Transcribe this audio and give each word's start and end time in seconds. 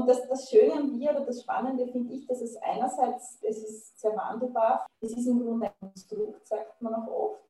Und 0.00 0.06
das, 0.06 0.26
das 0.28 0.48
Schöne 0.48 0.72
an 0.72 0.98
Wir 0.98 1.10
oder 1.10 1.26
das 1.26 1.42
Spannende 1.42 1.86
finde 1.86 2.14
ich, 2.14 2.26
dass 2.26 2.40
es 2.40 2.56
einerseits, 2.56 3.38
es 3.42 3.58
ist 3.58 4.00
sehr 4.00 4.16
wandelbar, 4.16 4.86
es 5.02 5.12
ist 5.12 5.26
im 5.26 5.44
Grunde 5.44 5.66
ein 5.66 5.72
Konstrukt, 5.78 6.48
sagt 6.48 6.80
man 6.80 6.94
auch 6.94 7.06
oft, 7.06 7.40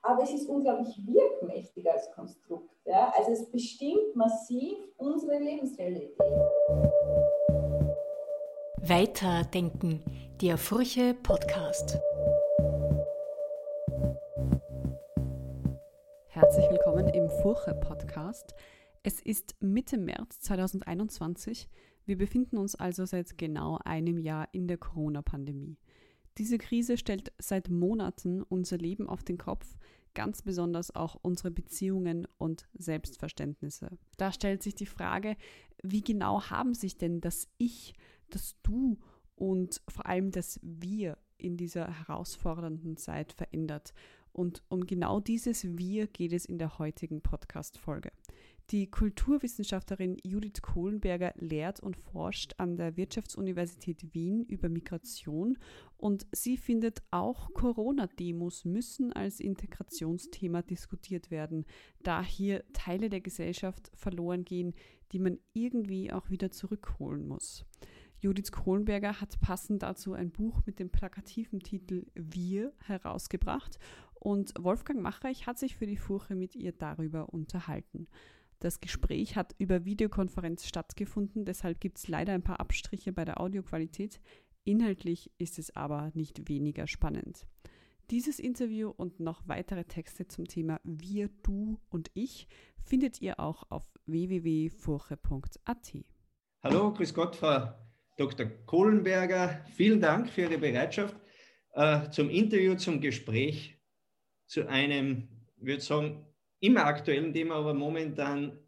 aber 0.00 0.22
es 0.22 0.32
ist 0.32 0.48
unglaublich 0.48 0.98
wirkmächtig 1.06 1.90
als 1.90 2.10
Konstrukt. 2.12 2.70
Ja? 2.86 3.12
Also 3.14 3.32
es 3.32 3.50
bestimmt 3.50 4.16
massiv 4.16 4.78
unsere 4.96 5.38
Lebensrealität. 5.38 6.18
Weiterdenken, 8.78 10.02
der 10.40 10.56
Furche 10.56 11.12
Podcast. 11.12 11.98
Herzlich 16.28 16.70
willkommen 16.70 17.08
im 17.08 17.28
Furche 17.28 17.74
Podcast. 17.74 18.54
Es 19.02 19.20
ist 19.20 19.56
Mitte 19.60 19.98
März 19.98 20.40
2021. 20.40 21.68
Wir 22.08 22.16
befinden 22.16 22.56
uns 22.56 22.74
also 22.74 23.04
seit 23.04 23.36
genau 23.36 23.78
einem 23.84 24.16
Jahr 24.16 24.48
in 24.52 24.66
der 24.66 24.78
Corona-Pandemie. 24.78 25.76
Diese 26.38 26.56
Krise 26.56 26.96
stellt 26.96 27.34
seit 27.38 27.68
Monaten 27.68 28.42
unser 28.42 28.78
Leben 28.78 29.10
auf 29.10 29.22
den 29.22 29.36
Kopf, 29.36 29.76
ganz 30.14 30.40
besonders 30.40 30.94
auch 30.94 31.18
unsere 31.20 31.50
Beziehungen 31.50 32.26
und 32.38 32.66
Selbstverständnisse. 32.72 33.98
Da 34.16 34.32
stellt 34.32 34.62
sich 34.62 34.74
die 34.74 34.86
Frage, 34.86 35.36
wie 35.82 36.00
genau 36.00 36.44
haben 36.44 36.72
sich 36.72 36.96
denn 36.96 37.20
das 37.20 37.46
Ich, 37.58 37.92
das 38.30 38.56
Du 38.62 38.96
und 39.34 39.82
vor 39.86 40.06
allem 40.06 40.30
das 40.30 40.58
Wir 40.62 41.18
in 41.36 41.58
dieser 41.58 41.92
herausfordernden 41.92 42.96
Zeit 42.96 43.34
verändert? 43.34 43.92
Und 44.32 44.62
um 44.70 44.86
genau 44.86 45.20
dieses 45.20 45.76
Wir 45.76 46.06
geht 46.06 46.32
es 46.32 46.46
in 46.46 46.58
der 46.58 46.78
heutigen 46.78 47.20
Podcast-Folge. 47.20 48.12
Die 48.70 48.90
Kulturwissenschaftlerin 48.90 50.18
Judith 50.22 50.60
Kohlenberger 50.60 51.32
lehrt 51.36 51.80
und 51.80 51.96
forscht 51.96 52.52
an 52.58 52.76
der 52.76 52.98
Wirtschaftsuniversität 52.98 54.12
Wien 54.12 54.44
über 54.44 54.68
Migration 54.68 55.56
und 55.96 56.26
sie 56.32 56.58
findet 56.58 57.02
auch 57.10 57.54
Corona-Demos 57.54 58.66
müssen 58.66 59.10
als 59.14 59.40
Integrationsthema 59.40 60.60
diskutiert 60.60 61.30
werden, 61.30 61.64
da 62.02 62.22
hier 62.22 62.62
Teile 62.74 63.08
der 63.08 63.22
Gesellschaft 63.22 63.90
verloren 63.94 64.44
gehen, 64.44 64.74
die 65.12 65.18
man 65.18 65.38
irgendwie 65.54 66.12
auch 66.12 66.28
wieder 66.28 66.50
zurückholen 66.50 67.26
muss. 67.26 67.64
Judith 68.20 68.52
Kohlenberger 68.52 69.18
hat 69.18 69.40
passend 69.40 69.82
dazu 69.82 70.12
ein 70.12 70.30
Buch 70.30 70.60
mit 70.66 70.78
dem 70.78 70.90
plakativen 70.90 71.60
Titel 71.60 72.04
Wir 72.14 72.74
herausgebracht 72.84 73.78
und 74.14 74.52
Wolfgang 74.58 75.00
Macherich 75.00 75.46
hat 75.46 75.58
sich 75.58 75.76
für 75.76 75.86
die 75.86 75.96
Furche 75.96 76.34
mit 76.34 76.54
ihr 76.54 76.72
darüber 76.72 77.32
unterhalten. 77.32 78.08
Das 78.60 78.80
Gespräch 78.80 79.36
hat 79.36 79.54
über 79.58 79.84
Videokonferenz 79.84 80.66
stattgefunden, 80.66 81.44
deshalb 81.44 81.80
gibt 81.80 81.98
es 81.98 82.08
leider 82.08 82.32
ein 82.32 82.42
paar 82.42 82.58
Abstriche 82.58 83.12
bei 83.12 83.24
der 83.24 83.40
Audioqualität. 83.40 84.20
Inhaltlich 84.64 85.30
ist 85.38 85.58
es 85.58 85.74
aber 85.76 86.10
nicht 86.14 86.48
weniger 86.48 86.88
spannend. 86.88 87.46
Dieses 88.10 88.38
Interview 88.38 88.90
und 88.90 89.20
noch 89.20 89.46
weitere 89.46 89.84
Texte 89.84 90.26
zum 90.26 90.46
Thema 90.46 90.80
Wir, 90.82 91.28
Du 91.42 91.78
und 91.88 92.10
Ich 92.14 92.48
findet 92.82 93.20
ihr 93.20 93.38
auch 93.38 93.64
auf 93.70 93.84
www.furche.at. 94.06 95.92
Hallo, 96.62 96.92
grüß 96.92 97.14
Gott, 97.14 97.36
Frau 97.36 97.74
Dr. 98.16 98.46
Kohlenberger. 98.66 99.64
Vielen 99.74 100.00
Dank 100.00 100.28
für 100.30 100.42
Ihre 100.42 100.58
Bereitschaft 100.58 101.16
äh, 101.74 102.10
zum 102.10 102.28
Interview, 102.30 102.74
zum 102.74 103.00
Gespräch 103.00 103.78
zu 104.46 104.66
einem, 104.66 105.28
ich 105.58 105.66
würde 105.66 105.82
sagen, 105.82 106.27
immer 106.60 106.86
aktuellen 106.86 107.32
Thema, 107.32 107.56
aber 107.56 107.74
momentan 107.74 108.58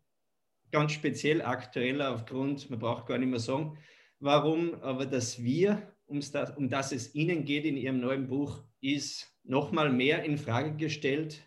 ganz 0.71 0.93
speziell 0.93 1.43
aktueller 1.43 2.15
aufgrund, 2.15 2.71
man 2.71 2.79
braucht 2.79 3.07
gar 3.07 3.19
nicht 3.19 3.31
mehr 3.31 3.41
sagen, 3.41 3.77
warum, 4.21 4.75
aber 4.83 5.07
dass 5.07 5.43
wir, 5.43 5.95
um 6.07 6.21
das, 6.21 6.57
um 6.57 6.69
das 6.69 6.93
es 6.93 7.15
Ihnen 7.15 7.45
geht 7.45 7.65
in 7.65 7.77
Ihrem 7.77 8.01
neuen 8.01 8.29
Buch, 8.29 8.63
ist 8.81 9.27
nochmal 9.43 9.91
mehr 9.93 10.23
in 10.25 10.39
Frage 10.39 10.77
gestellt, 10.77 11.43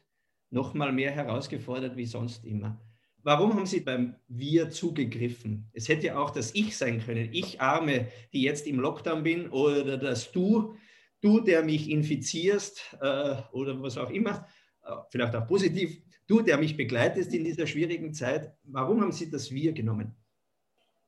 nochmal 0.49 0.91
mehr 0.91 1.11
herausgefordert 1.11 1.95
wie 1.95 2.05
sonst 2.05 2.45
immer. 2.45 2.79
Warum 3.25 3.53
haben 3.55 3.65
Sie 3.65 3.79
beim 3.79 4.15
Wir 4.27 4.69
zugegriffen? 4.69 5.69
Es 5.71 5.87
hätte 5.87 6.07
ja 6.07 6.17
auch 6.17 6.31
das 6.31 6.53
Ich 6.55 6.75
sein 6.75 6.99
können. 6.99 7.29
Ich 7.31 7.61
Arme, 7.61 8.07
die 8.33 8.41
jetzt 8.41 8.67
im 8.67 8.81
Lockdown 8.81 9.23
bin, 9.23 9.49
oder 9.49 9.97
das 9.97 10.33
Du, 10.33 10.75
du, 11.21 11.39
der 11.39 11.63
mich 11.63 11.89
infizierst, 11.89 12.97
äh, 12.99 13.35
oder 13.53 13.81
was 13.81 13.97
auch 13.97 14.09
immer, 14.09 14.45
äh, 14.83 14.91
vielleicht 15.09 15.35
auch 15.35 15.47
positiv 15.47 16.01
du, 16.27 16.41
der 16.41 16.57
mich 16.57 16.77
begleitest 16.77 17.33
in 17.33 17.43
dieser 17.43 17.67
schwierigen 17.67 18.13
Zeit, 18.13 18.53
warum 18.63 19.01
haben 19.01 19.11
Sie 19.11 19.29
das 19.29 19.51
Wir 19.51 19.73
genommen? 19.73 20.15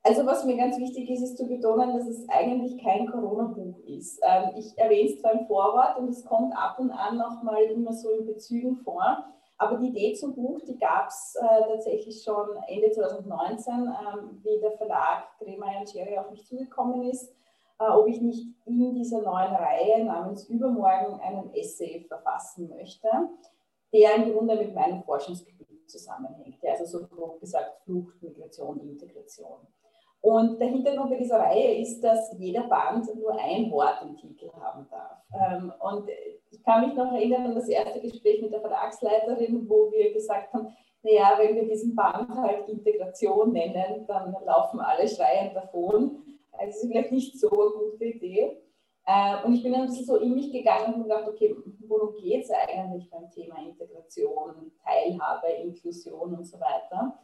Also 0.03 0.23
was 0.23 0.45
mir 0.45 0.55
ganz 0.55 0.77
wichtig 0.77 1.09
ist, 1.09 1.23
ist 1.23 1.37
zu 1.37 1.47
betonen, 1.47 1.97
dass 1.97 2.07
es 2.07 2.29
eigentlich 2.29 2.77
kein 2.83 3.07
Corona-Buch 3.07 3.79
ist. 3.87 4.21
Ähm, 4.21 4.51
ich 4.55 4.77
erwähne 4.77 5.09
es 5.09 5.19
zwar 5.19 5.31
im 5.31 5.47
Vorwort 5.47 5.97
und 5.97 6.09
es 6.09 6.23
kommt 6.23 6.55
ab 6.55 6.77
und 6.77 6.91
an 6.91 7.17
nochmal 7.17 7.63
immer 7.63 7.91
so 7.91 8.11
in 8.11 8.27
Bezügen 8.27 8.77
vor, 8.77 9.25
aber 9.57 9.77
die 9.77 9.87
Idee 9.87 10.13
zum 10.13 10.35
Buch, 10.35 10.61
die 10.67 10.77
gab 10.77 11.07
es 11.07 11.35
äh, 11.41 11.67
tatsächlich 11.71 12.21
schon 12.21 12.49
Ende 12.67 12.91
2019, 12.91 13.73
ähm, 13.73 14.41
wie 14.43 14.59
der 14.61 14.73
Verlag 14.73 15.23
Kremer 15.39 15.79
und 15.79 15.91
Cherry 15.91 16.19
auf 16.19 16.29
mich 16.29 16.45
zugekommen 16.45 17.09
ist, 17.09 17.33
äh, 17.79 17.85
ob 17.85 18.07
ich 18.07 18.21
nicht 18.21 18.47
in 18.65 18.93
dieser 18.93 19.21
neuen 19.21 19.55
Reihe 19.55 20.05
namens 20.05 20.47
Übermorgen 20.49 21.19
einen 21.19 21.51
Essay 21.55 22.05
verfassen 22.07 22.69
möchte 22.69 23.09
der 23.95 24.15
im 24.15 24.33
Grunde 24.33 24.55
mit 24.57 24.75
meinem 24.75 25.01
Forschungsgebiet 25.03 25.89
zusammenhängt. 25.89 26.57
Also 26.65 26.85
so 26.85 27.07
grob 27.07 27.39
gesagt 27.39 27.81
Flucht, 27.83 28.21
Migration, 28.21 28.81
Integration. 28.81 29.59
Und 30.21 30.59
der 30.59 30.69
Hintergrund 30.69 31.11
bei 31.11 31.17
dieser 31.17 31.39
Reihe 31.39 31.79
ist, 31.81 32.01
dass 32.01 32.35
jeder 32.37 32.63
Band 32.63 33.07
nur 33.15 33.39
ein 33.39 33.71
Wort 33.71 34.01
im 34.01 34.17
Titel 34.17 34.49
haben 34.59 34.87
darf. 34.89 35.21
Ähm, 35.33 35.71
und 35.79 36.09
ich 36.49 36.63
kann 36.63 36.87
mich 36.87 36.95
noch 36.95 37.13
erinnern 37.13 37.45
an 37.45 37.55
das 37.55 37.69
erste 37.69 38.01
Gespräch 38.01 38.41
mit 38.41 38.51
der 38.51 38.61
Verlagsleiterin, 38.61 39.69
wo 39.69 39.91
wir 39.91 40.11
gesagt 40.13 40.51
haben, 40.53 40.75
naja, 41.03 41.35
wenn 41.37 41.55
wir 41.55 41.67
diesen 41.67 41.95
Band 41.95 42.29
halt 42.29 42.67
Integration 42.67 43.51
nennen, 43.51 44.05
dann 44.07 44.35
laufen 44.43 44.79
alle 44.79 45.07
schreiend 45.07 45.55
davon. 45.55 46.23
Also 46.53 46.69
ist 46.71 46.87
vielleicht 46.87 47.11
nicht 47.11 47.39
so 47.39 47.49
eine 47.51 47.91
gute 47.91 48.05
Idee. 48.05 48.64
Äh, 49.07 49.45
und 49.45 49.53
ich 49.53 49.61
bin 49.61 49.71
dann 49.71 49.81
ein 49.81 49.87
bisschen 49.87 50.05
so 50.05 50.17
in 50.17 50.33
mich 50.33 50.51
gegangen 50.51 50.95
und 50.95 51.03
gedacht, 51.03 51.27
okay, 51.27 51.55
worum 51.87 52.15
geht 52.17 52.43
es 52.43 52.51
eigentlich 52.51 53.09
beim 53.09 53.29
Thema 53.29 53.57
Integration, 53.59 54.71
Teilhabe, 54.83 55.47
Inklusion 55.61 56.35
und 56.35 56.45
so 56.45 56.59
weiter. 56.59 57.19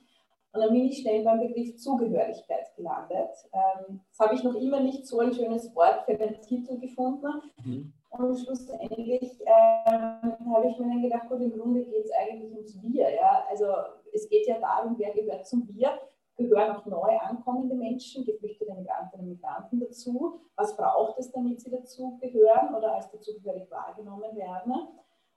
Und 0.53 0.62
dann 0.62 0.74
bin 0.74 0.86
ich 0.86 1.00
schnell 1.00 1.24
beim 1.24 1.40
Begriff 1.40 1.78
Zugehörigkeit 1.78 2.75
gelandet. 2.75 3.31
Ähm, 3.53 4.02
das 4.09 4.19
habe 4.19 4.36
ich 4.36 4.44
noch 4.44 4.56
immer 4.56 4.81
nicht 4.81 5.08
so 5.08 5.19
ein 5.19 5.34
schönes 5.34 5.74
Wort 5.75 6.03
für 6.06 6.16
den 6.16 6.42
Titel 6.42 6.78
gefunden. 6.78 7.42
Mhm. 7.64 7.94
Und 8.09 8.38
schlussendlich 8.38 9.40
ähm, 9.42 10.53
habe 10.53 10.68
ich 10.68 10.78
mir 10.78 10.90
dann 10.90 11.02
gedacht, 11.02 11.30
gut, 11.30 11.42
im 11.42 11.58
Grunde 11.58 11.86
geht 11.86 12.06
es 12.06 12.12
eigentlich 12.12 12.53
ums 12.53 12.78
Wir. 12.84 13.09
Ja? 13.16 13.46
Also 13.50 13.66
es 14.13 14.28
geht 14.28 14.46
ja 14.46 14.59
darum, 14.59 14.96
wer 15.00 15.13
gehört 15.13 15.48
zum 15.48 15.68
Wir 15.69 15.98
gehören 16.38 16.75
auch 16.75 16.86
neu 16.86 17.18
ankommende 17.19 17.75
Menschen, 17.75 18.25
geflüchtete 18.25 18.74
Migrantinnen 18.74 19.28
und 19.28 19.34
Migranten 19.34 19.80
dazu. 19.80 20.42
Was 20.56 20.75
braucht 20.75 21.19
es, 21.19 21.31
damit 21.31 21.62
sie 21.62 21.72
dazu 21.72 22.18
gehören 22.22 22.74
oder 22.75 22.96
als 22.96 23.12
dazugehörig 23.12 23.69
wahrgenommen 23.69 24.36
werden? 24.36 24.74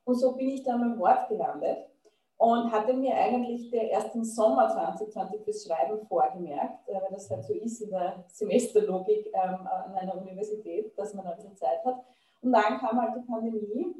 Und 0.05 0.15
so 0.15 0.37
bin 0.37 0.51
ich 0.51 0.63
dann 0.63 0.81
beim 0.81 0.99
Wort 0.99 1.29
gelandet 1.29 1.89
und 2.37 2.71
hatte 2.73 2.93
mir 2.95 3.15
eigentlich 3.15 3.71
der 3.71 3.91
erst 3.91 4.15
im 4.15 4.25
Sommer 4.25 4.69
2020 4.69 5.43
fürs 5.45 5.65
Schreiben 5.65 6.07
vorgemerkt, 6.07 6.89
äh, 6.89 6.95
weil 6.95 7.11
das 7.11 7.31
halt 7.31 7.45
so 7.45 7.55
ist 7.55 7.81
in 7.81 7.91
der 7.91 8.25
Semesterlogik 8.29 9.31
ähm, 9.33 9.67
an 9.67 9.95
einer 9.95 10.17
Universität, 10.17 10.97
dass 10.99 11.15
man 11.15 11.27
ein 11.27 11.37
bisschen 11.37 11.57
Zeit 11.57 11.85
hat. 11.85 12.05
Und 12.43 12.53
dann 12.53 12.79
kam 12.79 13.01
halt 13.01 13.17
die 13.17 13.27
Pandemie 13.27 13.95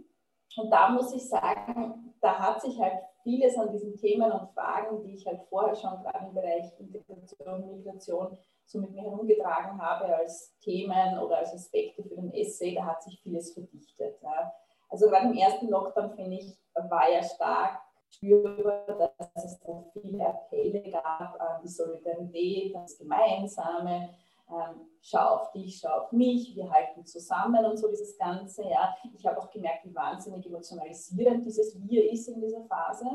und 0.57 0.71
da 0.71 0.91
muss 0.91 1.15
ich 1.15 1.29
sagen, 1.29 2.15
da 2.21 2.39
hat 2.39 2.61
sich 2.61 2.79
halt 2.81 2.99
vieles 3.25 3.59
an 3.59 3.73
diesen 3.73 3.97
Themen 3.97 4.31
und 4.31 4.51
Fragen, 4.51 5.03
die 5.03 5.15
ich 5.15 5.27
halt 5.27 5.43
vorher 5.49 5.75
schon 5.75 6.01
gerade 6.03 6.27
im 6.27 6.35
Bereich 6.35 6.67
Integration, 6.79 7.77
Migration 7.77 8.39
so 8.67 8.79
mit 8.79 8.93
mir 8.93 9.03
herumgetragen 9.03 9.81
habe 9.81 10.05
als 10.05 10.57
Themen 10.61 11.19
oder 11.19 11.39
als 11.39 11.53
Aspekte 11.53 12.03
für 12.03 12.15
den 12.15 12.33
Essay, 12.33 12.75
da 12.75 12.85
hat 12.85 13.03
sich 13.03 13.21
vieles 13.21 13.53
verdichtet. 13.53 14.17
Ja. 14.23 14.53
Also 14.89 15.09
gerade 15.09 15.27
im 15.27 15.37
ersten 15.37 15.69
Lockdown, 15.69 16.15
finde 16.15 16.37
ich, 16.37 16.57
war 16.75 17.11
ja 17.11 17.23
stark 17.23 17.81
spürbar, 18.09 18.87
dass 19.09 19.45
es 19.45 19.59
da 19.61 19.85
viele 19.93 20.25
Appelle 20.25 20.91
gab 20.91 21.41
an 21.41 21.61
die 21.63 21.69
Solidarität, 21.69 22.75
das 22.75 22.97
Gemeinsame, 22.97 24.11
ähm, 24.51 24.89
schau 25.01 25.37
auf 25.37 25.53
dich, 25.53 25.79
schau 25.81 25.89
auf 25.89 26.13
mich, 26.13 26.55
wir 26.55 26.71
halten 26.71 27.05
zusammen 27.05 27.65
und 27.65 27.77
so 27.77 27.89
dieses 27.89 28.17
Ganze. 28.19 28.63
Ja. 28.65 28.95
Ich 29.15 29.27
habe 29.27 29.39
auch 29.39 29.51
gemerkt, 29.51 29.85
wie 29.85 29.95
wahnsinnig 29.95 30.47
emotionalisierend 30.47 31.45
dieses 31.45 31.77
Wir 31.89 32.11
ist 32.13 32.29
in 32.29 32.41
dieser 32.41 32.63
Phase. 32.65 33.07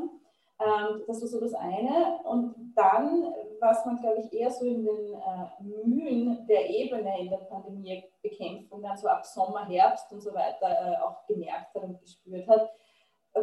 Ähm, 0.59 1.03
das 1.07 1.21
war 1.21 1.27
so 1.27 1.39
das 1.39 1.53
eine. 1.53 2.19
Und 2.23 2.73
dann, 2.75 3.33
was 3.59 3.85
man, 3.85 3.97
glaube 3.97 4.21
ich, 4.21 4.33
eher 4.33 4.51
so 4.51 4.65
in 4.65 4.83
den 4.83 5.13
äh, 5.13 5.63
Mühen 5.85 6.45
der 6.47 6.69
Ebene 6.69 7.21
in 7.21 7.29
der 7.29 7.37
Pandemiebekämpfung 7.37 8.81
dann 8.81 8.97
so 8.97 9.07
ab 9.07 9.25
Sommer, 9.25 9.65
Herbst 9.67 10.11
und 10.11 10.21
so 10.21 10.33
weiter 10.33 10.67
äh, 10.67 10.97
auch 11.01 11.25
gemerkt 11.27 11.73
hat 11.75 11.83
und 11.83 11.99
gespürt 12.01 12.47
hat, 12.47 12.69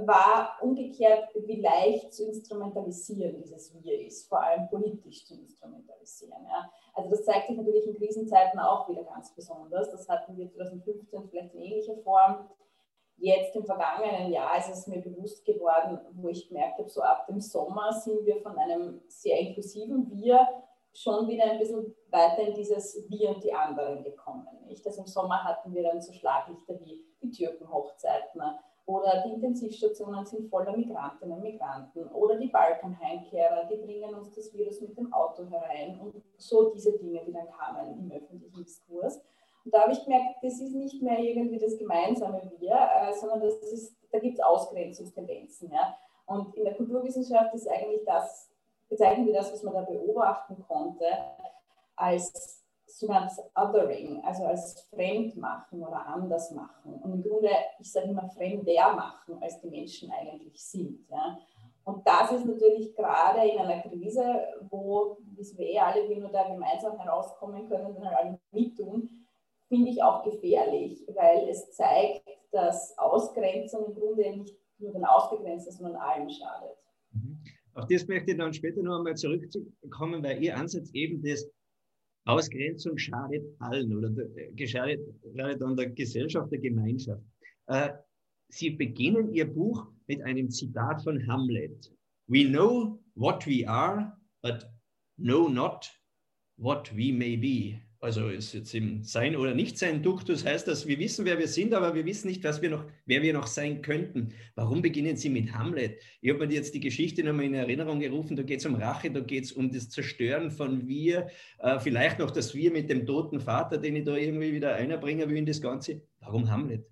war 0.04 0.58
umgekehrt, 0.62 1.28
wie 1.46 1.60
leicht 1.60 2.12
zu 2.12 2.26
instrumentalisieren 2.26 3.37
dieses 3.37 3.72
Wir 3.75 4.04
ist, 4.04 4.28
vor 4.28 4.43
allem 4.43 4.69
politisch 4.69 5.25
zu 5.25 5.34
instrumentalisieren. 5.34 6.44
Ja. 6.44 6.70
Also 6.94 7.10
das 7.10 7.25
zeigt 7.25 7.46
sich 7.46 7.56
natürlich 7.56 7.87
in 7.87 7.94
Krisenzeiten 7.94 8.58
auch 8.58 8.88
wieder 8.88 9.04
ganz 9.04 9.32
besonders. 9.34 9.90
Das 9.90 10.08
hatten 10.08 10.37
wir 10.37 10.50
2015 10.50 11.28
vielleicht 11.28 11.54
in 11.54 11.60
ähnlicher 11.60 11.96
Form. 11.98 12.48
Jetzt 13.19 13.54
im 13.54 13.64
vergangenen 13.64 14.32
Jahr 14.32 14.58
ist 14.58 14.70
es 14.70 14.87
mir 14.87 15.00
bewusst 15.00 15.44
geworden, 15.44 16.00
wo 16.14 16.28
ich 16.28 16.48
gemerkt 16.48 16.78
habe, 16.78 16.88
so 16.88 17.00
ab 17.00 17.26
dem 17.26 17.40
Sommer 17.40 17.93
sind 17.93 18.26
wir 18.26 18.40
von 18.43 18.58
einem 18.58 19.00
sehr 19.08 19.38
inklusiven 19.38 20.10
Wir 20.10 20.46
schon 20.93 21.28
wieder 21.28 21.44
ein 21.44 21.58
bisschen 21.58 21.94
weiter 22.10 22.43
in 22.43 22.54
dieses 22.54 23.04
Wir 23.08 23.31
und 23.31 23.44
die 23.44 23.52
anderen 23.52 24.02
gekommen. 24.02 24.46
Nicht? 24.66 24.87
Also 24.87 25.02
im 25.02 25.06
Sommer 25.06 25.44
hatten 25.44 25.75
wir 25.75 25.82
dann 25.82 26.00
so 26.00 26.12
Schlaglichter 26.12 26.78
wie 26.81 27.04
die 27.22 27.31
Türkenhochzeiten 27.31 28.43
oder 28.87 29.25
die 29.27 29.33
Intensivstationen 29.33 30.25
sind 30.25 30.49
voller 30.49 30.77
Migrantinnen 30.77 31.37
und 31.37 31.43
Migranten 31.43 32.06
oder 32.09 32.37
die 32.37 32.47
Balkanheimkehrer, 32.47 33.65
die 33.65 33.77
bringen 33.77 34.15
uns 34.15 34.33
das 34.33 34.53
Virus 34.55 34.81
mit 34.81 34.97
dem 34.97 35.12
Auto 35.12 35.44
herein 35.50 35.99
und 36.00 36.23
so 36.37 36.71
diese 36.71 36.97
Dinge, 36.97 37.21
die 37.27 37.33
dann 37.33 37.49
kamen 37.50 37.99
im 37.99 38.12
öffentlichen 38.12 38.62
Diskurs. 38.62 39.21
Und 39.65 39.75
da 39.75 39.83
habe 39.83 39.93
ich 39.93 40.05
gemerkt, 40.05 40.37
das 40.43 40.61
ist 40.61 40.75
nicht 40.75 41.03
mehr 41.03 41.19
irgendwie 41.19 41.59
das 41.59 41.77
gemeinsame 41.77 42.41
Wir, 42.59 42.77
äh, 42.77 43.12
sondern 43.15 43.41
das 43.41 43.56
ist, 43.73 43.97
da 44.12 44.21
gibt 44.21 44.38
es 44.38 44.44
Ausgrenzungstendenzen. 44.44 45.73
Ja? 45.73 45.99
Und 46.27 46.55
in 46.55 46.65
der 46.65 46.75
Kulturwissenschaft 46.75 47.53
ist 47.55 47.69
eigentlich 47.69 48.05
das, 48.05 48.49
bezeichnen 48.89 49.27
wir 49.27 49.35
das, 49.35 49.53
was 49.53 49.65
man 49.65 49.75
da 49.75 49.82
beobachten 49.82 50.65
konnte, 50.69 51.06
als 51.97 52.65
sogenanntes 52.96 53.38
Othering, 53.54 54.22
also 54.25 54.44
als 54.44 54.88
Fremdmachen 54.90 55.82
oder 55.82 56.06
Andersmachen. 56.06 56.94
Und 56.94 57.12
im 57.12 57.22
Grunde, 57.22 57.50
ich 57.78 57.93
sage 57.93 58.08
immer, 58.08 58.28
fremder 58.31 58.94
machen, 58.94 59.37
als 59.43 59.60
die 59.60 59.69
Menschen 59.69 60.10
eigentlich 60.10 60.62
sind. 60.64 61.06
Ja. 61.10 61.38
Und 61.84 62.06
das 62.06 62.32
ist 62.32 62.46
natürlich 62.46 62.94
gerade 62.94 63.46
in 63.48 63.58
einer 63.58 63.82
Krise, 63.82 64.22
wo, 64.70 65.19
wie 65.20 65.58
wir 65.58 65.66
eh 65.66 65.78
alle, 65.78 66.08
wie 66.08 66.16
nur 66.16 66.31
da 66.31 66.48
gemeinsam 66.48 66.98
herauskommen 66.98 67.69
können 67.69 67.87
und 67.87 68.02
alle 68.02 68.40
mittun, 68.50 69.26
finde 69.69 69.90
ich 69.90 70.02
auch 70.02 70.25
gefährlich, 70.25 71.06
weil 71.14 71.48
es 71.48 71.70
zeigt, 71.72 72.26
dass 72.50 72.96
Ausgrenzung 72.98 73.87
im 73.87 73.94
Grunde 73.94 74.37
nicht 74.38 74.56
nur 74.78 74.93
den 74.93 75.04
Ausgegrenzten, 75.04 75.72
sondern 75.72 75.96
allen 75.96 76.31
schadet. 76.31 76.76
Mhm. 77.12 77.38
Auf 77.75 77.87
das 77.88 78.06
möchte 78.08 78.31
ich 78.31 78.38
dann 78.38 78.54
später 78.54 78.82
noch 78.82 78.96
einmal 78.96 79.14
zurückkommen, 79.16 80.25
weil 80.25 80.43
Ihr 80.43 80.56
Ansatz 80.56 80.90
eben 80.94 81.22
das 81.22 81.46
Ausgrenzung 82.26 82.99
schadet 82.99 83.44
allen 83.61 83.96
oder 83.96 84.11
geschadet 84.55 85.00
gerade 85.23 85.56
dann 85.56 85.76
der 85.76 85.90
Gesellschaft, 85.90 86.50
der 86.50 86.58
Gemeinschaft. 86.58 87.23
Äh, 87.67 87.90
Sie 88.49 88.70
beginnen 88.70 89.32
Ihr 89.32 89.46
Buch 89.52 89.87
mit 90.06 90.23
einem 90.23 90.50
Zitat 90.50 91.02
von 91.02 91.26
Hamlet. 91.26 91.93
We 92.28 92.44
know 92.44 93.00
what 93.14 93.46
we 93.46 93.67
are, 93.69 94.17
but 94.43 94.69
know 95.17 95.49
not 95.49 95.90
what 96.56 96.93
we 96.96 97.12
may 97.12 97.37
be 97.37 97.81
also 98.00 98.28
ist 98.28 98.52
jetzt 98.52 98.75
im 98.75 99.02
Sein 99.02 99.37
oder 99.37 99.54
Nichtsein 99.54 100.02
Duktus 100.02 100.44
heißt 100.44 100.69
das, 100.69 100.87
wir 100.87 100.98
wissen, 100.98 101.25
wer 101.25 101.38
wir 101.38 101.48
sind, 101.48 101.72
aber 101.75 101.94
wir 101.94 102.04
wissen 102.04 102.28
nicht, 102.28 102.44
was 102.44 102.60
wir 102.60 102.70
noch, 102.70 102.84
wer 103.06 103.22
wir 103.22 103.32
noch 103.32 103.46
sein 103.46 103.82
könnten. 103.82 104.34
Warum 104.54 104.82
beginnen 104.82 105.16
Sie 105.16 105.28
mit 105.28 105.52
Hamlet? 105.54 105.98
Ich 106.20 106.31
habe 106.31 106.46
mir 106.46 106.52
jetzt 106.52 106.75
die 106.75 106.81
Geschichte 106.81 107.25
nochmal 107.25 107.46
in 107.46 107.54
Erinnerung 107.54 108.00
gerufen, 108.00 108.37
da 108.37 108.43
geht 108.43 108.60
es 108.60 108.66
um 108.66 108.75
Rache, 108.75 109.10
da 109.10 109.20
geht 109.20 109.44
es 109.44 109.52
um 109.52 109.70
das 109.70 109.88
Zerstören 109.88 110.50
von 110.50 110.87
wir, 110.87 111.28
äh, 111.58 111.78
vielleicht 111.81 112.19
noch 112.19 112.31
das 112.31 112.54
Wir 112.54 112.70
mit 112.70 112.90
dem 112.90 113.06
toten 113.06 113.40
Vater, 113.40 113.78
den 113.78 113.96
ich 113.96 114.04
da 114.04 114.14
irgendwie 114.14 114.52
wieder 114.52 114.75
einbringen 114.75 115.28
will 115.28 115.38
in 115.38 115.46
das 115.46 115.60
Ganze. 115.60 116.02
Warum 116.20 116.50
Hamlet? 116.50 116.84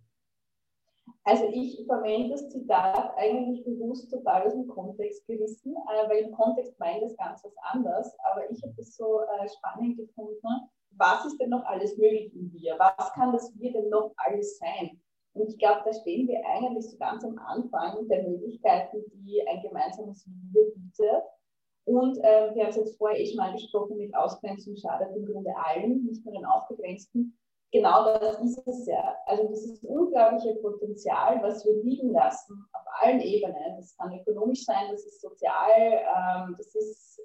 Also 1.25 1.45
ich 1.53 1.83
verwende 1.87 2.31
das 2.31 2.51
Zitat 2.51 3.15
eigentlich 3.17 3.65
bewusst 3.65 4.11
total 4.11 4.43
aus 4.43 4.53
dem 4.53 4.69
Kontext 4.69 5.27
gerissen, 5.27 5.75
äh, 5.75 6.09
weil 6.09 6.25
im 6.25 6.33
Kontext 6.33 6.79
meint 6.79 7.03
das 7.03 7.17
ganz 7.17 7.43
was 7.45 7.57
anderes, 7.73 8.15
aber 8.31 8.51
ich 8.51 8.63
habe 8.63 8.75
das 8.77 8.95
so 8.95 9.21
äh, 9.21 9.49
spannend 9.49 9.97
gefunden, 9.97 10.71
was 10.97 11.25
ist 11.27 11.41
denn 11.41 11.51
noch 11.51 11.65
alles 11.65 11.97
möglich 11.97 12.35
in 12.35 12.53
Wir? 12.53 12.77
Was 12.79 13.13
kann 13.13 13.33
das 13.33 13.53
Wir 13.59 13.73
denn 13.73 13.89
noch 13.89 14.13
alles 14.17 14.59
sein? 14.59 15.01
Und 15.35 15.49
ich 15.49 15.59
glaube, 15.59 15.83
da 15.85 15.93
stehen 15.93 16.29
wir 16.29 16.41
eigentlich 16.47 16.89
so 16.89 16.97
ganz 16.97 17.25
am 17.25 17.37
Anfang 17.39 18.07
der 18.09 18.23
Möglichkeiten, 18.23 19.03
die 19.13 19.47
ein 19.47 19.63
gemeinsames 19.63 20.25
Wir 20.53 20.65
bietet. 20.75 21.25
Und 21.87 22.19
äh, 22.19 22.55
wir 22.55 22.63
haben 22.63 22.71
es 22.71 22.77
jetzt 22.77 22.97
vorher 22.97 23.21
eh 23.21 23.27
schon 23.27 23.41
angesprochen, 23.41 23.97
mit 23.99 24.15
Ausgrenzung 24.15 24.77
schadet 24.77 25.15
im 25.15 25.27
Grunde 25.27 25.51
allen, 25.57 26.05
nicht 26.07 26.25
nur 26.25 26.35
den 26.35 26.47
Ausgegrenzten. 26.47 27.37
Genau 27.73 28.05
das 28.05 28.41
ist 28.41 28.67
es 28.67 28.87
ja. 28.87 29.17
Also 29.27 29.49
dieses 29.49 29.83
unglaubliche 29.83 30.55
Potenzial, 30.63 31.43
was 31.43 31.65
wir 31.67 31.83
liegen 31.83 32.13
lassen 32.13 32.65
auf 32.73 32.87
allen 33.01 33.21
Ebenen. 33.21 33.77
Das 33.77 33.97
kann 33.97 34.17
ökonomisch 34.17 34.65
sein, 34.65 34.93
das 34.93 35.05
ist 35.05 35.21
sozial, 35.21 35.73
ähm, 35.77 36.55
das 36.57 36.73
ist 36.75 37.21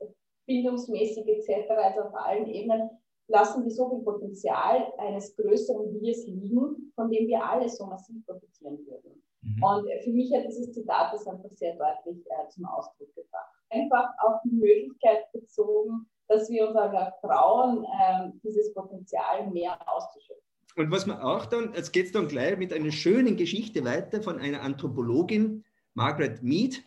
bildungsmäßig 0.48 1.28
etc. 1.28 1.70
Also 1.70 2.02
auf 2.02 2.16
allen 2.16 2.48
Ebenen 2.48 2.90
lassen 3.30 3.64
wir 3.64 3.72
so 3.72 3.90
viel 3.90 4.04
Potenzial 4.04 4.92
eines 4.98 5.36
größeren 5.36 6.02
Wirs 6.02 6.26
liegen, 6.26 6.92
von 6.96 7.10
dem 7.10 7.28
wir 7.28 7.44
alle 7.44 7.70
so 7.70 7.86
massiv 7.86 8.26
profitieren 8.26 8.80
würden. 8.86 9.24
Mhm. 9.42 9.64
Und 9.64 9.90
für 10.04 10.12
mich 10.12 10.34
hat 10.34 10.46
dieses 10.46 10.72
Zitat 10.72 11.14
das 11.14 11.26
einfach 11.28 11.52
sehr 11.54 11.76
deutlich 11.76 12.26
äh, 12.26 12.50
zum 12.50 12.66
Ausdruck 12.66 13.14
gebracht. 13.16 13.54
Einfach 13.70 14.10
auf 14.20 14.42
die 14.44 14.56
Möglichkeit 14.56 15.32
bezogen, 15.32 16.08
dass 16.28 16.50
wir 16.50 16.68
uns 16.68 16.76
aber 16.76 17.14
trauen, 17.22 17.86
äh, 17.86 18.32
dieses 18.44 18.74
Potenzial 18.74 19.50
mehr 19.52 19.78
auszuschöpfen. 19.88 20.44
Und 20.76 20.92
was 20.92 21.06
man 21.06 21.20
auch 21.20 21.46
dann, 21.46 21.74
jetzt 21.74 21.92
geht 21.92 22.08
es 22.08 22.12
dann 22.12 22.28
gleich 22.28 22.58
mit 22.58 22.74
einer 22.74 22.92
schönen 22.92 23.38
Geschichte 23.38 23.84
weiter 23.86 24.22
von 24.22 24.40
einer 24.40 24.62
Anthropologin, 24.62 25.64
Margaret 25.94 26.42
Mead, 26.42 26.84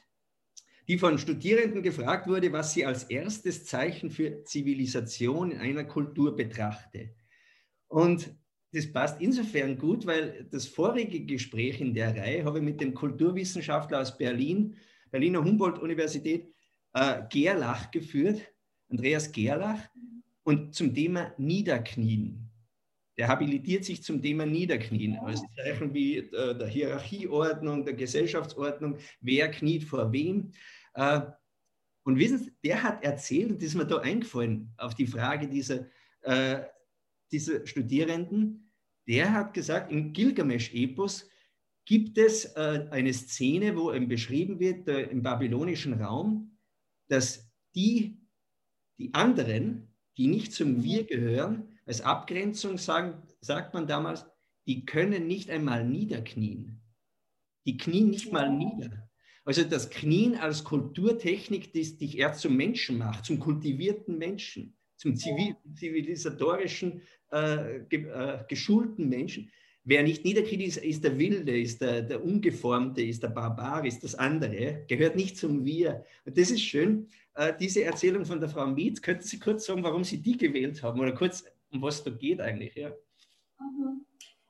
die 0.89 0.99
von 0.99 1.19
Studierenden 1.19 1.83
gefragt 1.83 2.27
wurde, 2.27 2.53
was 2.53 2.73
sie 2.75 2.85
als 2.85 3.05
erstes 3.05 3.65
Zeichen 3.65 4.11
für 4.11 4.45
Zivilisation 4.45 5.53
in 5.53 5.59
einer 5.59 5.85
Kultur 5.85 6.35
betrachte. 6.35 7.15
Und 7.89 8.35
das 8.73 8.91
passt 8.91 9.21
insofern 9.21 9.77
gut, 9.77 10.07
weil 10.07 10.49
das 10.51 10.67
vorige 10.67 11.21
Gespräch 11.25 11.81
in 11.81 11.95
der 11.95 12.17
Reihe 12.17 12.45
habe 12.45 12.59
ich 12.59 12.65
mit 12.65 12.81
dem 12.81 12.95
Kulturwissenschaftler 12.95 14.01
aus 14.01 14.17
Berlin, 14.17 14.77
Berliner 15.11 15.45
Humboldt-Universität, 15.45 16.53
äh, 16.95 17.23
Gerlach 17.29 17.91
geführt, 17.91 18.41
Andreas 18.89 19.31
Gerlach, 19.31 19.79
und 20.43 20.75
zum 20.75 20.95
Thema 20.95 21.35
Niederknien. 21.39 22.52
Der 23.19 23.29
habilitiert 23.29 23.85
sich 23.85 24.03
zum 24.03 24.23
Thema 24.23 24.47
Niederknien, 24.47 25.19
als 25.19 25.43
Zeichen 25.57 25.93
wie 25.93 26.19
äh, 26.19 26.57
der 26.57 26.67
Hierarchieordnung, 26.67 27.85
der 27.85 27.95
Gesellschaftsordnung, 27.95 28.97
wer 29.21 29.51
kniet 29.51 29.85
vor 29.85 30.13
wem. 30.13 30.53
Äh, 30.95 31.21
und 32.05 32.19
wissen 32.19 32.39
Sie, 32.39 32.53
der 32.65 32.83
hat 32.83 33.05
erzählt, 33.05 33.51
und 33.51 33.57
das 33.59 33.69
ist 33.69 33.75
mir 33.75 33.87
da 33.87 33.99
eingefallen, 33.99 34.73
auf 34.79 34.95
die 34.95 35.07
Frage 35.07 35.47
dieser, 35.47 35.87
äh, 36.23 36.63
dieser 37.31 37.67
Studierenden, 37.67 38.73
der 39.07 39.33
hat 39.33 39.53
gesagt, 39.53 39.93
im 39.93 40.13
Gilgamesch-Epos 40.13 41.29
gibt 41.85 42.17
es 42.19 42.55
eine 42.55 43.13
Szene, 43.13 43.77
wo 43.77 43.93
eben 43.93 44.07
beschrieben 44.07 44.61
wird, 44.61 44.87
im 44.89 45.25
babylonischen 45.25 45.95
Raum, 45.95 46.57
dass 47.09 47.51
die, 47.75 48.21
die 48.99 49.13
anderen, 49.13 49.93
die 50.17 50.29
nicht 50.29 50.53
zum 50.53 50.85
Wir 50.85 51.05
gehören, 51.05 51.72
als 51.87 52.01
Abgrenzung 52.01 52.79
sagen, 52.79 53.23
sagt 53.41 53.75
man 53.75 53.87
damals, 53.87 54.25
die 54.67 54.85
können 54.85 55.27
nicht 55.27 55.51
einmal 55.51 55.85
niederknien. 55.85 56.81
Die 57.67 57.77
knien 57.77 58.11
nicht 58.11 58.33
mal 58.33 58.51
nieder. 58.51 59.09
Also 59.45 59.65
das 59.65 59.91
Knien 59.91 60.37
als 60.37 60.63
Kulturtechnik, 60.63 61.73
die 61.73 61.97
dich 61.97 62.19
erst 62.19 62.41
zum 62.41 62.57
Menschen 62.57 62.99
macht, 62.99 63.25
zum 63.25 63.41
kultivierten 63.41 64.17
Menschen, 64.17 64.77
zum 64.97 65.17
zivilisatorischen, 65.17 67.03
äh, 67.31 67.81
ge, 67.89 68.07
äh, 68.07 68.45
geschulten 68.49 69.09
Menschen. 69.09 69.51
Wer 69.85 70.05
nicht 70.05 70.25
niederkniet, 70.25 70.63
ist, 70.63 70.77
ist 70.77 71.03
der 71.03 71.19
Wilde, 71.19 71.61
ist 71.61 71.81
der, 71.81 72.03
der 72.03 72.25
Ungeformte, 72.25 73.03
ist 73.03 73.25
der 73.25 73.31
Barbar, 73.31 73.85
ist 73.85 74.05
das 74.05 74.15
andere, 74.15 74.85
gehört 74.87 75.17
nicht 75.17 75.37
zum 75.37 75.65
Wir. 75.65 76.05
Und 76.25 76.39
das 76.39 76.53
ist 76.53 76.63
schön. 76.63 77.09
Äh, 77.35 77.53
diese 77.59 77.83
Erzählung 77.83 78.25
von 78.25 78.39
der 78.39 78.49
Frau 78.49 78.69
Mietz, 78.69 79.03
könnten 79.03 79.25
Sie 79.25 79.41
kurz 79.41 79.67
sagen, 79.67 79.83
warum 79.83 80.05
Sie 80.05 80.23
die 80.23 80.37
gewählt 80.37 80.85
haben 80.85 81.01
oder 81.01 81.13
kurz 81.13 81.45
um 81.73 81.83
was 81.83 82.03
da 82.03 82.11
geht 82.11 82.41
eigentlich. 82.41 82.75
Ja. 82.75 82.91
Mhm. 83.59 84.07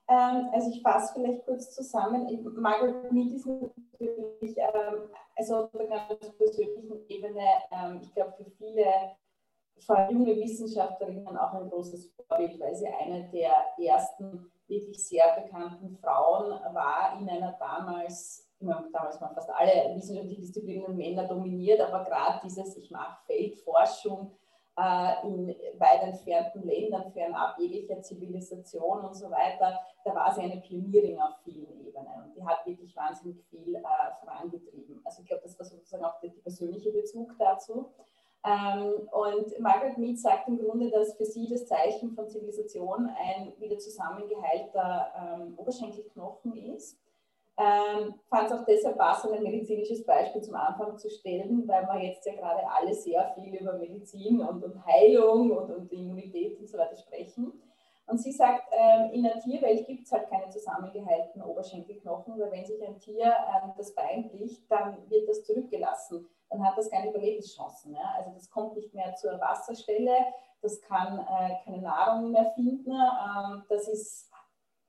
Ähm, 0.09 0.49
also 0.53 0.71
ich 0.71 0.83
fasse 0.83 1.15
vielleicht 1.15 1.45
kurz 1.45 1.75
zusammen. 1.75 2.27
Margaret 2.57 3.13
Mead 3.13 3.33
ist 3.33 3.47
natürlich 3.47 4.57
ähm, 4.57 5.09
also 5.37 5.57
auf 5.57 5.75
einer 5.75 6.09
ganz 6.09 6.37
persönlichen 6.37 7.09
Ebene, 7.09 7.47
ähm, 7.71 8.01
ich 8.03 8.13
glaube 8.15 8.33
für 8.37 8.51
viele, 8.51 8.85
vor 9.81 9.97
allem 9.97 10.19
junge 10.19 10.37
Wissenschaftlerinnen 10.37 11.37
auch 11.37 11.55
ein 11.55 11.71
großes 11.71 12.13
Vorbild, 12.15 12.61
weil 12.61 12.75
sie 12.75 12.87
eine 12.87 13.29
der 13.31 13.55
ersten 13.79 14.51
wirklich 14.69 15.03
sehr 15.05 15.41
bekannten 15.41 15.97
Frauen 15.97 16.51
war 16.75 17.19
in 17.19 17.29
einer 17.29 17.53
damals 17.59 18.49
damals 18.63 19.21
waren 19.21 19.35
fast 19.35 19.51
alle 19.51 19.95
wissenschaftlichen 19.97 20.43
Disziplinen 20.43 20.97
Männer 20.97 21.27
dominiert, 21.27 21.81
aber 21.81 22.05
gerade 22.05 22.41
dieses, 22.45 22.77
ich 22.77 22.91
mache 22.91 23.19
Feldforschung, 23.27 24.33
äh, 24.79 25.27
in 25.27 25.49
weit 25.79 26.03
entfernten 26.03 26.63
Ländern, 26.63 27.13
fernab 27.13 27.59
jeglicher 27.59 28.01
Zivilisation 28.01 29.05
und 29.05 29.15
so 29.15 29.31
weiter, 29.31 29.79
da 30.05 30.15
war 30.15 30.33
sie 30.35 30.43
eine 30.43 30.61
Pionierin 30.61 31.21
auf 31.21 31.35
vielen 31.45 31.87
Ebene. 31.87 32.09
Und 32.25 32.35
die 32.37 32.45
hat 32.45 32.67
wirklich 32.67 32.97
wahnsinnig 32.97 33.45
viel 33.51 33.75
äh, 33.75 33.81
vorangetrieben. 34.21 35.01
Also 35.05 35.23
ich 35.23 35.29
glaube, 35.29 35.43
das 35.43 35.59
war 35.59 35.67
sozusagen 35.67 36.05
auch 36.05 36.19
der, 36.21 36.31
der 36.31 36.41
persönliche 36.41 36.91
Bezug 36.91 37.35
dazu. 37.39 37.93
Ähm, 38.45 39.09
und 39.13 39.61
Margaret 39.61 39.99
Mead 39.99 40.19
sagt 40.19 40.49
im 40.49 40.59
Grunde, 40.59 40.91
dass 40.91 41.15
für 41.15 41.25
sie 41.25 41.49
das 41.49 41.67
Zeichen 41.67 42.13
von 42.13 42.29
Zivilisation 42.29 43.09
ein 43.09 43.53
wieder 43.59 43.79
zusammengeheilter 43.79 45.13
ähm, 45.17 45.55
Oberschenkelknochen 45.57 46.57
ist. 46.75 46.99
Ähm, 47.59 48.15
fand 48.31 48.51
es 48.51 48.53
auch 48.53 48.65
deshalb 48.65 48.97
passend, 48.97 49.35
ein 49.35 49.43
medizinisches 49.43 50.05
Beispiel 50.07 50.41
zum 50.41 50.55
Anfang 50.55 50.97
zu 50.97 51.11
stellen, 51.11 51.69
weil 51.69 51.83
wir 51.87 52.03
jetzt 52.03 52.25
ja 52.25 52.35
gerade 52.35 52.63
alle 52.67 52.95
sehr 52.95 53.31
viel 53.35 53.55
über 53.55 53.75
Medizin 53.75 54.41
und, 54.41 54.65
und 54.65 54.87
Heilung 54.87 55.51
und, 55.51 55.71
und 55.71 55.93
Immunität 55.93 56.59
und 56.59 56.69
so 56.69 56.79
weiter 56.79 56.97
sprechen. 56.97 57.53
Und 58.07 58.19
sie 58.19 58.33
sagt, 58.33 58.65
ähm, 58.73 59.11
in 59.13 59.23
der 59.23 59.39
Tierwelt 59.39 59.87
gibt 59.87 60.07
es 60.07 60.13
halt 60.13 60.29
keine 60.29 60.49
zusammengehaltenen 60.49 61.47
Oberschenkelknochen, 61.47 62.39
weil 62.39 62.51
wenn 62.51 62.65
sich 62.65 62.83
ein 62.87 62.99
Tier 62.99 63.27
ähm, 63.27 63.73
das 63.77 63.95
Bein 63.95 64.29
bricht, 64.31 64.71
dann 64.71 64.99
wird 65.09 65.29
das 65.29 65.45
zurückgelassen. 65.45 66.27
Dann 66.51 66.67
hat 66.67 66.77
das 66.77 66.91
keine 66.91 67.11
Überlebenschancen. 67.11 67.95
Ja? 67.95 68.15
Also 68.17 68.31
das 68.33 68.51
kommt 68.51 68.75
nicht 68.75 68.93
mehr 68.93 69.15
zur 69.15 69.41
Wasserstelle, 69.41 70.17
das 70.63 70.81
kann 70.83 71.19
äh, 71.19 71.65
keine 71.65 71.83
Nahrung 71.83 72.33
mehr 72.33 72.51
finden. 72.55 72.91
Ähm, 72.91 73.63
das 73.69 73.89
ist 73.89 74.32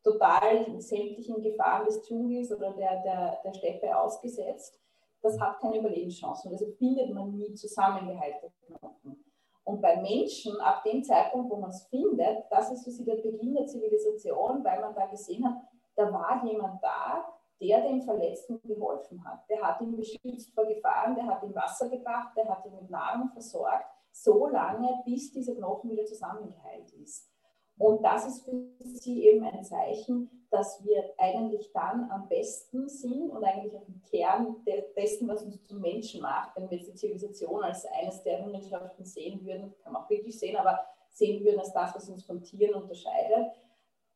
total 0.03 0.79
sämtlichen 0.81 1.41
Gefahren 1.41 1.85
des 1.85 2.01
Dschungels 2.03 2.51
oder 2.51 2.71
der, 2.71 3.01
der, 3.01 3.39
der 3.43 3.53
Steppe 3.53 3.97
ausgesetzt. 3.97 4.79
Das 5.21 5.39
hat 5.39 5.59
keine 5.59 5.79
Überlebenschancen. 5.79 6.51
Also 6.51 6.65
findet 6.77 7.13
man 7.13 7.31
nie 7.31 7.53
zusammengehaltene 7.53 8.51
Knochen. 8.65 9.23
Und 9.63 9.81
bei 9.81 9.95
Menschen, 9.95 10.59
ab 10.59 10.83
dem 10.83 11.01
Zeitpunkt, 11.03 11.49
wo 11.49 11.55
man 11.55 11.69
es 11.69 11.85
findet, 11.85 12.43
das 12.49 12.71
ist 12.71 12.83
für 12.83 12.91
sie 12.91 13.05
der 13.05 13.15
Beginn 13.15 13.53
der 13.53 13.65
Zivilisation, 13.65 14.61
weil 14.63 14.81
man 14.81 14.93
da 14.93 15.05
gesehen 15.05 15.45
hat, 15.45 15.55
da 15.95 16.11
war 16.11 16.43
jemand 16.45 16.83
da, 16.83 17.33
der 17.61 17.81
dem 17.81 18.01
Verletzten 18.01 18.61
geholfen 18.63 19.23
hat. 19.23 19.47
Der 19.49 19.61
hat 19.61 19.79
ihn 19.79 19.95
beschützt 19.95 20.53
vor 20.53 20.65
Gefahren, 20.65 21.15
der 21.15 21.25
hat 21.25 21.43
ihm 21.43 21.55
Wasser 21.55 21.87
gebracht, 21.87 22.35
der 22.35 22.49
hat 22.49 22.65
ihn 22.65 22.75
mit 22.75 22.89
Nahrung 22.89 23.29
versorgt, 23.29 23.85
so 24.11 24.47
lange, 24.47 25.01
bis 25.05 25.31
dieser 25.31 25.55
Knochen 25.55 25.91
wieder 25.91 26.05
zusammengeheilt 26.05 26.91
ist. 27.01 27.32
Und 27.77 28.03
das 28.03 28.27
ist 28.27 28.45
für 28.45 28.67
sie 28.79 29.27
eben 29.27 29.43
ein 29.43 29.63
Zeichen, 29.63 30.29
dass 30.51 30.83
wir 30.85 31.03
eigentlich 31.17 31.71
dann 31.73 32.09
am 32.11 32.27
besten 32.29 32.87
sind 32.87 33.31
und 33.31 33.43
eigentlich 33.43 33.75
auch 33.75 33.87
im 33.87 34.01
Kern 34.09 34.55
dessen, 34.95 35.27
was 35.27 35.41
uns 35.43 35.65
zum 35.65 35.81
Menschen 35.81 36.21
macht, 36.21 36.55
wenn 36.55 36.69
wir 36.69 36.77
jetzt 36.77 36.89
die 36.89 36.95
Zivilisation 36.95 37.63
als 37.63 37.85
eines 37.87 38.21
der 38.21 38.39
Errungenschaften 38.39 39.03
sehen 39.03 39.43
würden, 39.43 39.73
kann 39.83 39.93
man 39.93 40.03
auch 40.03 40.09
wirklich 40.09 40.37
sehen, 40.37 40.55
aber 40.55 40.79
sehen 41.09 41.43
würden 41.43 41.59
als 41.59 41.73
das, 41.73 41.95
was 41.95 42.09
uns 42.09 42.23
von 42.23 42.43
Tieren 42.43 42.75
unterscheidet, 42.75 43.51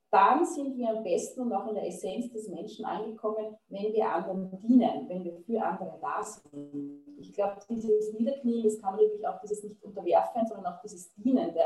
dann 0.10 0.46
sind 0.46 0.78
wir 0.78 0.90
am 0.90 1.04
besten 1.04 1.42
und 1.42 1.54
auch 1.54 1.68
in 1.68 1.76
der 1.76 1.88
Essenz 1.88 2.32
des 2.32 2.48
Menschen 2.48 2.86
angekommen, 2.86 3.58
wenn 3.68 3.92
wir 3.92 4.10
anderen 4.10 4.58
dienen, 4.60 5.10
wenn 5.10 5.24
wir 5.24 5.36
für 5.40 5.62
andere 5.62 5.98
da 6.00 6.24
sind. 6.24 7.04
Ich 7.20 7.34
glaube, 7.34 7.58
dieses 7.70 8.14
Niederknien, 8.14 8.64
das 8.64 8.80
kann 8.80 8.92
man 8.96 9.02
wirklich 9.02 9.28
auch 9.28 9.40
dieses 9.42 9.64
nicht 9.64 9.84
unterwerfen, 9.84 10.46
sondern 10.46 10.74
auch 10.74 10.82
dieses 10.82 11.14
Dienende, 11.16 11.62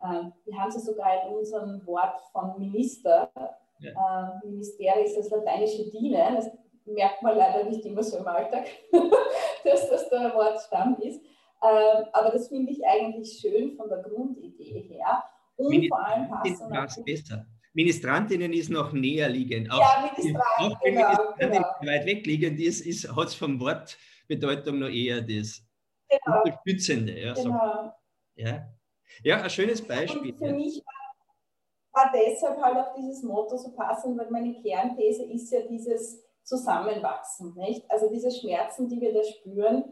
wir 0.00 0.58
haben 0.58 0.68
es 0.68 0.74
ja 0.74 0.80
sogar 0.80 1.26
in 1.26 1.34
unserem 1.34 1.86
Wort 1.86 2.20
von 2.32 2.58
Minister. 2.58 3.30
Ja. 3.80 3.90
Ähm, 4.44 4.50
Ministerium 4.50 5.04
ist 5.04 5.16
das 5.16 5.30
lateinische 5.30 5.90
Dienen. 5.90 6.36
Das 6.36 6.50
merkt 6.84 7.22
man 7.22 7.36
leider 7.36 7.64
nicht 7.64 7.84
immer 7.84 8.02
so 8.02 8.18
im 8.18 8.26
Alltag, 8.26 8.66
dass 9.64 9.90
das 9.90 10.08
der 10.08 10.34
Wortstamm 10.34 10.96
ist. 11.00 11.20
Ähm, 11.62 12.04
aber 12.12 12.30
das 12.30 12.48
finde 12.48 12.72
ich 12.72 12.84
eigentlich 12.86 13.38
schön 13.40 13.76
von 13.76 13.88
der 13.88 13.98
Grundidee 13.98 14.88
her. 14.88 15.24
Und 15.56 15.88
vor 15.88 16.06
allem 16.06 16.28
passt 16.28 17.04
besser. 17.04 17.46
Ministrantinnen 17.72 18.52
ist 18.52 18.70
noch 18.70 18.92
näher 18.92 19.28
liegend. 19.28 19.70
Auch 19.70 19.80
ja, 19.80 20.10
Ministrant, 20.16 20.80
genau, 20.82 21.34
genau. 21.38 21.68
weit 21.82 22.06
weg 22.06 22.26
liegend 22.26 22.58
ist, 22.58 22.80
ist 22.80 23.14
hat 23.14 23.28
es 23.28 23.34
vom 23.34 23.60
Wortbedeutung 23.60 24.78
noch 24.78 24.88
eher 24.88 25.20
das 25.20 25.62
genau. 26.08 26.42
Unterstützende. 26.42 27.20
Ja, 27.20 27.34
genau. 27.34 27.92
So. 28.34 28.42
ja. 28.42 28.66
Ja, 29.22 29.42
ein 29.42 29.50
schönes 29.50 29.86
Beispiel. 29.86 30.32
Und 30.32 30.38
für 30.38 30.52
mich 30.52 30.82
war 31.92 32.12
deshalb 32.14 32.60
halt 32.60 32.76
auch 32.76 32.94
dieses 32.94 33.22
Motto 33.22 33.56
so 33.56 33.72
passend, 33.72 34.18
weil 34.18 34.30
meine 34.30 34.60
Kernthese 34.60 35.24
ist 35.24 35.50
ja 35.50 35.62
dieses 35.62 36.22
Zusammenwachsen. 36.42 37.54
Nicht? 37.54 37.90
Also 37.90 38.08
diese 38.10 38.30
Schmerzen, 38.30 38.88
die 38.88 39.00
wir 39.00 39.12
da 39.12 39.22
spüren 39.22 39.84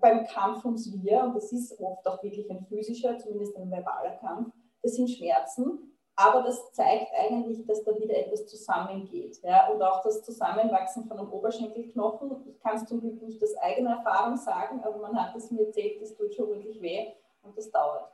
beim 0.00 0.26
Kampf 0.26 0.64
ums 0.64 0.90
Wir, 1.02 1.22
und 1.22 1.34
das 1.34 1.52
ist 1.52 1.78
oft 1.78 2.06
auch 2.08 2.22
wirklich 2.22 2.50
ein 2.50 2.64
physischer, 2.66 3.18
zumindest 3.18 3.56
ein 3.56 3.70
verbaler 3.70 4.16
Kampf, 4.16 4.52
das 4.82 4.94
sind 4.94 5.10
Schmerzen, 5.10 5.92
aber 6.16 6.42
das 6.42 6.72
zeigt 6.72 7.12
eigentlich, 7.14 7.64
dass 7.66 7.84
da 7.84 7.98
wieder 7.98 8.16
etwas 8.16 8.46
zusammengeht. 8.46 9.40
Ja? 9.42 9.68
Und 9.68 9.82
auch 9.82 10.02
das 10.02 10.22
Zusammenwachsen 10.22 11.04
von 11.04 11.18
einem 11.18 11.32
Oberschenkelknochen, 11.32 12.48
ich 12.48 12.60
kann 12.60 12.76
es 12.76 12.86
zum 12.86 13.00
Glück 13.00 13.22
nicht 13.22 13.42
aus 13.42 13.56
eigener 13.58 13.96
Erfahrung 13.96 14.36
sagen, 14.36 14.82
aber 14.82 14.98
man 14.98 15.20
hat 15.20 15.36
es 15.36 15.50
mir 15.50 15.66
erzählt, 15.66 16.00
das 16.00 16.14
tut 16.14 16.34
schon 16.34 16.48
wirklich 16.48 16.80
weh 16.80 17.12
und 17.42 17.56
das 17.56 17.70
dauert. 17.70 18.10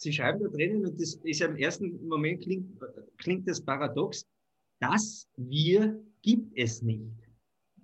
Sie 0.00 0.12
schreiben 0.12 0.40
da 0.40 0.48
drinnen, 0.48 0.86
und 0.86 1.00
das 1.00 1.14
ist 1.24 1.40
ja 1.40 1.48
im 1.48 1.56
ersten 1.56 2.06
Moment 2.06 2.42
klingt, 2.42 2.70
klingt 3.16 3.48
das 3.48 3.60
paradox, 3.60 4.24
das 4.80 5.28
Wir 5.36 6.00
gibt 6.22 6.56
es 6.56 6.82
nicht, 6.82 7.10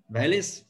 weil 0.08 0.32
es 0.34 0.64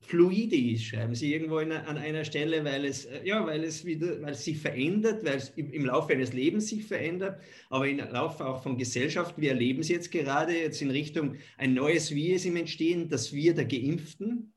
fluide 0.00 0.54
ist, 0.54 0.84
schreiben 0.84 1.16
Sie 1.16 1.32
irgendwo 1.32 1.58
in, 1.58 1.72
an 1.72 1.98
einer 1.98 2.24
Stelle, 2.24 2.64
weil 2.64 2.84
es, 2.84 3.06
äh, 3.06 3.26
ja, 3.26 3.44
weil 3.44 3.64
es 3.64 3.84
wieder, 3.84 4.22
weil 4.22 4.30
es 4.30 4.44
sich 4.44 4.58
verändert, 4.58 5.24
weil 5.24 5.38
es 5.38 5.48
im, 5.56 5.72
im 5.72 5.86
Laufe 5.86 6.12
eines 6.12 6.32
Lebens 6.32 6.68
sich 6.68 6.84
verändert, 6.84 7.40
aber 7.68 7.88
im 7.88 7.98
Laufe 7.98 8.46
auch 8.46 8.62
von 8.62 8.78
Gesellschaft. 8.78 9.34
Wir 9.38 9.50
erleben 9.50 9.80
es 9.80 9.88
jetzt 9.88 10.12
gerade, 10.12 10.56
jetzt 10.56 10.80
in 10.82 10.90
Richtung 10.90 11.34
ein 11.56 11.74
neues 11.74 12.14
Wir 12.14 12.36
ist 12.36 12.46
im 12.46 12.54
Entstehen, 12.54 13.08
das 13.08 13.32
Wir 13.32 13.54
der 13.54 13.64
Geimpften, 13.64 14.54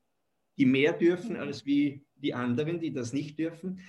die 0.58 0.66
mehr 0.66 0.92
dürfen 0.92 1.34
als 1.34 1.66
wie 1.66 2.04
die 2.14 2.34
anderen, 2.34 2.78
die 2.78 2.92
das 2.92 3.12
nicht 3.12 3.36
dürfen. 3.36 3.80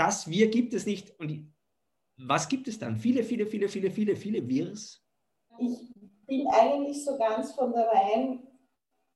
Das 0.00 0.30
Wir 0.30 0.48
gibt 0.48 0.72
es 0.72 0.86
nicht. 0.86 1.12
Und 1.20 1.52
was 2.16 2.48
gibt 2.48 2.68
es 2.68 2.78
dann? 2.78 2.96
Viele, 2.96 3.22
viele, 3.22 3.44
viele, 3.44 3.68
viele, 3.68 3.90
viele, 3.90 4.16
viele 4.16 4.48
Wirs? 4.48 5.04
Ich 5.58 5.76
bin 6.26 6.46
eigentlich 6.48 7.04
so 7.04 7.18
ganz 7.18 7.52
von 7.52 7.70
der 7.74 7.86
rein 7.86 8.42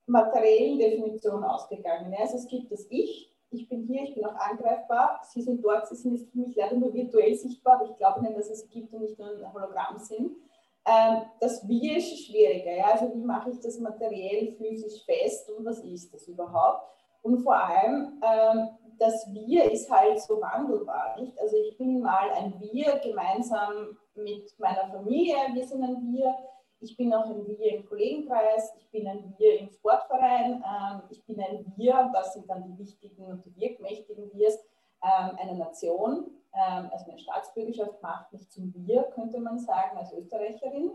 materiellen 0.05 0.79
Definition 0.79 1.43
ausgegangen. 1.43 2.15
Also 2.19 2.37
es 2.37 2.47
gibt 2.49 2.71
das 2.71 2.87
Ich, 2.91 3.35
ich 3.49 3.67
bin 3.67 3.87
hier, 3.87 4.03
ich 4.03 4.15
bin 4.15 4.27
auch 4.27 4.35
angreifbar, 4.35 5.23
Sie 5.33 5.41
sind 5.41 5.65
dort, 5.65 5.89
Sie 5.89 5.97
sind 5.97 6.19
jetzt 6.19 6.31
für 6.31 6.39
mich 6.39 6.55
leider 6.55 6.77
nur 6.77 6.93
virtuell 6.93 7.35
sichtbar, 7.35 7.77
aber 7.77 7.91
ich 7.91 7.97
glaube 7.97 8.21
nicht, 8.21 8.37
dass 8.37 8.51
es 8.51 8.69
gibt 8.69 8.93
und 8.93 9.05
nicht 9.05 9.19
nur 9.19 9.29
ein 9.29 9.55
Hologramm 9.55 9.99
sind. 9.99 10.37
Ähm, 10.85 11.23
das 11.41 11.67
Wir 11.67 11.97
ist 11.97 12.27
schwieriger. 12.27 12.87
Also 12.93 13.11
wie 13.15 13.25
mache 13.25 13.53
ich 13.53 13.61
das 13.61 13.79
materiell, 13.79 14.55
physisch 14.59 15.03
fest 15.07 15.51
und 15.51 15.65
was 15.65 15.79
ist 15.79 16.13
das 16.13 16.29
überhaupt? 16.29 16.91
Und 17.23 17.39
vor 17.39 17.57
allem, 17.57 18.21
ähm, 18.23 18.69
das 18.99 19.27
Wir 19.33 19.71
ist 19.71 19.91
halt 19.91 20.21
so 20.21 20.41
wandelbar. 20.41 21.17
Nicht? 21.21 21.39
Also 21.41 21.57
ich 21.57 21.77
bin 21.77 22.01
mal 22.01 22.31
ein 22.31 22.61
Wir 22.61 22.99
gemeinsam 22.99 23.97
mit 24.15 24.59
meiner 24.59 24.89
Familie, 24.89 25.37
wir 25.53 25.67
sind 25.67 25.83
ein 25.83 26.13
Wir. 26.13 26.35
Ich 26.81 26.97
bin 26.97 27.15
auch 27.15 27.27
ein 27.27 27.47
Wir 27.47 27.77
im 27.77 27.87
Kollegenkreis, 27.87 28.75
ich 28.79 28.91
bin 28.91 29.07
ein 29.09 29.35
Wir 29.39 29.61
im 29.61 29.71
Sportverein, 29.71 30.63
ähm, 30.63 31.03
ich 31.11 31.25
bin 31.25 31.41
ein 31.41 31.73
Wir, 31.77 32.11
das 32.13 32.35
sind 32.35 32.49
dann 32.49 32.65
die 32.65 32.79
wichtigen 32.79 33.25
und 33.25 33.45
die 33.45 33.57
wirkmächtigen 33.57 34.33
Wirs, 34.35 34.59
ähm, 35.03 35.37
eine 35.39 35.57
Nation, 35.57 36.31
ähm, 36.53 36.91
also 36.93 37.11
eine 37.11 37.19
Staatsbürgerschaft 37.19 38.03
macht 38.03 38.33
mich 38.33 38.51
zum 38.51 38.73
Wir, 38.75 39.03
könnte 39.15 39.41
man 39.41 39.59
sagen, 39.59 39.97
als 39.97 40.13
Österreicherin 40.13 40.93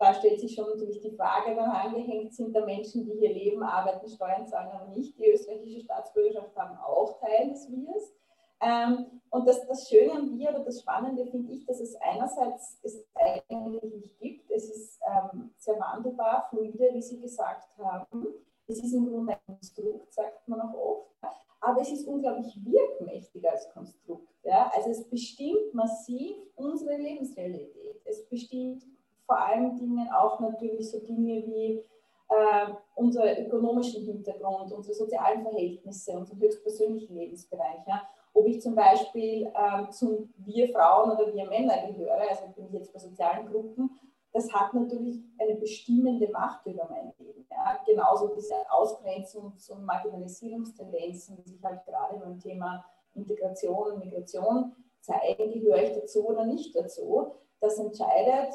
da 0.00 0.14
stellt 0.14 0.40
sich 0.40 0.54
schon 0.54 0.66
natürlich 0.66 1.02
die 1.02 1.14
Frage 1.14 1.54
dann 1.54 1.70
angehängt, 1.70 2.34
sind 2.34 2.56
da 2.56 2.64
Menschen, 2.64 3.04
die 3.04 3.18
hier 3.18 3.34
leben, 3.34 3.62
arbeiten, 3.62 4.08
Steuern 4.08 4.46
zahlen, 4.46 4.70
aber 4.72 4.86
nicht 4.96 5.16
die 5.18 5.30
österreichische 5.30 5.80
Staatsbürgerschaft 5.80 6.56
haben 6.56 6.78
auch 6.78 7.20
Teil 7.20 7.50
des 7.50 7.70
Wirs. 7.70 8.14
Ähm, 8.62 9.20
und 9.28 9.46
das, 9.46 9.66
das 9.66 9.88
Schöne 9.88 10.12
am 10.12 10.38
Wir 10.38 10.50
oder 10.50 10.60
das 10.60 10.80
Spannende 10.80 11.26
finde 11.26 11.52
ich, 11.52 11.66
dass 11.66 11.80
es 11.80 11.94
einerseits 11.96 12.78
es 12.82 13.06
eigentlich 13.14 13.94
nicht 13.94 14.18
gibt. 14.18 14.50
Es 14.50 14.70
ist 14.70 15.00
ähm, 15.06 15.50
sehr 15.58 15.78
wandelbar, 15.78 16.46
fluide, 16.48 16.90
wie 16.94 17.02
Sie 17.02 17.20
gesagt 17.20 17.68
haben. 17.78 18.26
Es 18.68 18.82
ist 18.82 18.94
im 18.94 19.06
Grunde 19.06 19.34
ein 19.34 19.54
Konstrukt, 19.54 20.14
sagt 20.14 20.48
man 20.48 20.62
auch 20.62 20.74
oft. 20.74 21.36
Aber 21.60 21.82
es 21.82 21.92
ist 21.92 22.06
unglaublich 22.06 22.58
wirkmächtig 22.64 23.46
als 23.46 23.68
Konstrukt. 23.74 24.32
Ja? 24.44 24.70
Also 24.74 24.90
es 24.90 25.08
bestimmt 25.10 25.74
massiv 25.74 26.36
unsere 26.56 26.96
Lebensrealität. 26.96 28.00
Es 28.06 28.26
bestimmt 28.26 28.82
vor 29.30 29.38
allen 29.38 29.76
Dingen 29.76 30.08
auch 30.12 30.40
natürlich 30.40 30.90
so 30.90 30.98
Dinge 30.98 31.46
wie 31.46 31.84
äh, 32.30 32.72
unser 32.96 33.38
ökonomischen 33.40 34.04
Hintergrund, 34.04 34.72
unsere 34.72 34.92
sozialen 34.92 35.42
Verhältnisse, 35.42 36.18
unseren 36.18 36.40
höchstpersönlichen 36.40 37.16
Lebensbereich. 37.16 37.86
Ja. 37.86 38.02
Ob 38.34 38.44
ich 38.46 38.60
zum 38.60 38.74
Beispiel 38.74 39.52
ähm, 39.54 39.88
zum 39.92 40.34
Wir 40.38 40.68
Frauen 40.70 41.12
oder 41.12 41.32
Wir 41.32 41.46
Männer 41.46 41.92
gehöre, 41.92 42.28
also 42.28 42.48
bin 42.56 42.66
ich 42.66 42.72
jetzt 42.72 42.92
bei 42.92 42.98
sozialen 42.98 43.46
Gruppen, 43.46 43.90
das 44.32 44.52
hat 44.52 44.74
natürlich 44.74 45.20
eine 45.38 45.54
bestimmende 45.54 46.28
Macht 46.30 46.66
über 46.66 46.88
mein 46.90 47.12
Leben. 47.18 47.46
Ja. 47.52 47.78
Genauso 47.86 48.34
diese 48.34 48.54
Ausgrenzungs- 48.68 49.70
und 49.70 49.84
Marginalisierungstendenzen, 49.84 51.36
die 51.36 51.50
sich 51.50 51.62
halt 51.62 51.84
gerade 51.84 52.16
beim 52.18 52.40
Thema 52.40 52.84
Integration 53.14 53.92
und 53.92 54.04
Migration 54.04 54.74
zeigen, 55.00 55.52
gehöre 55.52 55.84
ich 55.84 55.92
dazu 55.92 56.26
oder 56.26 56.44
nicht 56.44 56.74
dazu. 56.74 57.32
Das 57.60 57.78
entscheidet 57.78 58.54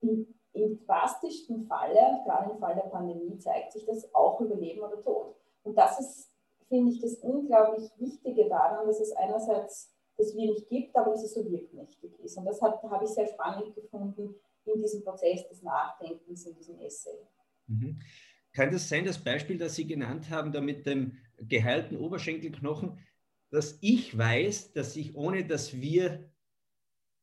in, 0.00 0.34
im 0.52 0.84
drastischsten 0.86 1.66
Falle, 1.66 2.20
gerade 2.24 2.52
im 2.52 2.58
Fall 2.58 2.74
der 2.74 2.82
Pandemie, 2.82 3.38
zeigt 3.38 3.72
sich 3.72 3.84
das 3.84 4.12
auch 4.14 4.40
über 4.40 4.56
Leben 4.56 4.80
oder 4.80 5.00
Tod. 5.02 5.36
Und 5.62 5.76
das 5.76 6.00
ist, 6.00 6.32
finde 6.68 6.92
ich, 6.92 7.00
das 7.00 7.14
unglaublich 7.16 7.90
Wichtige 7.98 8.48
daran, 8.48 8.86
dass 8.86 9.00
es 9.00 9.12
einerseits 9.12 9.94
das 10.16 10.34
Wir 10.34 10.50
nicht 10.52 10.68
gibt, 10.68 10.96
aber 10.96 11.12
dass 11.12 11.24
es 11.24 11.34
so 11.34 11.50
wirkmächtig 11.50 12.18
ist. 12.20 12.36
Und 12.36 12.44
das 12.44 12.60
habe 12.60 13.04
ich 13.04 13.10
sehr 13.10 13.26
spannend 13.26 13.74
gefunden 13.74 14.34
in 14.64 14.82
diesem 14.82 15.02
Prozess 15.02 15.48
des 15.48 15.62
Nachdenkens, 15.62 16.46
in 16.46 16.54
diesem 16.54 16.78
Essay. 16.80 17.26
Mhm. 17.66 18.00
Kann 18.52 18.70
das 18.70 18.88
sein, 18.88 19.04
das 19.04 19.22
Beispiel, 19.22 19.58
das 19.58 19.76
Sie 19.76 19.86
genannt 19.86 20.28
haben, 20.28 20.52
da 20.52 20.60
mit 20.60 20.84
dem 20.86 21.16
geheilten 21.38 21.96
Oberschenkelknochen, 21.96 22.98
dass 23.50 23.78
ich 23.80 24.16
weiß, 24.16 24.72
dass 24.72 24.96
ich 24.96 25.14
ohne 25.14 25.46
das 25.46 25.80
Wir 25.80 26.29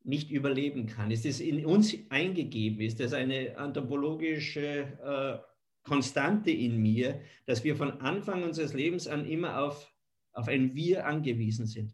nicht 0.07 0.31
überleben 0.31 0.87
kann? 0.87 1.11
Ist 1.11 1.25
es 1.25 1.39
in 1.39 1.65
uns 1.65 1.95
eingegeben? 2.09 2.81
Ist 2.81 2.99
das 2.99 3.13
eine 3.13 3.57
anthropologische 3.57 4.87
äh, 5.03 5.37
Konstante 5.87 6.51
in 6.51 6.81
mir, 6.81 7.19
dass 7.45 7.63
wir 7.63 7.75
von 7.75 7.99
Anfang 8.01 8.43
unseres 8.43 8.73
Lebens 8.73 9.07
an 9.07 9.25
immer 9.25 9.61
auf, 9.63 9.93
auf 10.33 10.47
ein 10.47 10.73
Wir 10.75 11.05
angewiesen 11.05 11.65
sind? 11.65 11.93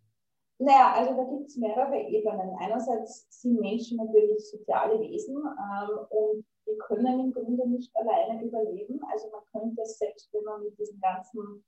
Naja, 0.60 0.93
also 0.96 1.15
da 1.15 1.24
gibt 1.24 1.48
es 1.48 1.58
mehrere 1.58 2.08
Ebenen. 2.08 2.55
Einerseits 2.60 3.27
sind 3.41 3.60
Menschen 3.60 3.98
natürlich 3.98 4.50
soziale 4.50 5.00
Wesen 5.00 5.36
ähm, 5.36 5.98
und 6.10 6.46
wir 6.65 6.77
können 6.77 7.20
im 7.20 7.34
Grunde 7.34 7.67
nicht 7.67 7.91
alleine 7.96 8.43
überleben. 8.43 9.01
Also 9.12 9.29
man 9.32 9.41
könnte 9.51 9.86
selbst, 9.86 10.32
wenn 10.34 10.43
man 10.43 10.63
mit 10.63 10.77
diesen 10.79 11.00
ganzen 11.01 11.63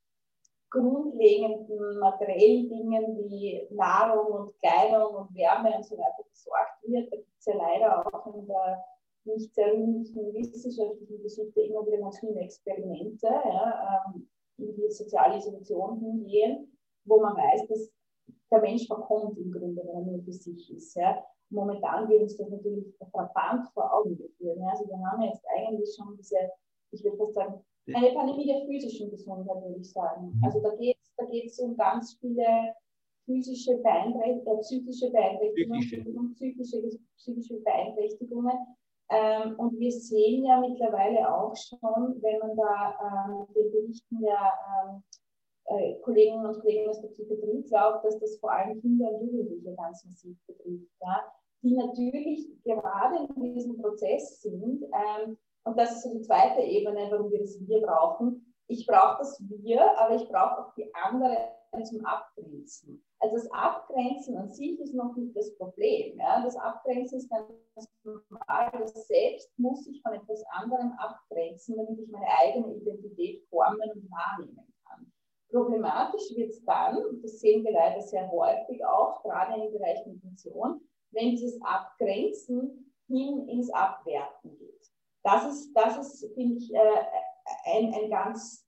grundlegenden 0.70 1.98
materiellen 1.98 2.68
Dingen 2.68 3.30
wie 3.30 3.66
Nahrung 3.70 4.32
und 4.32 4.58
Kleidung 4.58 5.14
und 5.14 5.34
Wärme 5.34 5.76
und 5.76 5.84
so 5.84 5.96
weiter 5.96 6.24
versorgt 6.28 6.82
wird, 6.82 7.12
da 7.12 7.16
gibt 7.16 7.38
es 7.38 7.46
ja 7.46 7.54
leider 7.56 8.06
auch 8.06 8.34
in 8.34 8.46
der 8.46 8.84
nicht 9.26 9.54
sehr 9.54 9.72
rühmlichen 9.72 10.32
wissenschaftlichen 10.34 11.22
Geschichte 11.22 11.60
immer 11.60 11.84
wieder 11.86 11.98
Maschinenexperimente, 11.98 13.26
ja, 13.26 14.04
ähm, 14.06 14.28
in 14.58 14.74
die 14.74 14.90
soziale 14.90 15.36
Isolation 15.36 15.98
hingehen, 15.98 16.78
wo 17.04 17.20
man 17.20 17.36
weiß, 17.36 17.66
dass 17.68 17.90
der 18.50 18.60
Mensch 18.60 18.86
verkommt 18.86 19.36
im 19.38 19.52
Grunde, 19.52 19.82
wenn 19.82 19.94
er 19.94 20.02
nur 20.02 20.22
für 20.22 20.32
sich 20.32 20.72
ist. 20.72 20.94
Ja. 20.94 21.24
Momentan 21.50 22.08
wird 22.08 22.22
uns 22.22 22.36
das 22.36 22.48
natürlich 22.48 22.96
frappant 23.12 23.68
vor 23.74 23.92
Augen 23.92 24.16
geführt. 24.16 24.58
Ja. 24.58 24.68
Also 24.70 24.86
wir 24.88 24.98
haben 25.10 25.22
jetzt 25.22 25.44
eigentlich 25.56 25.94
schon 25.94 26.16
diese, 26.16 26.36
ich 26.92 27.04
würde 27.04 27.16
fast 27.18 27.34
sagen, 27.34 27.64
eine 27.94 28.12
Pandemie 28.12 28.46
der 28.46 28.66
physischen 28.66 29.10
Gesundheit, 29.10 29.62
würde 29.62 29.80
ich 29.80 29.90
sagen. 29.90 30.32
Mhm. 30.34 30.44
Also 30.44 30.60
da 30.60 30.74
geht 30.76 30.96
es 31.00 31.14
da 31.16 31.24
geht's 31.24 31.58
um 31.60 31.76
ganz 31.76 32.14
viele 32.20 32.74
physische 33.24 33.76
Beeinträchtigungen, 33.78 34.58
äh, 34.58 34.60
psychische 34.60 35.10
Beeinträchtigungen 35.10 35.80
psychische. 35.80 36.10
und 36.10 36.34
psychische, 36.34 36.98
psychische 37.16 37.56
Beeinträchtigungen. 37.60 38.56
Ähm, 39.08 39.54
und 39.58 39.78
wir 39.78 39.92
sehen 39.92 40.44
ja 40.44 40.60
mittlerweile 40.60 41.32
auch 41.32 41.54
schon, 41.56 42.20
wenn 42.22 42.38
man 42.38 42.56
da 42.56 43.28
ähm, 43.28 43.46
den 43.54 43.70
Berichten 43.72 44.20
der 44.20 44.52
ähm, 44.84 45.02
äh, 45.66 45.94
Kolleginnen 46.00 46.46
und 46.46 46.60
Kollegen 46.60 46.88
aus 46.88 47.00
der 47.00 47.08
Psychiatrie 47.08 47.62
glaubt, 47.62 48.04
dass 48.04 48.18
das 48.18 48.38
vor 48.38 48.52
allem 48.52 48.80
Kinder 48.80 49.10
und 49.10 49.26
Jugendliche 49.26 49.74
ganz 49.74 50.04
massiv 50.04 50.36
betrifft, 50.46 50.90
ja, 51.00 51.24
die 51.62 51.74
natürlich 51.74 52.48
gerade 52.64 53.28
in 53.36 53.54
diesem 53.54 53.80
Prozess 53.80 54.42
sind. 54.42 54.82
Ähm, 54.84 55.36
und 55.66 55.76
das 55.76 55.96
ist 55.96 56.02
so 56.04 56.14
die 56.14 56.22
zweite 56.22 56.60
Ebene, 56.62 57.08
warum 57.10 57.30
wir 57.30 57.40
das 57.40 57.58
Wir 57.66 57.82
brauchen. 57.82 58.54
Ich 58.68 58.86
brauche 58.86 59.18
das 59.18 59.42
Wir, 59.48 59.98
aber 59.98 60.14
ich 60.14 60.28
brauche 60.28 60.58
auch 60.58 60.74
die 60.74 60.92
anderen 60.94 61.36
zum 61.84 62.04
Abgrenzen. 62.06 63.04
Also 63.18 63.36
das 63.36 63.50
Abgrenzen 63.50 64.36
an 64.36 64.48
sich 64.48 64.78
ist 64.80 64.94
noch 64.94 65.14
nicht 65.16 65.36
das 65.36 65.54
Problem. 65.56 66.18
Ja? 66.18 66.42
Das 66.42 66.56
Abgrenzen 66.56 67.18
ist 67.18 67.28
ganz 67.30 67.88
normal. 68.04 68.70
Das 68.78 69.06
Selbst 69.06 69.50
muss 69.58 69.84
sich 69.84 70.00
von 70.02 70.14
etwas 70.14 70.42
anderem 70.50 70.92
abgrenzen, 70.98 71.76
damit 71.76 71.98
ich 71.98 72.08
meine 72.10 72.26
eigene 72.38 72.74
Identität 72.74 73.42
formen 73.50 73.90
und 73.94 74.10
wahrnehmen 74.10 74.66
Problematisch 75.50 76.36
wird 76.36 76.50
es 76.50 76.64
dann, 76.64 76.98
das 77.22 77.38
sehen 77.40 77.64
wir 77.64 77.72
leider 77.72 78.02
sehr 78.02 78.30
häufig 78.30 78.84
auch, 78.84 79.22
gerade 79.22 79.62
im 79.62 79.72
Bereich 79.72 80.04
Migration, 80.04 80.80
wenn 81.12 81.30
dieses 81.30 81.60
Abgrenzen 81.62 82.92
hin 83.06 83.48
ins 83.48 83.70
Abwerten 83.72 84.58
geht. 84.58 84.75
Das 85.26 85.44
ist, 85.44 85.72
das 85.74 85.98
ist 85.98 86.32
finde 86.34 86.54
ich, 86.54 86.72
äh, 86.72 87.04
ein, 87.64 87.92
ein 87.92 88.10
ganz, 88.10 88.64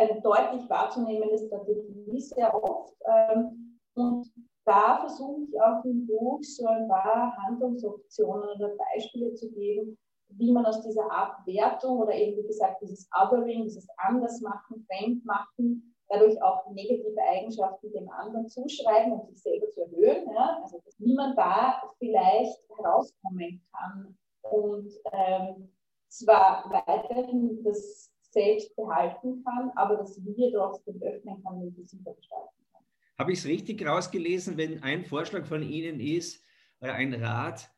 eine 0.00 0.20
deutlich 0.22 0.68
wahrzunehmende 0.68 1.38
Strategie 1.38 2.20
sehr 2.20 2.52
oft. 2.52 2.96
Ähm, 3.06 3.78
und 3.94 4.28
da 4.64 4.98
versuche 4.98 5.42
ich 5.42 5.60
auch 5.60 5.84
im 5.84 6.04
Buch 6.04 6.42
so 6.42 6.66
ein 6.66 6.88
paar 6.88 7.36
Handlungsoptionen 7.44 8.48
oder 8.56 8.74
Beispiele 8.76 9.32
zu 9.34 9.52
geben, 9.52 9.96
wie 10.30 10.50
man 10.50 10.66
aus 10.66 10.82
dieser 10.82 11.08
Abwertung 11.12 12.00
oder 12.00 12.12
eben, 12.12 12.42
wie 12.42 12.48
gesagt, 12.48 12.82
dieses 12.82 13.08
Othering, 13.16 13.62
dieses 13.62 13.86
Andersmachen, 13.98 14.84
Fremdmachen, 14.86 15.94
dadurch 16.08 16.42
auch 16.42 16.68
negative 16.72 17.22
Eigenschaften 17.22 17.92
dem 17.92 18.10
anderen 18.10 18.48
zuschreiben 18.48 19.12
und 19.12 19.28
sich 19.28 19.40
selber 19.40 19.70
zu 19.70 19.82
erhöhen. 19.82 20.28
Ja? 20.34 20.58
Also 20.60 20.82
wie 20.98 21.14
man 21.14 21.36
da 21.36 21.80
vielleicht 22.00 22.58
herauskommen 22.68 23.64
kann 23.72 24.18
und 24.50 24.92
ähm, 25.12 25.70
zwar 26.08 26.64
weiterhin 26.86 27.62
das 27.64 28.12
selbst 28.30 28.74
behalten 28.76 29.42
kann, 29.44 29.70
aber 29.76 29.96
das 29.96 30.20
Wir 30.24 30.52
trotzdem 30.52 31.00
öffnen 31.02 31.42
kann 31.42 31.56
und 31.56 31.68
intensiver 31.68 32.14
gestalten 32.14 32.64
kann. 32.72 32.82
Habe 33.18 33.32
ich 33.32 33.40
es 33.40 33.46
richtig 33.46 33.86
rausgelesen, 33.86 34.56
wenn 34.56 34.82
ein 34.82 35.04
Vorschlag 35.04 35.46
von 35.46 35.62
Ihnen 35.62 36.00
ist, 36.00 36.42
äh, 36.80 36.90
ein 36.90 37.14
Rat 37.14 37.70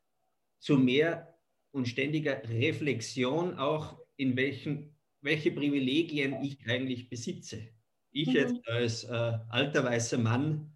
zu 0.58 0.76
mehr 0.76 1.34
und 1.72 1.88
ständiger 1.88 2.42
Reflexion 2.48 3.58
auch, 3.58 3.98
in 4.16 4.36
welchen, 4.36 4.96
welche 5.22 5.52
Privilegien 5.52 6.42
ich 6.42 6.58
eigentlich 6.68 7.08
besitze. 7.08 7.68
Ich 8.10 8.28
mhm. 8.28 8.34
jetzt 8.34 8.68
als 8.68 9.04
äh, 9.04 9.38
alter 9.48 9.84
weißer 9.84 10.18
Mann, 10.18 10.72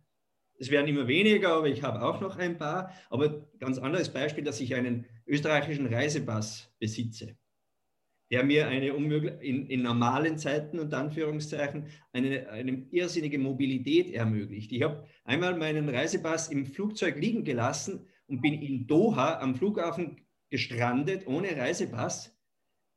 es 0.58 0.70
werden 0.70 0.86
immer 0.86 1.08
weniger, 1.08 1.54
aber 1.54 1.66
ich 1.66 1.82
habe 1.82 2.02
auch 2.02 2.20
noch 2.20 2.36
ein 2.36 2.56
paar. 2.56 2.92
Aber 3.10 3.48
ganz 3.58 3.78
anderes 3.78 4.12
Beispiel, 4.12 4.44
dass 4.44 4.60
ich 4.60 4.74
einen 4.74 5.04
österreichischen 5.26 5.86
Reisepass 5.86 6.70
besitze, 6.78 7.36
der 8.30 8.44
mir 8.44 8.68
eine 8.68 8.88
in, 8.88 9.66
in 9.66 9.82
normalen 9.82 10.38
Zeiten 10.38 10.78
und 10.78 10.92
Anführungszeichen 10.92 11.88
eine, 12.12 12.48
eine 12.48 12.86
irrsinnige 12.90 13.38
Mobilität 13.38 14.12
ermöglicht. 14.12 14.72
Ich 14.72 14.82
habe 14.82 15.06
einmal 15.24 15.56
meinen 15.56 15.88
Reisepass 15.88 16.48
im 16.50 16.66
Flugzeug 16.66 17.16
liegen 17.16 17.44
gelassen 17.44 18.06
und 18.26 18.40
bin 18.40 18.54
in 18.54 18.86
Doha 18.86 19.38
am 19.40 19.54
Flughafen 19.54 20.20
gestrandet 20.50 21.26
ohne 21.26 21.56
Reisepass. 21.56 22.38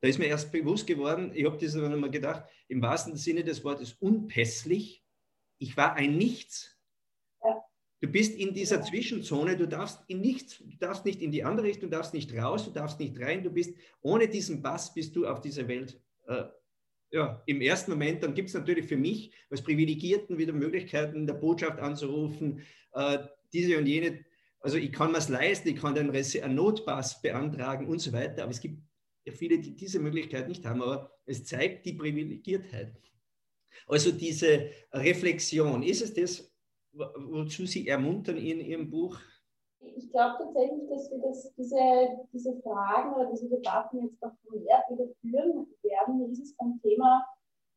Da 0.01 0.07
ist 0.07 0.19
mir 0.19 0.27
erst 0.27 0.51
bewusst 0.51 0.85
geworden, 0.85 1.31
ich 1.33 1.45
habe 1.45 1.57
das 1.57 1.73
dann 1.73 1.91
einmal 1.91 2.11
gedacht, 2.11 2.43
im 2.67 2.81
wahrsten 2.81 3.15
Sinne 3.15 3.43
des 3.43 3.63
Wortes 3.63 3.93
unpässlich. 3.93 5.03
Ich 5.57 5.75
war 5.75 5.95
ein 5.95 6.17
Nichts. 6.17 6.76
Du 7.99 8.07
bist 8.07 8.36
in 8.38 8.53
dieser 8.53 8.81
Zwischenzone, 8.83 9.57
du 9.57 9.67
darfst 9.67 10.01
in 10.07 10.21
nichts, 10.21 10.60
du 10.60 10.77
darfst 10.79 11.05
nicht 11.05 11.21
in 11.21 11.31
die 11.31 11.43
andere 11.43 11.65
Richtung, 11.65 11.89
du 11.89 11.97
darfst 11.97 12.13
nicht 12.13 12.33
raus, 12.36 12.65
du 12.65 12.71
darfst 12.71 12.99
nicht 12.99 13.19
rein, 13.19 13.43
du 13.43 13.49
bist, 13.49 13.73
ohne 14.01 14.27
diesen 14.27 14.62
Pass 14.62 14.93
bist 14.93 15.15
du 15.15 15.25
auf 15.25 15.41
dieser 15.41 15.67
Welt. 15.67 15.99
Äh, 16.27 16.43
ja, 17.10 17.41
im 17.45 17.62
ersten 17.62 17.91
Moment, 17.91 18.21
dann 18.21 18.36
gibt 18.36 18.49
es 18.49 18.53
natürlich 18.53 18.86
für 18.86 18.97
mich 18.97 19.31
als 19.49 19.63
Privilegierten 19.63 20.38
wieder 20.38 20.53
Möglichkeiten, 20.53 21.25
der 21.25 21.33
Botschaft 21.33 21.79
anzurufen, 21.79 22.62
äh, 22.93 23.19
diese 23.51 23.77
und 23.77 23.88
jene 23.88 24.25
also 24.60 24.77
ich 24.77 24.91
kann 24.91 25.12
mir 25.12 25.19
es 25.19 25.29
leisten, 25.29 25.69
ich 25.69 25.77
kann 25.77 25.95
dann 25.95 26.12
einen 26.12 26.55
Notpass 26.55 27.21
beantragen 27.21 27.88
und 27.88 27.99
so 27.99 28.12
weiter, 28.12 28.43
aber 28.43 28.51
es 28.51 28.60
gibt 28.60 28.81
viele, 29.31 29.60
die 29.60 29.75
diese 29.75 29.99
Möglichkeit 29.99 30.47
nicht 30.47 30.65
haben, 30.65 30.81
aber 30.81 31.12
es 31.25 31.45
zeigt 31.45 31.86
die 31.86 31.93
Privilegiertheit. 31.93 32.93
Also 33.88 34.12
diese 34.12 34.71
Reflexion, 34.91 35.83
ist 35.83 36.01
es 36.01 36.13
das, 36.13 36.53
wozu 36.97 37.65
Sie 37.65 37.88
ermuntern 37.88 38.38
in 38.38 38.60
Ihrem 38.60 38.89
Buch? 38.89 39.17
Ich 39.79 40.10
glaube 40.12 40.38
tatsächlich, 40.39 40.89
dass 40.89 41.12
wir 41.12 41.19
das, 41.19 41.53
diese, 41.55 41.77
diese 42.33 42.55
Fragen 42.62 43.13
oder 43.13 43.29
diese 43.31 43.49
Debatten 43.49 44.03
jetzt 44.03 44.23
auch 44.23 44.33
mehr 44.51 44.83
wieder 44.89 45.07
führen 45.21 45.67
werden. 45.83 46.31
Ist 46.31 46.41
es 46.41 46.55
beim 46.57 46.79
Thema 46.81 47.25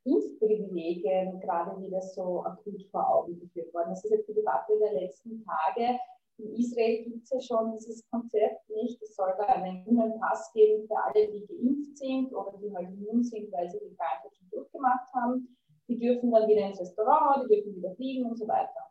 Impfprivilegien 0.03 1.39
gerade 1.39 1.79
wieder 1.81 2.01
so 2.01 2.43
akut 2.43 2.83
vor 2.89 3.07
Augen 3.07 3.39
geführt 3.39 3.73
worden. 3.73 3.89
Das 3.89 4.03
ist 4.03 4.11
jetzt 4.11 4.27
die 4.29 4.33
Debatte 4.33 4.73
der 4.79 4.93
letzten 4.99 5.45
Tage 5.45 5.99
in 6.43 6.55
Israel 6.55 7.03
gibt 7.03 7.23
es 7.23 7.29
ja 7.29 7.41
schon 7.41 7.71
dieses 7.73 8.07
Konzept 8.09 8.69
nicht. 8.69 9.01
Es 9.01 9.15
soll 9.15 9.33
da 9.37 9.45
einen 9.45 9.83
grünen 9.83 10.19
Pass 10.19 10.51
geben 10.53 10.87
für 10.87 10.97
alle, 10.97 11.31
die 11.31 11.45
geimpft 11.45 11.97
sind 11.97 12.33
oder 12.33 12.57
die 12.57 12.73
halt 12.73 12.89
immun 12.89 13.23
sind, 13.23 13.51
weil 13.51 13.69
sie 13.69 13.79
die 13.79 13.95
Krankheit 13.95 14.35
schon 14.35 14.49
durchgemacht 14.49 15.13
haben. 15.13 15.55
Die 15.87 15.99
dürfen 15.99 16.31
dann 16.31 16.47
wieder 16.47 16.67
ins 16.67 16.79
Restaurant, 16.79 17.43
die 17.43 17.55
dürfen 17.55 17.75
wieder 17.75 17.93
fliegen 17.95 18.25
und 18.25 18.37
so 18.37 18.47
weiter. 18.47 18.90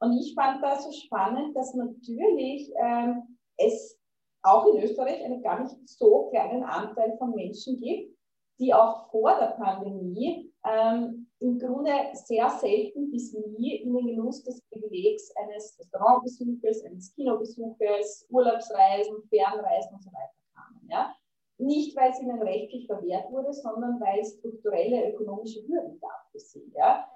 Und 0.00 0.18
ich 0.18 0.34
fand 0.34 0.62
das 0.62 0.84
so 0.84 0.92
spannend, 0.92 1.54
dass 1.56 1.74
natürlich 1.74 2.72
ähm, 2.76 3.38
es 3.56 3.98
auch 4.42 4.66
in 4.66 4.82
Österreich 4.82 5.22
einen 5.22 5.42
gar 5.42 5.62
nicht 5.62 5.76
so 5.86 6.28
kleinen 6.30 6.64
Anteil 6.64 7.16
von 7.18 7.34
Menschen 7.34 7.78
gibt, 7.78 8.16
die 8.58 8.72
auch 8.72 9.10
vor 9.10 9.38
der 9.38 9.58
Pandemie 9.62 10.50
ähm, 10.64 11.26
im 11.40 11.58
Grunde 11.58 11.92
sehr 12.14 12.48
selten 12.50 13.10
bis 13.10 13.32
nie 13.32 13.76
in 13.76 13.94
den 13.94 14.06
Genuss 14.06 14.42
des 14.44 14.62
Privilegs 14.70 15.34
eines 15.36 15.78
Restaurantbesuches, 15.78 16.84
eines 16.84 17.14
Kinobesuches, 17.14 18.26
Urlaubsreisen, 18.30 19.22
Fernreisen 19.28 19.94
und 19.94 20.02
so 20.02 20.10
weiter 20.10 20.34
kamen. 20.54 20.88
Ja? 20.90 21.14
nicht, 21.60 21.96
weil 21.96 22.10
es 22.10 22.20
ihnen 22.20 22.42
rechtlich 22.42 22.86
verwehrt 22.86 23.30
wurde, 23.30 23.52
sondern 23.52 24.00
weil 24.00 24.24
strukturelle 24.24 25.12
ökonomische 25.12 25.60
Hürden 25.66 26.00
gab 26.00 26.26
für. 26.32 26.60
Ja? 26.74 27.06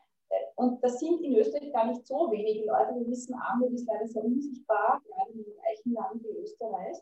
Und 0.57 0.83
das 0.83 1.01
sind 1.01 1.21
in 1.23 1.37
Österreich 1.37 1.73
gar 1.73 1.87
nicht 1.87 2.07
so 2.07 2.31
wenige 2.31 2.67
Leute. 2.67 2.95
Wir 2.95 3.09
wissen, 3.09 3.35
Armut 3.35 3.73
ist 3.73 3.87
leider 3.87 4.07
sehr 4.07 4.25
unsichtbar, 4.25 5.03
gerade 5.05 5.33
in 5.33 5.45
einem 5.45 5.55
reichen 5.67 5.93
Land 5.93 6.25
wie 6.25 6.43
Österreich. 6.43 6.97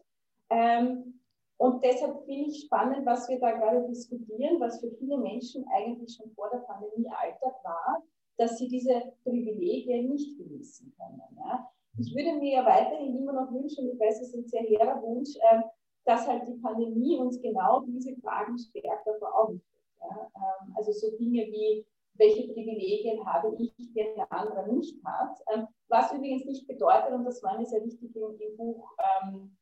Ähm, 0.51 1.21
und 1.59 1.85
deshalb 1.85 2.25
finde 2.25 2.51
ich 2.51 2.65
spannend, 2.65 3.07
was 3.07 3.29
wir 3.29 3.39
da 3.39 3.53
gerade 3.53 3.87
diskutieren, 3.87 4.59
was 4.59 4.81
für 4.81 4.91
viele 4.99 5.17
Menschen 5.19 5.65
eigentlich 5.69 6.17
schon 6.17 6.31
vor 6.33 6.51
der 6.51 6.59
Pandemie 6.59 7.09
Alltag 7.09 7.55
war, 7.63 8.03
dass 8.37 8.59
sie 8.59 8.69
diese 8.69 9.13
Privilegien 9.23 10.09
nicht 10.09 10.37
genießen 10.37 10.93
können. 10.99 11.23
Ja. 11.37 11.71
Ich 11.99 12.15
würde 12.15 12.39
mir 12.41 12.55
ja 12.55 12.67
weiterhin 12.67 13.17
immer 13.17 13.33
noch 13.33 13.53
wünschen, 13.53 13.91
ich 13.93 14.01
weiß, 14.01 14.23
es 14.23 14.29
ist 14.29 14.35
ein 14.35 14.49
sehr 14.49 14.63
hehrer 14.63 15.01
Wunsch, 15.03 15.37
äh, 15.37 15.61
dass 16.05 16.27
halt 16.27 16.49
die 16.49 16.61
Pandemie 16.61 17.17
uns 17.19 17.41
genau 17.41 17.81
diese 17.87 18.17
Fragen 18.17 18.59
stärker 18.59 19.15
vor 19.19 19.39
Augen 19.39 19.61
führt. 19.61 20.11
Ja. 20.11 20.31
Ähm, 20.35 20.75
also 20.77 20.91
so 20.91 21.17
Dinge 21.17 21.47
wie, 21.47 21.87
welche 22.15 22.53
Privilegien 22.53 23.25
habe 23.27 23.55
ich, 23.59 23.73
die 23.77 24.03
ein 24.03 24.27
anderer 24.31 24.67
nicht 24.67 25.03
hat. 25.05 25.39
Ähm, 25.55 25.67
was 25.89 26.13
übrigens 26.13 26.45
nicht 26.45 26.67
bedeutet, 26.67 27.13
und 27.13 27.25
das 27.25 27.43
war 27.43 27.59
mir 27.59 27.67
sehr 27.67 27.85
wichtig 27.85 28.15
im, 28.15 28.57
Buch 28.57 28.91
ähm, 29.23 29.57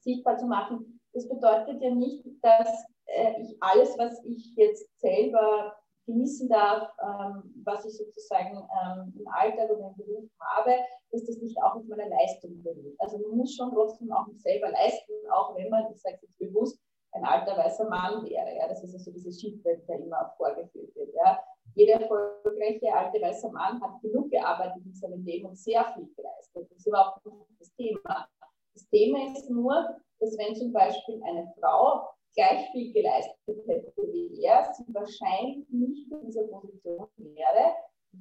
sichtbar 0.00 0.36
zu 0.36 0.46
machen, 0.46 1.00
das 1.12 1.28
bedeutet 1.28 1.80
ja 1.80 1.90
nicht, 1.90 2.26
dass 2.42 2.68
äh, 3.06 3.40
ich 3.40 3.56
alles, 3.60 3.96
was 3.98 4.22
ich 4.24 4.54
jetzt 4.56 4.86
selber 5.00 5.74
genießen 6.06 6.48
darf, 6.48 6.88
ähm, 7.02 7.62
was 7.64 7.84
ich 7.84 7.96
sozusagen 7.96 8.56
ähm, 8.56 9.12
im 9.18 9.28
Alltag 9.28 9.70
oder 9.70 9.88
im 9.88 9.96
Beruf 9.96 10.30
habe, 10.40 10.72
dass 11.10 11.24
das 11.24 11.38
nicht 11.38 11.60
auch 11.62 11.76
auf 11.76 11.84
meiner 11.84 12.08
Leistung 12.08 12.62
beruht. 12.62 12.94
Also 12.98 13.18
man 13.18 13.38
muss 13.38 13.54
schon 13.54 13.72
trotzdem 13.72 14.12
auch 14.12 14.26
selber 14.36 14.70
leisten, 14.70 15.12
auch 15.32 15.56
wenn 15.56 15.68
man, 15.68 15.90
ich 15.92 16.00
sage 16.00 16.16
es 16.16 16.22
jetzt 16.22 16.38
bewusst, 16.38 16.78
ein 17.12 17.24
alter 17.24 17.56
weißer 17.56 17.88
Mann 17.88 18.24
wäre. 18.24 18.56
Ja? 18.56 18.68
Das 18.68 18.82
ist 18.84 18.94
also 18.94 19.10
diese 19.10 19.32
Schiffwelt, 19.32 19.88
der 19.88 20.00
immer 20.00 20.32
vorgeführt 20.36 20.94
wird. 20.94 21.14
Ja? 21.14 21.40
Jeder 21.76 22.00
erfolgreiche 22.00 22.90
alte 22.92 23.20
weiße 23.20 23.50
Mann 23.52 23.80
hat 23.82 24.00
genug 24.00 24.30
gearbeitet 24.30 24.82
in 24.86 24.94
seinem 24.94 25.22
Leben 25.24 25.46
und 25.46 25.58
sehr 25.58 25.84
viel 25.92 26.08
geleistet. 26.16 26.66
Das 26.70 26.78
ist 26.78 26.86
überhaupt 26.86 27.24
nicht 27.26 27.36
das 27.60 27.74
Thema. 27.74 28.28
Das 28.72 28.88
Thema 28.88 29.26
ist 29.26 29.50
nur, 29.50 29.96
dass 30.18 30.38
wenn 30.38 30.54
zum 30.54 30.72
Beispiel 30.72 31.20
eine 31.22 31.52
Frau 31.60 32.08
gleich 32.34 32.70
viel 32.72 32.94
geleistet 32.94 33.36
hätte 33.66 33.92
wie 34.10 34.42
er, 34.42 34.72
sie 34.72 34.84
wahrscheinlich 34.94 35.68
nicht 35.68 36.10
in 36.10 36.26
dieser 36.26 36.44
Position 36.44 37.08
wäre, 37.16 37.74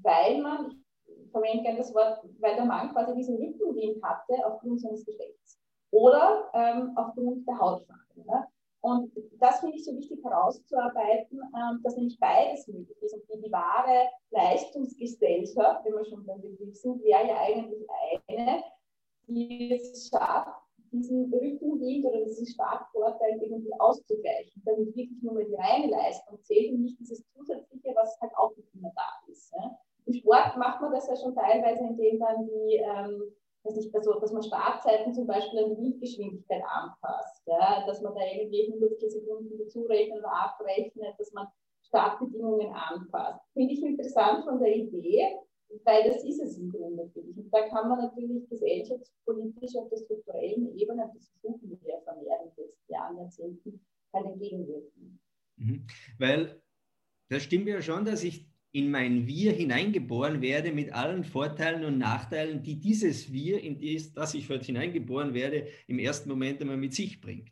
weil 0.03 0.41
man, 0.41 0.83
ich 1.05 1.31
verwende 1.31 1.63
gerne 1.63 1.77
das 1.77 1.93
Wort, 1.95 2.25
weil 2.39 2.55
der 2.55 2.65
Mann 2.65 2.91
quasi 2.91 3.15
diesen 3.15 3.37
Rückenwind 3.37 4.03
hatte 4.03 4.45
aufgrund 4.45 4.81
seines 4.81 5.05
Geschlechts 5.05 5.61
oder 5.91 6.49
ähm, 6.53 6.91
aufgrund 6.97 7.47
der 7.47 7.57
Hautfarbe. 7.57 8.04
Und 8.85 9.11
das 9.39 9.61
finde 9.61 9.77
ich 9.77 9.83
so 9.83 9.97
wichtig 9.97 10.23
herauszuarbeiten, 10.23 11.41
ähm, 11.41 11.81
dass 11.81 11.95
nämlich 11.95 12.19
beides 12.19 12.67
möglich 12.67 12.95
ist. 13.01 13.15
Und 13.15 13.23
die, 13.43 13.51
wahre 13.51 14.09
Leistungsgesellschaft, 14.29 15.83
wenn 15.83 15.95
wir 15.95 16.05
schon 16.05 16.23
beim 16.23 16.39
Begriff 16.39 16.75
sind, 16.75 17.03
wäre 17.03 17.27
ja 17.27 17.35
eigentlich 17.41 17.83
eine, 18.27 18.63
die 19.27 19.73
es 19.73 20.07
schafft, 20.07 20.61
diesen 20.91 21.33
Rückenwind 21.33 22.05
oder 22.05 22.25
diesen 22.25 22.45
Startvorteil 22.45 23.41
irgendwie 23.41 23.73
auszugleichen, 23.79 24.61
damit 24.63 24.95
wirklich 24.95 25.19
nur 25.23 25.33
mal 25.33 25.45
die 25.45 25.55
reine 25.55 25.87
Leistung 25.87 26.39
zählt 26.43 26.73
und 26.73 26.83
nicht 26.83 26.99
dieses 26.99 27.25
Zusätzliche, 27.33 27.89
was 27.95 28.21
halt 28.21 28.33
auch 28.37 28.55
nicht 28.55 28.69
immer 28.75 28.91
da 28.95 29.31
ist. 29.31 29.51
Ja. 29.51 29.79
Im 30.05 30.13
Sport 30.13 30.57
macht 30.57 30.81
man 30.81 30.91
das 30.91 31.07
ja 31.07 31.15
schon 31.15 31.33
teilweise, 31.33 31.83
indem 31.85 32.19
dann 32.19 32.45
die, 32.45 32.75
ähm, 32.75 33.35
weiß 33.65 33.75
nicht, 33.75 33.95
also, 33.95 34.19
dass 34.19 34.31
man 34.31 34.43
Startzeiten 34.43 35.13
zum 35.13 35.27
Beispiel 35.27 35.63
an 35.63 35.75
die 35.75 35.81
Windgeschwindigkeit 35.81 36.63
anpasst, 36.67 37.41
ja, 37.47 37.85
dass 37.85 38.01
man 38.01 38.13
da 38.15 38.21
irgendwie 38.21 38.67
100 38.67 38.99
Sekunden 38.99 39.57
dazurechnet 39.57 40.19
oder 40.19 40.31
abrechnet, 40.31 41.19
dass 41.19 41.31
man 41.33 41.47
Startbedingungen 41.83 42.73
anpasst. 42.73 43.41
Finde 43.53 43.73
ich 43.73 43.83
interessant 43.83 44.43
von 44.43 44.59
der 44.59 44.75
Idee, 44.75 45.37
weil 45.83 46.03
das 46.09 46.23
ist 46.23 46.41
es 46.41 46.57
im 46.57 46.71
Grunde, 46.71 47.09
finde 47.09 47.31
ich. 47.31 47.37
Und 47.37 47.51
da 47.53 47.67
kann 47.67 47.89
man 47.89 47.99
natürlich 47.99 48.47
gesellschaftspolitisch 48.49 49.75
auf 49.75 49.89
der 49.89 49.97
strukturellen 49.97 50.77
Ebene, 50.77 51.09
das 51.13 51.29
versuchen 51.29 51.69
wir 51.69 52.01
vermehrt 52.01 52.41
in 52.43 52.51
den 52.55 52.65
letzten 52.65 52.93
Jahren, 52.93 53.17
Jahrzehnten, 53.17 53.85
halt 54.13 54.25
entgegenwirken. 54.25 55.19
Mhm. 55.57 55.87
Weil 56.19 56.61
das 57.29 57.43
stimmt 57.43 57.67
ja 57.67 57.81
schon, 57.81 58.05
dass 58.05 58.23
ich 58.23 58.47
in 58.75 58.91
mein 58.91 59.25
Wir 59.25 59.53
hineingeboren 59.53 60.41
werde 60.41 60.73
mit 60.73 60.93
allen 60.93 61.23
Vorteilen 61.23 61.85
und 61.85 61.97
Nachteilen, 61.97 62.61
die 62.61 62.77
dieses 62.77 63.31
Wir, 63.31 63.63
in 63.63 63.79
das 64.13 64.33
ich 64.33 64.49
heute 64.49 64.65
hineingeboren 64.65 65.33
werde, 65.33 65.67
im 65.87 65.97
ersten 65.97 66.27
Moment 66.27 66.59
einmal 66.59 66.75
mit 66.75 66.93
sich 66.93 67.21
bringt. 67.21 67.47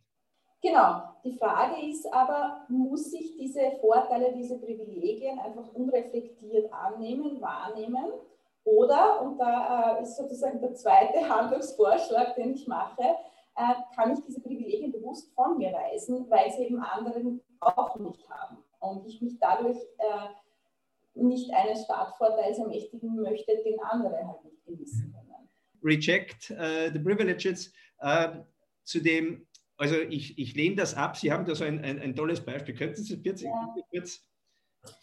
Genau. 0.61 1.01
Die 1.23 1.31
Frage 1.31 1.81
ist 1.89 2.05
aber, 2.11 2.65
muss 2.67 3.13
ich 3.13 3.37
diese 3.37 3.71
Vorteile, 3.79 4.33
diese 4.35 4.59
Privilegien 4.59 5.39
einfach 5.39 5.73
unreflektiert 5.73 6.69
annehmen, 6.73 7.39
wahrnehmen? 7.39 8.11
Oder, 8.65 9.21
und 9.21 9.37
da 9.37 9.99
äh, 9.99 10.03
ist 10.03 10.17
sozusagen 10.17 10.59
der 10.59 10.73
zweite 10.73 11.29
Handlungsvorschlag, 11.29 12.35
den 12.35 12.53
ich 12.53 12.67
mache, 12.67 13.01
äh, 13.55 13.73
kann 13.95 14.11
ich 14.11 14.19
diese 14.25 14.41
Privilegien 14.41 14.91
bewusst 14.91 15.33
von 15.35 15.57
mir 15.57 15.71
weisen, 15.71 16.25
weil 16.29 16.51
sie 16.51 16.63
eben 16.63 16.79
anderen 16.79 17.39
auch 17.61 17.97
nicht 17.97 18.29
haben. 18.29 18.57
Und 18.81 19.05
ich 19.07 19.21
mich 19.21 19.39
dadurch 19.39 19.77
äh, 19.77 20.27
nicht 21.15 21.53
einen 21.53 21.75
Startvorteil 21.75 22.53
ermächtigen 22.53 23.15
möchte, 23.15 23.61
den 23.63 23.79
andere 23.81 24.27
halt 24.27 24.43
nicht 24.43 24.65
genießen 24.65 25.13
können. 25.13 25.49
Reject 25.83 26.51
uh, 26.51 26.91
the 26.91 26.99
privileges. 26.99 27.73
Uh, 28.01 28.43
zu 28.83 28.99
dem 28.99 29.47
also 29.77 29.95
ich, 29.95 30.37
ich 30.37 30.55
lehne 30.55 30.75
das 30.75 30.95
ab. 30.95 31.17
Sie 31.17 31.31
haben 31.31 31.45
da 31.45 31.55
so 31.55 31.63
ein, 31.63 31.83
ein, 31.83 31.99
ein 31.99 32.15
tolles 32.15 32.39
Beispiel. 32.39 32.75
Könnten 32.75 33.03
Sie 33.03 33.21
kurz, 33.21 33.41
ja. 33.41 33.75
kurz 33.91 34.21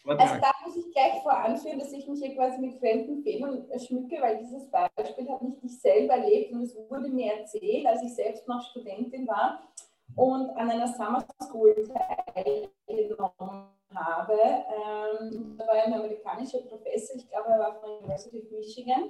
also 0.05 0.35
da 0.39 0.51
muss 0.63 0.75
ich 0.75 0.91
gleich 0.93 1.23
voranführen, 1.23 1.79
dass 1.79 1.91
ich 1.91 2.07
mich 2.07 2.19
hier 2.19 2.35
quasi 2.35 2.59
mit 2.59 2.77
fremden 2.77 3.23
Federn 3.23 3.65
schmücke, 3.79 4.21
weil 4.21 4.37
dieses 4.37 4.69
Beispiel 4.69 5.27
habe 5.27 5.45
nicht 5.45 5.63
ich 5.63 5.79
selber 5.79 6.13
erlebt 6.13 6.51
und 6.51 6.61
es 6.61 6.75
wurde 6.75 7.09
mir 7.09 7.33
erzählt, 7.33 7.85
als 7.87 8.03
ich 8.03 8.13
selbst 8.13 8.47
noch 8.47 8.61
Studentin 8.69 9.27
war 9.27 9.73
und 10.15 10.49
an 10.51 10.69
einer 10.69 10.87
Summer 10.87 11.25
School 11.43 11.73
teilgenommen 12.35 13.65
habe. 13.95 14.33
Ähm, 14.33 15.55
da 15.57 15.67
war 15.67 15.73
ein 15.73 15.93
amerikanischer 15.93 16.59
Professor, 16.61 17.15
ich 17.15 17.29
glaube, 17.29 17.49
er 17.49 17.59
war 17.59 17.75
von 17.75 17.89
der 17.89 17.99
University 17.99 18.41
of 18.41 18.51
Michigan. 18.51 19.09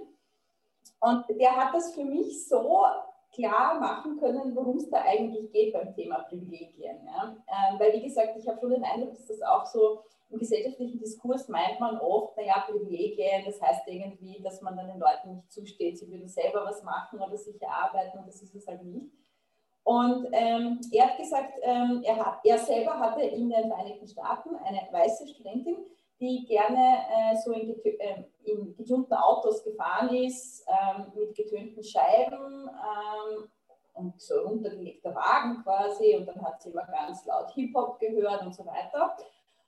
Und 1.00 1.26
der 1.30 1.56
hat 1.56 1.74
das 1.74 1.94
für 1.94 2.04
mich 2.04 2.48
so 2.48 2.86
klar 3.34 3.80
machen 3.80 4.20
können, 4.20 4.56
worum 4.56 4.78
es 4.78 4.90
da 4.90 5.02
eigentlich 5.02 5.52
geht 5.52 5.74
beim 5.74 5.94
Thema 5.96 6.20
Privilegien. 6.24 7.06
Ja? 7.06 7.36
Ähm, 7.48 7.80
weil, 7.80 7.94
wie 7.94 8.04
gesagt, 8.04 8.38
ich 8.38 8.48
habe 8.48 8.60
schon 8.60 8.72
den 8.72 8.84
Eindruck, 8.84 9.14
dass 9.14 9.28
das 9.28 9.42
auch 9.42 9.66
so 9.66 10.04
im 10.30 10.40
gesellschaftlichen 10.40 11.00
Diskurs 11.00 11.50
meint 11.50 11.80
man 11.80 12.00
oft, 12.00 12.38
naja, 12.38 12.64
Privilegien, 12.66 13.44
das 13.46 13.62
heißt 13.62 13.82
irgendwie, 13.88 14.42
dass 14.42 14.62
man 14.62 14.78
dann 14.78 14.88
den 14.88 15.00
Leuten 15.00 15.36
nicht 15.36 15.52
zusteht, 15.52 15.98
sie 15.98 16.10
würden 16.10 16.28
selber 16.28 16.64
was 16.66 16.84
machen 16.84 17.20
oder 17.20 17.38
sich 17.38 17.62
erarbeiten 17.62 18.20
und 18.20 18.28
das 18.28 18.42
ist 18.42 18.56
es 18.56 18.66
halt 18.66 18.84
nicht. 18.84 19.12
Und 19.84 20.28
ähm, 20.32 20.80
er 20.92 21.08
hat 21.08 21.18
gesagt, 21.18 21.54
ähm, 21.64 22.02
er, 22.04 22.18
hat, 22.18 22.40
er 22.44 22.58
selber 22.60 23.00
hatte 23.00 23.22
in 23.22 23.50
den 23.50 23.68
Vereinigten 23.68 24.08
Staaten 24.08 24.56
eine 24.56 24.88
weiße 24.92 25.28
Studentin, 25.28 25.78
die 26.20 26.46
gerne 26.46 26.98
äh, 27.10 27.36
so 27.36 27.52
in, 27.52 27.76
äh, 27.84 28.24
in, 28.44 28.76
getönten 28.76 29.14
Autos 29.14 29.64
gefahren 29.64 30.14
ist, 30.14 30.66
ähm, 30.68 31.12
mit 31.16 31.36
getönten 31.36 31.84
Scheiben 31.84 32.70
ähm, 32.70 33.50
und 33.94 34.22
so 34.22 34.36
runtergelegter 34.42 35.16
Wagen 35.16 35.64
quasi. 35.64 36.16
Und 36.16 36.28
dann 36.28 36.46
hat 36.46 36.62
sie 36.62 36.70
immer 36.70 36.86
ganz 36.86 37.26
laut 37.26 37.52
Hip-Hop 37.56 38.00
gehört 38.00 38.44
und 38.44 38.54
so 38.54 38.64
weiter. 38.66 39.16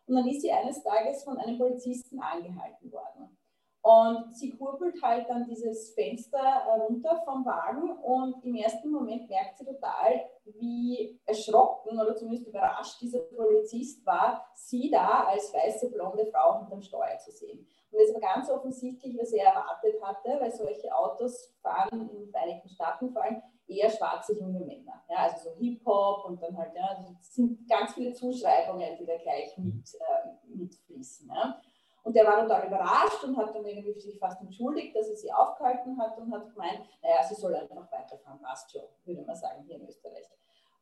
Und 0.06 0.15
dann 0.15 0.28
ist 0.28 0.41
sie 0.41 0.52
eines 0.52 0.84
Tages 0.84 1.23
von 1.23 1.39
einem 1.39 1.58
Polizisten 1.58 2.19
angehalten 2.19 2.91
worden. 2.91 3.36
Und 3.84 4.34
sie 4.34 4.52
kurbelt 4.52 4.96
halt 5.04 5.30
dann 5.30 5.43
dieses 5.43 5.93
Fenster 5.93 6.39
runter 6.80 7.22
vom 7.26 7.46
Wagen 7.46 7.91
und 7.98 8.41
im 8.46 8.56
ersten 8.56 8.89
Moment 8.89 9.28
merkt 9.28 9.58
sie 9.58 9.65
total, 9.65 10.24
wie 10.46 11.19
erschrocken 11.26 12.00
oder 12.00 12.15
zumindest 12.15 12.48
überrascht 12.48 13.02
dieser 13.02 13.19
Polizist 13.19 14.06
war, 14.06 14.48
sie 14.56 14.89
da 14.89 15.26
als 15.26 15.54
weiße 15.54 15.91
blonde 15.91 16.26
Frau 16.28 16.60
hinterm 16.60 16.82
Steuer 16.82 17.17
zu 17.17 17.32
sehen. 17.32 17.67
Und 17.91 18.00
es 18.00 18.13
war 18.13 18.22
ganz 18.22 18.50
offensichtlich, 18.50 19.17
was 19.19 19.34
er 19.34 19.48
erwartet 19.48 20.02
hatte, 20.02 20.39
weil 20.39 20.52
solche 20.54 20.96
Autos 20.96 21.54
fahren 21.62 22.10
in 22.10 22.19
den 22.19 22.30
Vereinigten 22.30 22.69
Staaten 22.69 23.12
vor 23.12 23.22
allem 23.22 23.41
eher 23.67 23.89
schwarze 23.89 24.39
junge 24.39 24.62
Männer. 24.62 25.04
Ja, 25.10 25.17
also 25.17 25.50
so 25.50 25.56
Hip-Hop 25.58 26.24
und 26.24 26.41
dann 26.41 26.58
halt, 26.58 26.74
ja, 26.74 27.06
es 27.19 27.36
sind 27.36 27.67
ganz 27.67 27.93
viele 27.96 28.13
Zuschreibungen, 28.13 28.98
die 28.98 29.06
da 29.06 29.17
gleich 29.17 29.58
mit, 29.58 29.93
äh, 29.93 30.56
mitfließen. 30.56 31.28
Ja. 31.28 31.62
Und 32.04 32.16
der 32.16 32.26
war 32.26 32.42
total 32.42 32.68
überrascht 32.68 33.24
und 33.24 33.38
hat 33.38 33.56
dann 33.56 33.66
irgendwie 33.66 33.98
sich 34.00 34.20
fast 34.20 34.42
entschuldigt, 34.42 34.96
dass 34.96 35.08
er 35.08 35.16
sie 35.16 35.32
aufgehalten 35.32 35.98
hat 35.98 36.18
und 36.18 36.34
hat 36.34 36.50
gemeint, 36.54 36.82
naja, 37.02 37.24
sie 37.24 37.36
soll 37.36 37.56
einfach 37.56 37.89
weiterfahren, 37.92 38.42
passt 38.42 38.72
schon, 38.72 38.82
würde 39.06 39.22
man 39.22 39.36
sagen, 39.36 39.63
hier 39.66 39.78
in 39.78 39.88
Österreich. 39.88 40.28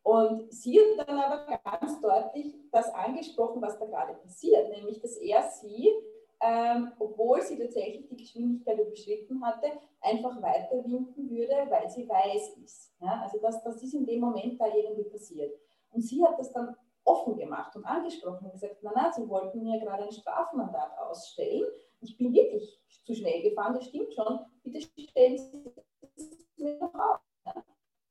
Und 0.03 0.51
sie 0.51 0.79
hat 0.79 1.07
dann 1.07 1.19
aber 1.19 1.45
ganz 1.63 2.01
deutlich 2.01 2.55
das 2.71 2.91
angesprochen, 2.93 3.61
was 3.61 3.77
da 3.77 3.85
gerade 3.85 4.13
passiert, 4.15 4.69
nämlich 4.69 4.99
dass 4.99 5.15
er 5.17 5.43
sie, 5.43 5.91
ähm, 6.39 6.91
obwohl 6.97 7.39
sie 7.43 7.59
tatsächlich 7.59 8.07
die 8.07 8.17
Geschwindigkeit 8.17 8.79
überschritten 8.79 9.45
hatte, 9.45 9.67
einfach 10.01 10.41
weiter 10.41 10.83
winken 10.83 11.29
würde, 11.29 11.67
weil 11.69 11.87
sie 11.87 12.09
weiß 12.09 12.57
ist. 12.63 12.93
Ja? 12.99 13.21
Also 13.21 13.37
das, 13.39 13.63
das 13.63 13.83
ist 13.83 13.93
in 13.93 14.07
dem 14.07 14.21
Moment 14.21 14.59
da 14.59 14.65
irgendwie 14.73 15.03
passiert. 15.03 15.53
Und 15.91 16.01
sie 16.01 16.23
hat 16.23 16.39
das 16.39 16.51
dann 16.51 16.75
offen 17.11 17.37
gemacht 17.37 17.75
und 17.75 17.85
angesprochen 17.85 18.45
und 18.45 18.53
gesagt, 18.53 18.77
na, 18.81 18.91
na, 18.95 19.11
sie 19.11 19.27
wollten 19.27 19.63
mir 19.63 19.79
gerade 19.79 20.03
ein 20.03 20.11
Strafmandat 20.11 20.97
ausstellen. 20.97 21.65
Ich 22.01 22.17
bin 22.17 22.33
wirklich 22.33 22.81
zu 23.05 23.13
schnell 23.13 23.41
gefahren, 23.41 23.75
das 23.75 23.85
stimmt 23.85 24.13
schon. 24.13 24.39
Bitte 24.63 24.81
stellen 24.81 25.37
Sie 25.37 25.73
es 26.15 26.47
mir 26.57 26.77
noch 26.79 26.93
auf. 26.93 27.19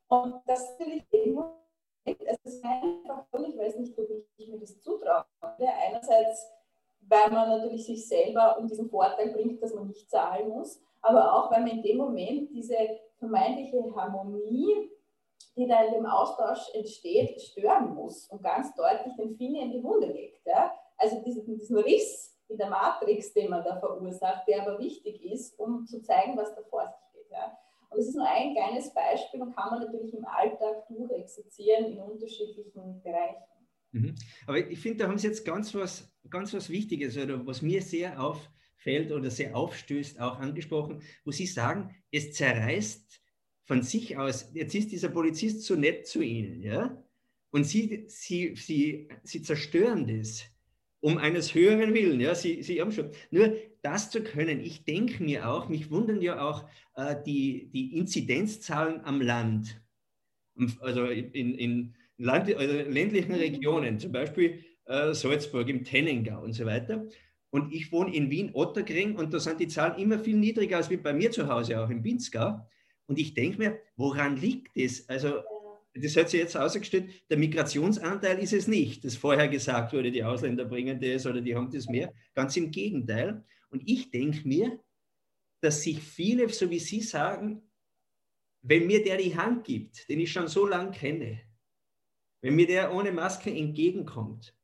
Und 0.08 0.42
das 0.46 0.70
ist 0.70 0.80
natürlich 0.80 1.04
es 2.04 2.38
ist 2.44 2.64
einfach, 2.64 3.26
ich 3.46 3.58
weiß 3.58 3.76
nicht, 3.78 3.98
ob 3.98 4.06
ich 4.36 4.48
mir 4.48 4.58
das 4.58 4.80
zutraue. 4.80 5.24
Einerseits, 5.40 6.50
weil 7.00 7.30
man 7.30 7.48
natürlich 7.48 7.86
sich 7.86 8.06
selber 8.06 8.58
um 8.58 8.66
diesen 8.66 8.88
Vorteil 8.88 9.32
bringt, 9.32 9.62
dass 9.62 9.74
man 9.74 9.88
nicht 9.88 10.10
zahlen 10.10 10.48
muss, 10.48 10.82
aber 11.02 11.32
auch, 11.32 11.50
weil 11.50 11.60
man 11.60 11.70
in 11.70 11.82
dem 11.82 11.96
Moment 11.98 12.50
diese 12.50 12.76
vermeintliche 13.18 13.94
Harmonie, 13.94 14.90
die 15.56 15.66
da 15.66 15.90
dem 15.90 16.06
Austausch 16.06 16.72
entsteht, 16.74 17.40
stören 17.40 17.94
muss 17.94 18.28
und 18.28 18.42
ganz 18.42 18.74
deutlich 18.74 19.14
den 19.16 19.36
Finger 19.36 19.62
in 19.62 19.72
die 19.72 19.82
Wunde 19.82 20.06
legt. 20.06 20.46
Ja? 20.46 20.72
Also 20.96 21.22
diesen, 21.22 21.44
diesen 21.44 21.78
Riss 21.78 22.38
in 22.48 22.58
der 22.58 22.68
Matrix, 22.68 23.32
den 23.32 23.50
man 23.50 23.64
da 23.64 23.78
verursacht, 23.78 24.46
der 24.48 24.62
aber 24.62 24.78
wichtig 24.78 25.24
ist, 25.24 25.58
um 25.58 25.86
zu 25.86 26.02
zeigen, 26.02 26.36
was 26.36 26.54
da 26.54 26.62
vor 26.62 26.86
sich 26.86 27.22
geht. 27.22 27.30
Ja? 27.30 27.56
Und 27.90 27.98
es 27.98 28.08
ist 28.08 28.16
nur 28.16 28.28
ein 28.28 28.54
kleines 28.54 28.92
Beispiel 28.94 29.42
und 29.42 29.54
kann 29.54 29.70
man 29.70 29.86
natürlich 29.86 30.14
im 30.14 30.24
Alltag 30.24 30.86
durchexerzieren 30.88 31.86
in 31.86 32.00
unterschiedlichen 32.00 33.02
Bereichen. 33.02 33.42
Mhm. 33.92 34.14
Aber 34.46 34.58
ich 34.58 34.78
finde, 34.78 34.98
da 34.98 35.08
haben 35.08 35.18
Sie 35.18 35.26
jetzt 35.26 35.44
ganz 35.44 35.74
was, 35.74 36.08
ganz 36.28 36.54
was 36.54 36.70
Wichtiges 36.70 37.16
oder 37.18 37.44
was 37.44 37.62
mir 37.62 37.82
sehr 37.82 38.22
auffällt 38.22 39.10
oder 39.10 39.30
sehr 39.30 39.56
aufstößt, 39.56 40.20
auch 40.20 40.38
angesprochen, 40.38 41.02
wo 41.24 41.32
Sie 41.32 41.46
sagen, 41.46 41.94
es 42.12 42.32
zerreißt 42.32 43.20
von 43.70 43.82
sich 43.82 44.18
aus, 44.18 44.50
jetzt 44.52 44.74
ist 44.74 44.90
dieser 44.90 45.10
Polizist 45.10 45.62
so 45.62 45.76
nett 45.76 46.04
zu 46.04 46.22
Ihnen, 46.22 46.60
ja? 46.60 47.00
Und 47.52 47.62
Sie, 47.62 48.04
Sie, 48.08 48.56
Sie, 48.56 49.06
Sie 49.22 49.42
zerstören 49.42 50.08
das 50.08 50.42
um 50.98 51.18
eines 51.18 51.54
höheren 51.54 51.94
Willen. 51.94 52.18
Ja, 52.18 52.34
Sie, 52.34 52.64
Sie 52.64 52.80
haben 52.80 52.90
schon. 52.90 53.12
Nur 53.30 53.54
das 53.82 54.10
zu 54.10 54.24
können, 54.24 54.58
ich 54.58 54.84
denke 54.84 55.22
mir 55.22 55.48
auch, 55.48 55.68
mich 55.68 55.88
wundern 55.88 56.20
ja 56.20 56.40
auch 56.40 56.68
äh, 56.96 57.14
die, 57.24 57.70
die 57.72 57.96
Inzidenzzahlen 57.96 59.04
am 59.04 59.20
Land. 59.20 59.80
Also 60.80 61.04
in, 61.06 61.54
in 61.54 61.94
Land, 62.18 62.52
also 62.52 62.74
ländlichen 62.74 63.36
Regionen, 63.36 64.00
zum 64.00 64.10
Beispiel 64.10 64.64
äh, 64.86 65.14
Salzburg 65.14 65.68
im 65.68 65.84
Tennengau 65.84 66.42
und 66.42 66.54
so 66.54 66.66
weiter. 66.66 67.06
Und 67.50 67.72
ich 67.72 67.92
wohne 67.92 68.12
in 68.16 68.30
Wien-Otterkring 68.30 69.14
und 69.14 69.32
da 69.32 69.38
sind 69.38 69.60
die 69.60 69.68
Zahlen 69.68 69.96
immer 70.02 70.18
viel 70.18 70.36
niedriger 70.36 70.78
als 70.78 70.90
wie 70.90 70.96
bei 70.96 71.12
mir 71.12 71.30
zu 71.30 71.46
Hause, 71.46 71.80
auch 71.80 71.88
im 71.88 72.02
Pinzgau. 72.02 72.66
Und 73.10 73.18
ich 73.18 73.34
denke 73.34 73.58
mir, 73.58 73.80
woran 73.96 74.36
liegt 74.36 74.76
das? 74.76 75.08
Also 75.08 75.42
das 75.94 76.16
hat 76.16 76.30
sich 76.30 76.38
jetzt 76.38 76.56
ausgestellt, 76.56 77.10
der 77.28 77.38
Migrationsanteil 77.38 78.38
ist 78.38 78.52
es 78.52 78.68
nicht, 78.68 79.04
das 79.04 79.16
vorher 79.16 79.48
gesagt 79.48 79.92
wurde, 79.92 80.12
die 80.12 80.22
Ausländer 80.22 80.64
bringen 80.64 81.00
das 81.00 81.26
oder 81.26 81.40
die 81.40 81.56
haben 81.56 81.72
das 81.72 81.88
mehr. 81.88 82.14
Ganz 82.34 82.56
im 82.56 82.70
Gegenteil. 82.70 83.44
Und 83.70 83.82
ich 83.84 84.12
denke 84.12 84.46
mir, 84.46 84.78
dass 85.60 85.82
sich 85.82 86.00
viele, 86.00 86.48
so 86.50 86.70
wie 86.70 86.78
Sie 86.78 87.00
sagen, 87.00 87.68
wenn 88.62 88.86
mir 88.86 89.02
der 89.02 89.16
die 89.16 89.36
Hand 89.36 89.64
gibt, 89.64 90.08
den 90.08 90.20
ich 90.20 90.30
schon 90.30 90.46
so 90.46 90.64
lange 90.64 90.92
kenne, 90.92 91.40
wenn 92.42 92.54
mir 92.54 92.68
der 92.68 92.94
ohne 92.94 93.10
Maske 93.10 93.50
entgegenkommt, 93.50 94.56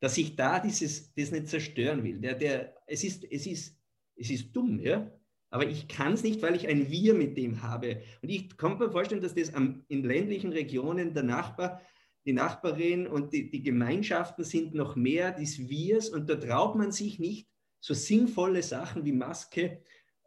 dass 0.00 0.18
ich 0.18 0.34
da 0.34 0.58
dieses, 0.58 1.14
das 1.14 1.30
nicht 1.30 1.46
zerstören 1.46 2.02
will. 2.02 2.18
Der, 2.18 2.34
der, 2.34 2.76
es, 2.88 3.04
ist, 3.04 3.22
es, 3.22 3.46
ist, 3.46 3.80
es 4.16 4.30
ist 4.30 4.50
dumm, 4.50 4.80
ja? 4.80 5.08
Aber 5.52 5.66
ich 5.66 5.86
kann 5.86 6.14
es 6.14 6.22
nicht, 6.22 6.40
weil 6.40 6.56
ich 6.56 6.66
ein 6.66 6.90
Wir 6.90 7.12
mit 7.12 7.36
dem 7.36 7.60
habe. 7.60 8.02
Und 8.22 8.30
ich 8.30 8.56
kann 8.56 8.78
mir 8.78 8.90
vorstellen, 8.90 9.20
dass 9.20 9.34
das 9.34 9.52
am, 9.52 9.84
in 9.88 10.02
ländlichen 10.02 10.50
Regionen 10.50 11.12
der 11.12 11.24
Nachbar, 11.24 11.82
die 12.24 12.32
Nachbarin 12.32 13.06
und 13.06 13.34
die, 13.34 13.50
die 13.50 13.62
Gemeinschaften 13.62 14.44
sind 14.44 14.74
noch 14.74 14.96
mehr 14.96 15.30
des 15.30 15.68
Wirs 15.68 16.08
und 16.08 16.30
da 16.30 16.36
traut 16.36 16.74
man 16.76 16.90
sich 16.90 17.18
nicht 17.18 17.48
so 17.80 17.92
sinnvolle 17.92 18.62
Sachen 18.62 19.04
wie 19.04 19.12
Maske, 19.12 19.82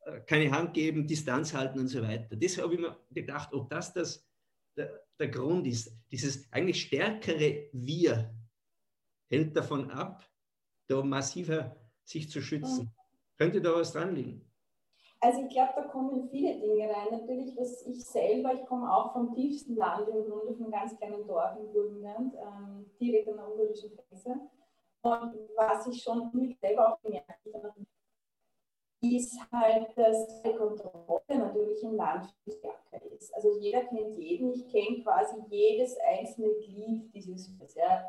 äh, 0.05 0.19
keine 0.27 0.51
Hand 0.51 0.75
geben, 0.75 1.07
Distanz 1.07 1.55
halten 1.55 1.79
und 1.79 1.87
so 1.87 2.03
weiter. 2.03 2.35
Das 2.35 2.61
habe 2.61 2.75
ich 2.75 2.79
mir 2.79 2.95
gedacht, 3.09 3.51
ob 3.51 3.67
das, 3.69 3.93
das 3.93 4.27
der, 4.77 5.05
der 5.19 5.29
Grund 5.29 5.65
ist. 5.65 5.91
Dieses 6.11 6.51
eigentlich 6.51 6.83
stärkere 6.83 7.69
Wir 7.71 8.31
hält 9.27 9.57
davon 9.57 9.89
ab, 9.89 10.29
da 10.87 11.01
massiver 11.01 11.75
sich 12.03 12.29
zu 12.29 12.41
schützen. 12.41 12.93
Könnte 13.37 13.59
da 13.59 13.73
was 13.73 13.93
dran 13.93 14.13
liegen? 14.13 14.45
Also 15.25 15.41
ich 15.41 15.49
glaube, 15.49 15.73
da 15.75 15.81
kommen 15.81 16.29
viele 16.29 16.59
Dinge 16.59 16.87
rein. 16.87 17.07
Natürlich, 17.09 17.57
was 17.57 17.81
ich 17.87 18.05
selber, 18.05 18.53
ich 18.53 18.63
komme 18.67 18.95
auch 18.95 19.11
vom 19.11 19.33
tiefsten 19.33 19.75
Land 19.75 20.07
im 20.07 20.29
Grunde, 20.29 20.53
von 20.53 20.65
einem 20.65 20.71
ganz 20.71 20.95
kleinen 20.97 21.25
Dorf 21.25 21.57
im 21.57 21.73
Burgenland, 21.73 22.35
ähm, 22.35 22.91
direkt 23.01 23.29
an 23.29 23.37
der 23.37 23.51
ungarischen 23.51 23.89
Grenze. 23.95 24.39
Und 25.01 25.33
was 25.55 25.87
ich 25.87 26.03
schon 26.03 26.29
mich 26.31 26.55
selber 26.59 26.93
auch 26.93 27.01
gemerkt 27.01 27.39
habe, 27.51 27.73
ist 29.01 29.39
halt, 29.51 29.97
dass 29.97 30.43
die 30.43 30.53
Kontrolle 30.53 31.23
natürlich 31.27 31.81
im 31.81 31.95
Land 31.95 32.27
viel 32.43 32.53
stärker 32.53 33.03
ist. 33.11 33.33
Also 33.33 33.57
jeder 33.59 33.83
kennt 33.85 34.19
jeden, 34.19 34.53
ich 34.53 34.67
kenne 34.67 35.01
quasi 35.01 35.41
jedes 35.49 35.97
einzelne 36.07 36.53
Glied 36.53 37.11
dieses, 37.15 37.51
ja, 37.73 38.05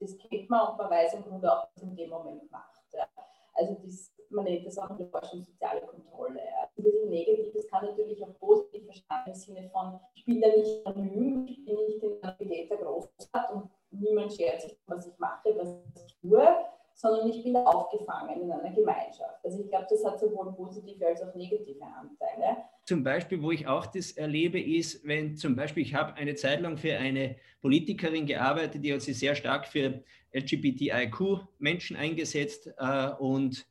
das 0.00 0.18
kennt 0.18 0.50
man 0.50 0.72
und 0.72 0.76
man 0.76 0.90
weiß 0.90 1.14
im 1.14 1.22
Grunde 1.22 1.50
auch, 1.50 1.66
was 1.74 1.82
in 1.82 1.96
dem 1.96 2.10
Moment 2.10 2.50
macht. 2.50 2.82
Ja. 2.92 3.08
Also 3.54 3.74
das, 3.82 4.12
man 4.30 4.44
nennt 4.44 4.66
das 4.66 4.78
auch 4.78 4.90
in 4.90 4.98
der 4.98 5.08
Forschung 5.08 5.42
soziale 5.42 5.80
Kontrolle. 5.82 6.38
Ja. 6.38 6.70
Ein 6.76 6.82
bisschen 6.82 7.10
negativ, 7.10 7.52
das 7.54 7.66
kann 7.68 7.86
natürlich 7.86 8.22
auch 8.22 8.38
positiv 8.38 8.84
verstanden 8.84 9.30
im 9.30 9.34
Sinne 9.34 9.70
von, 9.70 10.00
ich 10.14 10.24
bin 10.24 10.40
da 10.40 10.48
nicht 10.48 10.86
anonym, 10.86 11.46
ich 11.48 11.64
bin 11.64 11.76
nicht 11.76 12.02
in 12.02 12.22
einer 12.22 12.32
Bilet 12.32 12.70
der 12.70 12.78
Großstadt 12.78 13.50
und 13.52 13.70
niemand 13.90 14.32
schert 14.32 14.62
sich, 14.62 14.76
was 14.86 15.06
ich 15.06 15.18
mache, 15.18 15.54
was 15.56 15.76
ich 16.06 16.16
tue, 16.20 16.46
sondern 16.94 17.30
ich 17.30 17.44
bin 17.44 17.56
aufgefangen 17.56 18.42
in 18.42 18.50
einer 18.50 18.74
Gemeinschaft. 18.74 19.44
Also 19.44 19.62
ich 19.62 19.68
glaube, 19.68 19.86
das 19.88 20.04
hat 20.04 20.18
sowohl 20.18 20.52
positive 20.52 21.06
als 21.06 21.22
auch 21.22 21.34
negative 21.34 21.84
Anteile. 21.84 22.64
Zum 22.84 23.04
Beispiel, 23.04 23.40
wo 23.40 23.52
ich 23.52 23.66
auch 23.66 23.86
das 23.86 24.12
erlebe, 24.12 24.60
ist, 24.60 25.06
wenn 25.06 25.36
zum 25.36 25.54
Beispiel, 25.54 25.84
ich 25.84 25.94
habe 25.94 26.14
eine 26.14 26.34
Zeit 26.34 26.60
lang 26.60 26.76
für 26.76 26.96
eine 26.96 27.36
Politikerin 27.60 28.26
gearbeitet, 28.26 28.84
die 28.84 28.92
hat 28.92 29.02
sich 29.02 29.18
sehr 29.18 29.36
stark 29.36 29.68
für 29.68 30.02
LGBTIQ-Menschen 30.32 31.96
eingesetzt 31.96 32.68
äh, 32.78 33.10
und 33.18 33.66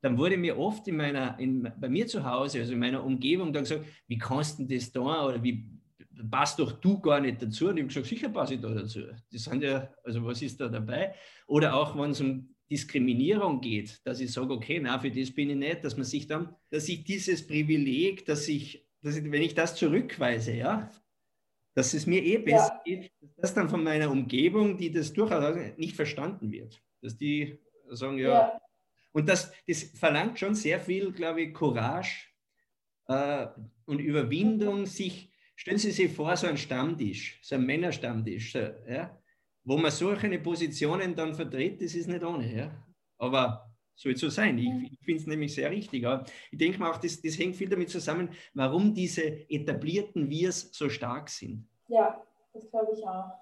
dann 0.00 0.16
wurde 0.16 0.36
mir 0.36 0.58
oft 0.58 0.86
in 0.88 0.96
meiner, 0.96 1.38
in, 1.38 1.72
bei 1.78 1.88
mir 1.88 2.06
zu 2.06 2.24
Hause, 2.24 2.60
also 2.60 2.72
in 2.72 2.78
meiner 2.78 3.04
Umgebung, 3.04 3.52
dann 3.52 3.64
gesagt, 3.64 3.84
wie 4.06 4.18
kannst 4.18 4.58
du 4.58 4.64
das 4.64 4.92
da 4.92 5.26
oder 5.26 5.42
wie 5.42 5.66
passt 6.30 6.58
doch 6.58 6.72
du 6.72 7.00
gar 7.00 7.20
nicht 7.20 7.42
dazu? 7.42 7.68
Und 7.68 7.76
ich 7.76 7.82
habe 7.82 7.88
gesagt, 7.88 8.06
sicher 8.06 8.28
passe 8.28 8.54
ich 8.54 8.60
da 8.60 8.70
dazu. 8.70 9.00
Das 9.32 9.44
sind 9.44 9.62
ja, 9.62 9.92
also 10.04 10.24
was 10.24 10.42
ist 10.42 10.60
da 10.60 10.68
dabei? 10.68 11.14
Oder 11.46 11.74
auch 11.74 11.98
wenn 11.98 12.10
es 12.10 12.20
um 12.20 12.54
Diskriminierung 12.70 13.60
geht, 13.60 14.00
dass 14.04 14.20
ich 14.20 14.32
sage, 14.32 14.52
okay, 14.52 14.78
na, 14.80 14.98
für 14.98 15.10
das 15.10 15.30
bin 15.30 15.50
ich 15.50 15.56
nicht, 15.56 15.84
dass 15.84 15.96
man 15.96 16.04
sich 16.04 16.26
dann, 16.26 16.54
dass 16.70 16.88
ich 16.88 17.04
dieses 17.04 17.46
Privileg, 17.46 18.26
dass 18.26 18.46
ich, 18.46 18.86
dass 19.02 19.16
ich 19.16 19.30
wenn 19.30 19.42
ich 19.42 19.54
das 19.54 19.74
zurückweise, 19.74 20.52
ja, 20.52 20.90
dass 21.74 21.94
es 21.94 22.06
mir 22.06 22.22
eh 22.22 22.38
besser 22.38 22.74
ja. 22.74 22.82
geht, 22.84 23.12
dass 23.20 23.34
das 23.36 23.54
dann 23.54 23.68
von 23.68 23.82
meiner 23.82 24.10
Umgebung, 24.10 24.76
die 24.76 24.90
das 24.90 25.12
durchaus 25.12 25.56
nicht 25.76 25.96
verstanden 25.96 26.50
wird. 26.50 26.82
Dass 27.00 27.16
die 27.16 27.58
sagen, 27.90 28.18
ja. 28.18 28.28
ja. 28.28 28.60
Und 29.18 29.28
das, 29.28 29.52
das 29.66 29.82
verlangt 29.82 30.38
schon 30.38 30.54
sehr 30.54 30.78
viel, 30.78 31.10
glaube 31.10 31.42
ich, 31.42 31.52
Courage 31.52 32.28
äh, 33.08 33.48
und 33.84 33.98
Überwindung, 33.98 34.86
sich, 34.86 35.32
stellen 35.56 35.76
Sie 35.76 35.90
sich 35.90 36.12
vor, 36.12 36.36
so 36.36 36.46
ein 36.46 36.56
Stammtisch, 36.56 37.40
so 37.42 37.56
ein 37.56 37.66
Männerstammtisch, 37.66 38.52
so, 38.52 38.60
ja, 38.88 39.18
wo 39.64 39.76
man 39.76 39.90
solche 39.90 40.38
Positionen 40.38 41.16
dann 41.16 41.34
vertritt, 41.34 41.82
das 41.82 41.96
ist 41.96 42.06
nicht 42.06 42.22
ohne. 42.22 42.54
Ja? 42.54 42.70
Aber 43.18 43.68
soll 43.96 44.16
so 44.16 44.28
sein. 44.28 44.56
Ich, 44.56 44.92
ich 44.92 44.98
finde 45.04 45.20
es 45.20 45.26
nämlich 45.26 45.52
sehr 45.52 45.68
richtig. 45.68 46.06
Aber 46.06 46.24
ich 46.52 46.58
denke 46.58 46.78
mal 46.78 46.92
auch, 46.92 46.98
das, 46.98 47.20
das 47.20 47.36
hängt 47.40 47.56
viel 47.56 47.68
damit 47.68 47.90
zusammen, 47.90 48.28
warum 48.54 48.94
diese 48.94 49.50
etablierten 49.50 50.30
Wirs 50.30 50.68
so 50.72 50.88
stark 50.88 51.28
sind. 51.28 51.66
Ja, 51.88 52.24
das 52.52 52.70
glaube 52.70 52.92
ich 52.96 53.04
auch. 53.04 53.32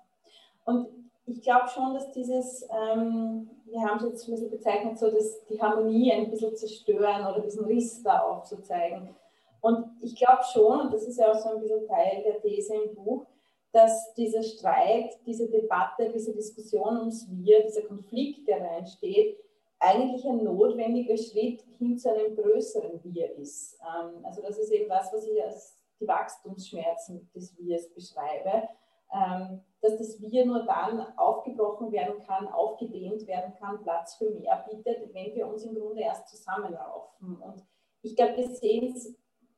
Und 0.65 0.89
ich 1.27 1.43
glaube 1.43 1.69
schon, 1.69 1.93
dass 1.93 2.11
dieses, 2.13 2.67
ähm, 2.73 3.51
wir 3.77 3.87
haben 3.87 3.99
es 3.99 4.05
jetzt 4.05 4.29
ein 4.29 4.31
bisschen 4.33 4.51
bezeichnet, 4.51 4.99
so 4.99 5.11
dass 5.11 5.47
die 5.47 5.61
Harmonie 5.61 6.13
ein 6.13 6.31
bisschen 6.31 6.57
zerstören 6.57 7.27
oder 7.27 7.41
diesen 7.41 7.67
Riss 7.67 8.03
da 8.03 8.21
aufzuzeigen. 8.21 9.15
Und 9.61 9.87
ich 10.01 10.17
glaube 10.17 10.43
schon, 10.53 10.81
und 10.81 10.93
das 10.93 11.03
ist 11.05 11.19
ja 11.19 11.31
auch 11.31 11.39
so 11.39 11.51
ein 11.51 11.61
bisschen 11.61 11.87
Teil 11.87 12.23
der 12.25 12.41
These 12.41 12.75
im 12.75 12.95
Buch, 12.95 13.27
dass 13.73 14.15
dieser 14.15 14.43
Streit, 14.43 15.19
diese 15.27 15.51
Debatte, 15.51 16.11
diese 16.15 16.33
Diskussion 16.33 16.99
ums 16.99 17.27
Wir, 17.31 17.63
dieser 17.63 17.83
Konflikt, 17.83 18.49
der 18.49 18.61
da 18.61 18.79
entsteht, 18.79 19.37
eigentlich 19.79 20.25
ein 20.27 20.43
notwendiger 20.43 21.17
Schritt 21.19 21.63
hin 21.79 21.99
zu 21.99 22.11
einem 22.11 22.35
größeren 22.35 23.01
Wir 23.05 23.37
ist. 23.37 23.79
Ähm, 23.83 24.25
also 24.25 24.41
das 24.41 24.59
ist 24.59 24.71
eben 24.73 24.89
das, 24.89 25.13
was 25.13 25.27
ich 25.27 25.43
als 25.43 25.77
die 26.01 26.09
Wachstumsschmerzen 26.09 27.29
des 27.35 27.57
Wirs 27.59 27.89
beschreibe, 27.93 28.69
dass 29.11 29.99
das 29.99 30.21
Wir 30.21 30.45
nur 30.45 30.65
dann 30.65 31.07
aufgebrochen 31.17 31.93
werden 31.93 32.19
kann, 32.27 32.49
aufgedehnt 32.49 33.27
werden 33.27 33.55
kann, 33.59 33.83
Platz 33.83 34.17
für 34.17 34.31
mehr 34.31 34.65
bietet, 34.69 35.15
wenn 35.15 35.35
wir 35.35 35.47
uns 35.47 35.65
im 35.65 35.75
Grunde 35.75 36.03
erst 36.03 36.29
zusammenraufen. 36.29 37.37
Und 37.37 37.65
ich 38.03 38.17
glaube, 38.17 38.37
wir 38.37 38.49
sehen 38.49 38.95
es 38.95 39.17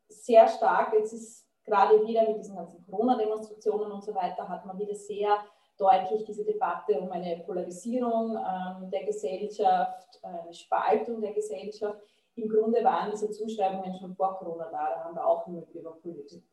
sehr 0.09 0.49
stark, 0.49 0.93
jetzt 0.95 1.13
ist 1.13 1.47
gerade 1.65 2.07
wieder 2.07 2.27
mit 2.29 2.39
diesen 2.39 2.57
ganzen 2.57 2.85
Corona-Demonstrationen 2.87 3.93
und 3.93 4.03
so 4.03 4.15
weiter, 4.15 4.49
hat 4.49 4.65
man 4.65 4.79
wieder 4.79 4.95
sehr 4.95 5.39
deutlich 5.77 6.25
diese 6.25 6.45
Debatte 6.45 6.99
um 7.01 7.11
eine 7.11 7.39
Polarisierung 7.45 8.37
ähm, 8.37 8.91
der 8.91 9.05
Gesellschaft, 9.05 10.21
eine 10.23 10.53
Spaltung 10.53 11.21
der 11.21 11.33
Gesellschaft. 11.33 12.01
Im 12.39 12.49
Grunde 12.49 12.85
waren 12.85 13.11
diese 13.11 13.31
Zuschreibungen 13.31 13.95
schon 13.99 14.15
vor 14.15 14.39
Corona 14.39 14.69
da, 14.71 14.95
da 14.95 15.05
haben 15.05 15.17
wir 15.17 15.27
auch 15.27 15.47
nur 15.49 15.67
über 15.75 15.99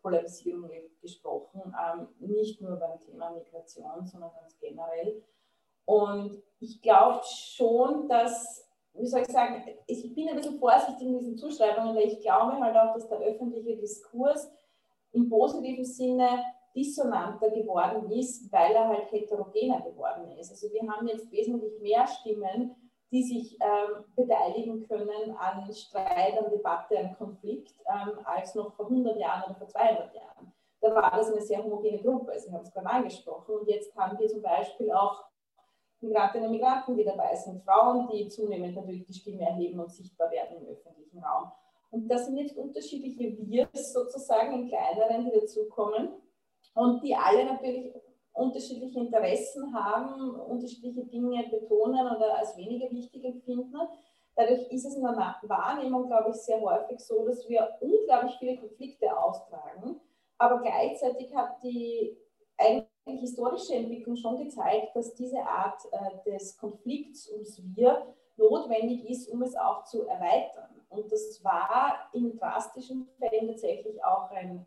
Polarisierung 0.01 0.69
gesprochen, 0.99 1.61
ähm, 1.79 2.07
nicht 2.19 2.59
nur 2.59 2.75
beim 2.77 2.99
Thema 2.99 3.29
Migration, 3.29 4.03
sondern 4.03 4.31
ganz 4.33 4.57
generell. 4.59 5.21
Und 5.85 6.41
ich 6.59 6.81
glaube 6.81 7.21
schon, 7.23 8.07
dass, 8.07 8.67
wie 8.93 9.05
soll 9.05 9.21
ich 9.21 9.27
sagen, 9.27 9.63
ich 9.85 10.15
bin 10.15 10.27
ein 10.29 10.37
bisschen 10.37 10.57
vorsichtig 10.57 11.05
in 11.05 11.19
diesen 11.19 11.37
Zuschreibungen, 11.37 11.95
weil 11.95 12.07
ich 12.07 12.19
glaube 12.19 12.59
halt 12.59 12.75
auch, 12.75 12.95
dass 12.95 13.07
der 13.07 13.19
öffentliche 13.19 13.77
Diskurs 13.77 14.51
im 15.11 15.29
positiven 15.29 15.85
Sinne 15.85 16.43
dissonanter 16.75 17.51
geworden 17.51 18.09
ist, 18.11 18.51
weil 18.51 18.73
er 18.73 18.87
halt 18.87 19.11
heterogener 19.11 19.81
geworden 19.81 20.31
ist. 20.39 20.49
Also 20.49 20.67
wir 20.73 20.81
haben 20.91 21.07
jetzt 21.07 21.31
wesentlich 21.31 21.79
mehr 21.79 22.07
Stimmen, 22.07 22.75
die 23.11 23.23
sich 23.23 23.57
ähm, 23.61 24.03
beteiligen 24.15 24.87
können 24.87 25.35
an 25.37 25.71
Streit, 25.73 26.37
an 26.37 26.49
Debatte, 26.51 26.97
an 26.97 27.15
Konflikt, 27.17 27.75
ähm, 27.87 28.19
als 28.23 28.55
noch 28.55 28.73
vor 28.73 28.85
100 28.87 29.17
Jahren 29.17 29.43
oder 29.43 29.55
vor 29.55 29.67
200 29.67 30.13
Jahren. 30.13 30.53
Da 30.81 30.93
war 30.93 31.11
das 31.11 31.31
eine 31.31 31.41
sehr 31.41 31.63
homogene 31.63 32.01
Gruppe, 32.01 32.31
also 32.31 32.47
ich 32.47 32.53
habe 32.53 32.63
es 32.63 32.71
gerade 32.71 32.89
angesprochen. 32.89 33.55
Und 33.55 33.67
jetzt 33.67 33.95
haben 33.95 34.19
wir 34.19 34.27
zum 34.27 34.41
Beispiel 34.41 34.91
auch 34.91 35.23
Migrantinnen 36.01 36.49
und 36.49 36.55
Migranten, 36.55 36.95
die 36.95 37.03
dabei 37.03 37.35
sind, 37.35 37.63
Frauen, 37.63 38.07
die 38.11 38.27
zunehmend 38.27 38.75
natürlich 38.75 39.05
die 39.05 39.13
Stimme 39.13 39.41
erheben 39.41 39.79
und 39.79 39.91
sichtbar 39.91 40.29
werden 40.31 40.57
im 40.57 40.67
öffentlichen 40.67 41.19
Raum. 41.23 41.51
Und 41.91 42.07
das 42.09 42.25
sind 42.25 42.37
jetzt 42.37 42.57
unterschiedliche 42.57 43.37
Wirs 43.47 43.93
sozusagen 43.93 44.53
in 44.53 44.67
kleineren, 44.67 45.25
die 45.25 45.39
dazukommen 45.39 46.09
und 46.73 47.03
die 47.03 47.15
alle 47.15 47.45
natürlich 47.45 47.93
unterschiedliche 48.35 48.99
Interessen 48.99 49.73
haben, 49.73 50.39
unterschiedliche 50.41 51.05
Dinge 51.05 51.47
betonen 51.49 52.05
oder 52.05 52.37
als 52.37 52.55
weniger 52.57 52.91
wichtig 52.91 53.23
empfinden. 53.23 53.77
Dadurch 54.35 54.69
ist 54.69 54.85
es 54.85 54.95
in 54.95 55.03
der 55.03 55.15
Wahrnehmung, 55.43 56.07
glaube 56.07 56.31
ich, 56.31 56.35
sehr 56.35 56.59
häufig 56.59 56.99
so, 56.99 57.25
dass 57.25 57.47
wir 57.47 57.69
unglaublich 57.79 58.35
viele 58.37 58.57
Konflikte 58.57 59.17
austragen, 59.17 60.01
aber 60.37 60.61
gleichzeitig 60.61 61.33
hat 61.33 61.63
die 61.63 62.17
eigentlich 62.57 63.21
historische 63.21 63.75
Entwicklung 63.75 64.17
schon 64.17 64.37
gezeigt, 64.37 64.95
dass 64.95 65.13
diese 65.15 65.39
Art 65.41 65.81
äh, 65.91 66.29
des 66.31 66.57
Konflikts 66.57 67.31
ums 67.31 67.61
Wir 67.75 68.13
notwendig 68.37 69.09
ist, 69.09 69.29
um 69.29 69.41
es 69.43 69.55
auch 69.55 69.85
zu 69.85 70.07
erweitern. 70.07 70.81
Und 70.89 71.11
das 71.11 71.41
war 71.43 72.09
in 72.13 72.37
drastischen 72.37 73.07
Fällen 73.17 73.47
tatsächlich 73.47 74.03
auch 74.03 74.29
ein 74.31 74.65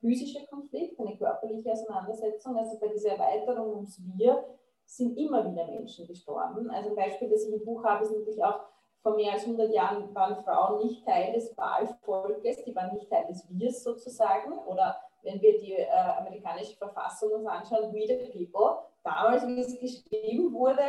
physischer 0.00 0.46
Konflikt, 0.46 0.98
eine 1.00 1.16
körperliche 1.16 1.72
Auseinandersetzung. 1.72 2.56
Also 2.56 2.78
bei 2.78 2.88
dieser 2.88 3.12
Erweiterung 3.12 3.74
ums 3.76 4.00
Wir 4.16 4.44
sind 4.84 5.16
immer 5.18 5.50
wieder 5.50 5.66
Menschen 5.66 6.06
gestorben. 6.06 6.70
Also 6.70 6.90
ein 6.90 6.96
Beispiel, 6.96 7.28
das 7.28 7.44
ich 7.44 7.52
im 7.52 7.64
Buch 7.64 7.84
habe, 7.84 8.04
ist 8.04 8.12
natürlich 8.12 8.42
auch 8.42 8.60
vor 9.02 9.14
mehr 9.14 9.32
als 9.32 9.44
100 9.44 9.72
Jahren 9.72 10.14
waren 10.14 10.42
Frauen 10.42 10.84
nicht 10.84 11.04
Teil 11.04 11.32
des 11.32 11.56
Wahlvolkes, 11.56 12.64
die 12.64 12.74
waren 12.74 12.94
nicht 12.94 13.08
Teil 13.08 13.26
des 13.26 13.46
Wirs 13.50 13.82
sozusagen. 13.82 14.58
Oder 14.66 14.96
wenn 15.22 15.40
wir 15.40 15.58
die 15.58 15.74
äh, 15.74 15.88
amerikanische 16.18 16.76
Verfassung 16.76 17.32
uns 17.32 17.46
anschauen, 17.46 17.92
We 17.92 18.06
the 18.06 18.30
People, 18.32 18.78
damals, 19.04 19.46
wie 19.46 19.60
es 19.60 19.78
geschrieben 19.78 20.52
wurde, 20.52 20.82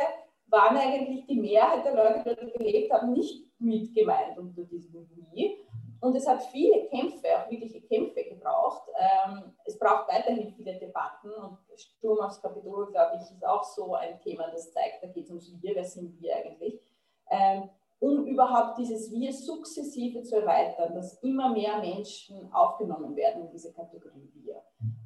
waren 0.48 0.76
eigentlich 0.76 1.26
die 1.26 1.40
Mehrheit 1.40 1.84
der 1.84 1.94
Leute, 1.94 2.22
die 2.24 2.34
dort 2.34 2.54
gelebt 2.54 2.92
haben, 2.92 3.12
nicht 3.12 3.46
mit 3.60 3.94
gemeint 3.94 4.36
unter 4.36 4.62
diesem 4.64 4.92
We. 5.32 5.56
Und 6.00 6.16
es 6.16 6.26
hat 6.26 6.42
viele 6.44 6.86
Kämpfe, 6.88 7.26
auch 7.36 7.50
wirkliche 7.50 7.82
Kämpfe 7.82 8.24
gebraucht. 8.24 8.82
Ähm, 8.98 9.52
es 9.64 9.78
braucht 9.78 10.08
weiterhin 10.08 10.52
viele 10.54 10.78
Debatten 10.78 11.30
und 11.30 11.58
Sturm 11.78 12.20
aufs 12.20 12.40
Kapitol, 12.40 12.90
glaube 12.90 13.16
ich, 13.16 13.22
ist 13.22 13.44
auch 13.46 13.62
so 13.62 13.94
ein 13.94 14.18
Thema, 14.20 14.50
das 14.50 14.72
zeigt, 14.72 15.02
da 15.02 15.08
geht 15.08 15.24
es 15.24 15.30
ums 15.30 15.52
Wir, 15.60 15.74
wer 15.74 15.84
sind 15.84 16.20
wir 16.20 16.36
eigentlich, 16.36 16.80
ähm, 17.30 17.68
um 17.98 18.24
überhaupt 18.24 18.78
dieses 18.78 19.10
Wir 19.10 19.30
sukzessive 19.32 20.22
zu 20.22 20.36
erweitern, 20.36 20.94
dass 20.94 21.22
immer 21.22 21.52
mehr 21.52 21.78
Menschen 21.78 22.50
aufgenommen 22.52 23.14
werden 23.14 23.42
in 23.42 23.50
diese 23.50 23.72
Kategorie 23.72 24.30
Wir. 24.34 24.62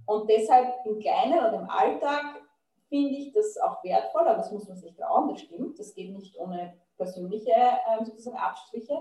Und 0.06 0.30
deshalb 0.30 0.86
im 0.86 1.00
Kleinen 1.00 1.38
oder 1.38 1.60
im 1.60 1.70
Alltag 1.70 2.40
finde 2.88 3.10
ich 3.10 3.32
das 3.32 3.58
auch 3.58 3.82
wertvoll, 3.82 4.22
aber 4.22 4.36
das 4.36 4.52
muss 4.52 4.68
man 4.68 4.76
sich 4.76 4.94
trauen, 4.94 5.28
das 5.30 5.40
stimmt, 5.40 5.76
das 5.78 5.92
geht 5.94 6.12
nicht 6.12 6.38
ohne 6.38 6.74
persönliche 6.96 7.50
ähm, 7.52 8.04
sozusagen 8.04 8.36
Abstriche 8.36 8.96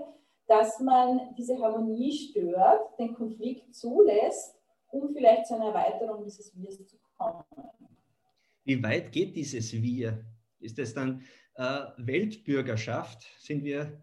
dass 0.46 0.80
man 0.80 1.34
diese 1.36 1.58
Harmonie 1.58 2.12
stört, 2.12 2.98
den 2.98 3.14
Konflikt 3.14 3.74
zulässt, 3.74 4.56
um 4.88 5.12
vielleicht 5.12 5.46
zu 5.46 5.54
einer 5.54 5.66
Erweiterung 5.66 6.24
dieses 6.24 6.54
Wirs 6.56 6.86
zu 6.86 6.96
kommen. 7.16 7.44
Wie 8.64 8.82
weit 8.82 9.12
geht 9.12 9.36
dieses 9.36 9.72
Wir? 9.72 10.24
Ist 10.60 10.78
es 10.78 10.94
dann 10.94 11.22
äh, 11.56 11.80
Weltbürgerschaft? 11.98 13.26
Sind 13.38 13.64
wir 13.64 14.00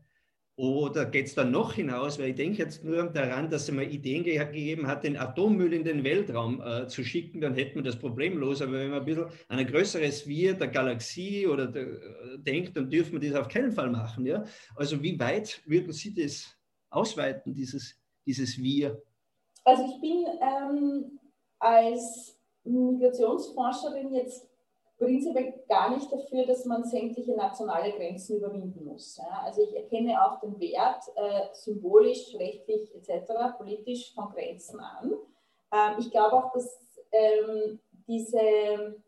oder 0.57 1.05
geht 1.05 1.27
es 1.27 1.35
dann 1.35 1.51
noch 1.51 1.73
hinaus? 1.73 2.19
Weil 2.19 2.29
ich 2.29 2.35
denke 2.35 2.59
jetzt 2.59 2.83
nur 2.83 3.03
daran, 3.03 3.49
dass 3.49 3.63
es 3.63 3.71
mal 3.71 3.83
Ideen 3.83 4.23
ge 4.23 4.37
gegeben 4.37 4.85
hat, 4.87 5.03
den 5.03 5.17
Atommüll 5.17 5.73
in 5.73 5.83
den 5.83 6.03
Weltraum 6.03 6.61
äh, 6.61 6.87
zu 6.87 7.03
schicken, 7.03 7.41
dann 7.41 7.55
hätten 7.55 7.75
wir 7.75 7.83
das 7.83 7.97
Problem 7.97 8.37
los. 8.37 8.61
Aber 8.61 8.73
wenn 8.73 8.89
man 8.89 8.99
ein 8.99 9.05
bisschen 9.05 9.25
an 9.47 9.59
ein 9.59 9.67
größeres 9.67 10.27
Wir 10.27 10.53
der 10.53 10.67
Galaxie 10.67 11.47
oder 11.47 11.67
der, 11.67 11.83
äh, 11.83 12.37
denkt, 12.37 12.75
dann 12.75 12.89
dürfen 12.89 13.19
wir 13.19 13.31
das 13.31 13.39
auf 13.39 13.47
keinen 13.47 13.71
Fall 13.71 13.89
machen. 13.89 14.25
Ja? 14.25 14.43
Also 14.75 15.01
wie 15.01 15.19
weit 15.19 15.61
würden 15.65 15.93
Sie 15.93 16.13
das 16.13 16.55
ausweiten, 16.89 17.53
dieses, 17.53 17.95
dieses 18.25 18.61
Wir? 18.61 19.01
Also 19.63 19.83
ich 19.85 20.01
bin 20.01 20.25
ähm, 20.41 21.19
als 21.59 22.37
Migrationsforscherin 22.63 24.13
jetzt 24.13 24.50
prinzipiell 25.01 25.53
gar 25.67 25.89
nicht 25.95 26.11
dafür, 26.11 26.45
dass 26.45 26.65
man 26.65 26.83
sämtliche 26.83 27.35
nationale 27.35 27.91
Grenzen 27.93 28.37
überwinden 28.37 28.85
muss. 28.85 29.17
Ja. 29.17 29.41
Also 29.43 29.63
ich 29.63 29.75
erkenne 29.75 30.23
auch 30.23 30.39
den 30.39 30.59
Wert 30.59 31.03
äh, 31.15 31.47
symbolisch, 31.53 32.35
rechtlich 32.35 32.93
etc., 32.95 33.57
politisch 33.57 34.13
von 34.13 34.29
Grenzen 34.29 34.79
an. 34.79 35.13
Ähm, 35.73 35.95
ich 35.99 36.11
glaube 36.11 36.35
auch, 36.35 36.53
dass 36.53 36.79
ähm, 37.11 37.79
diese 38.07 39.01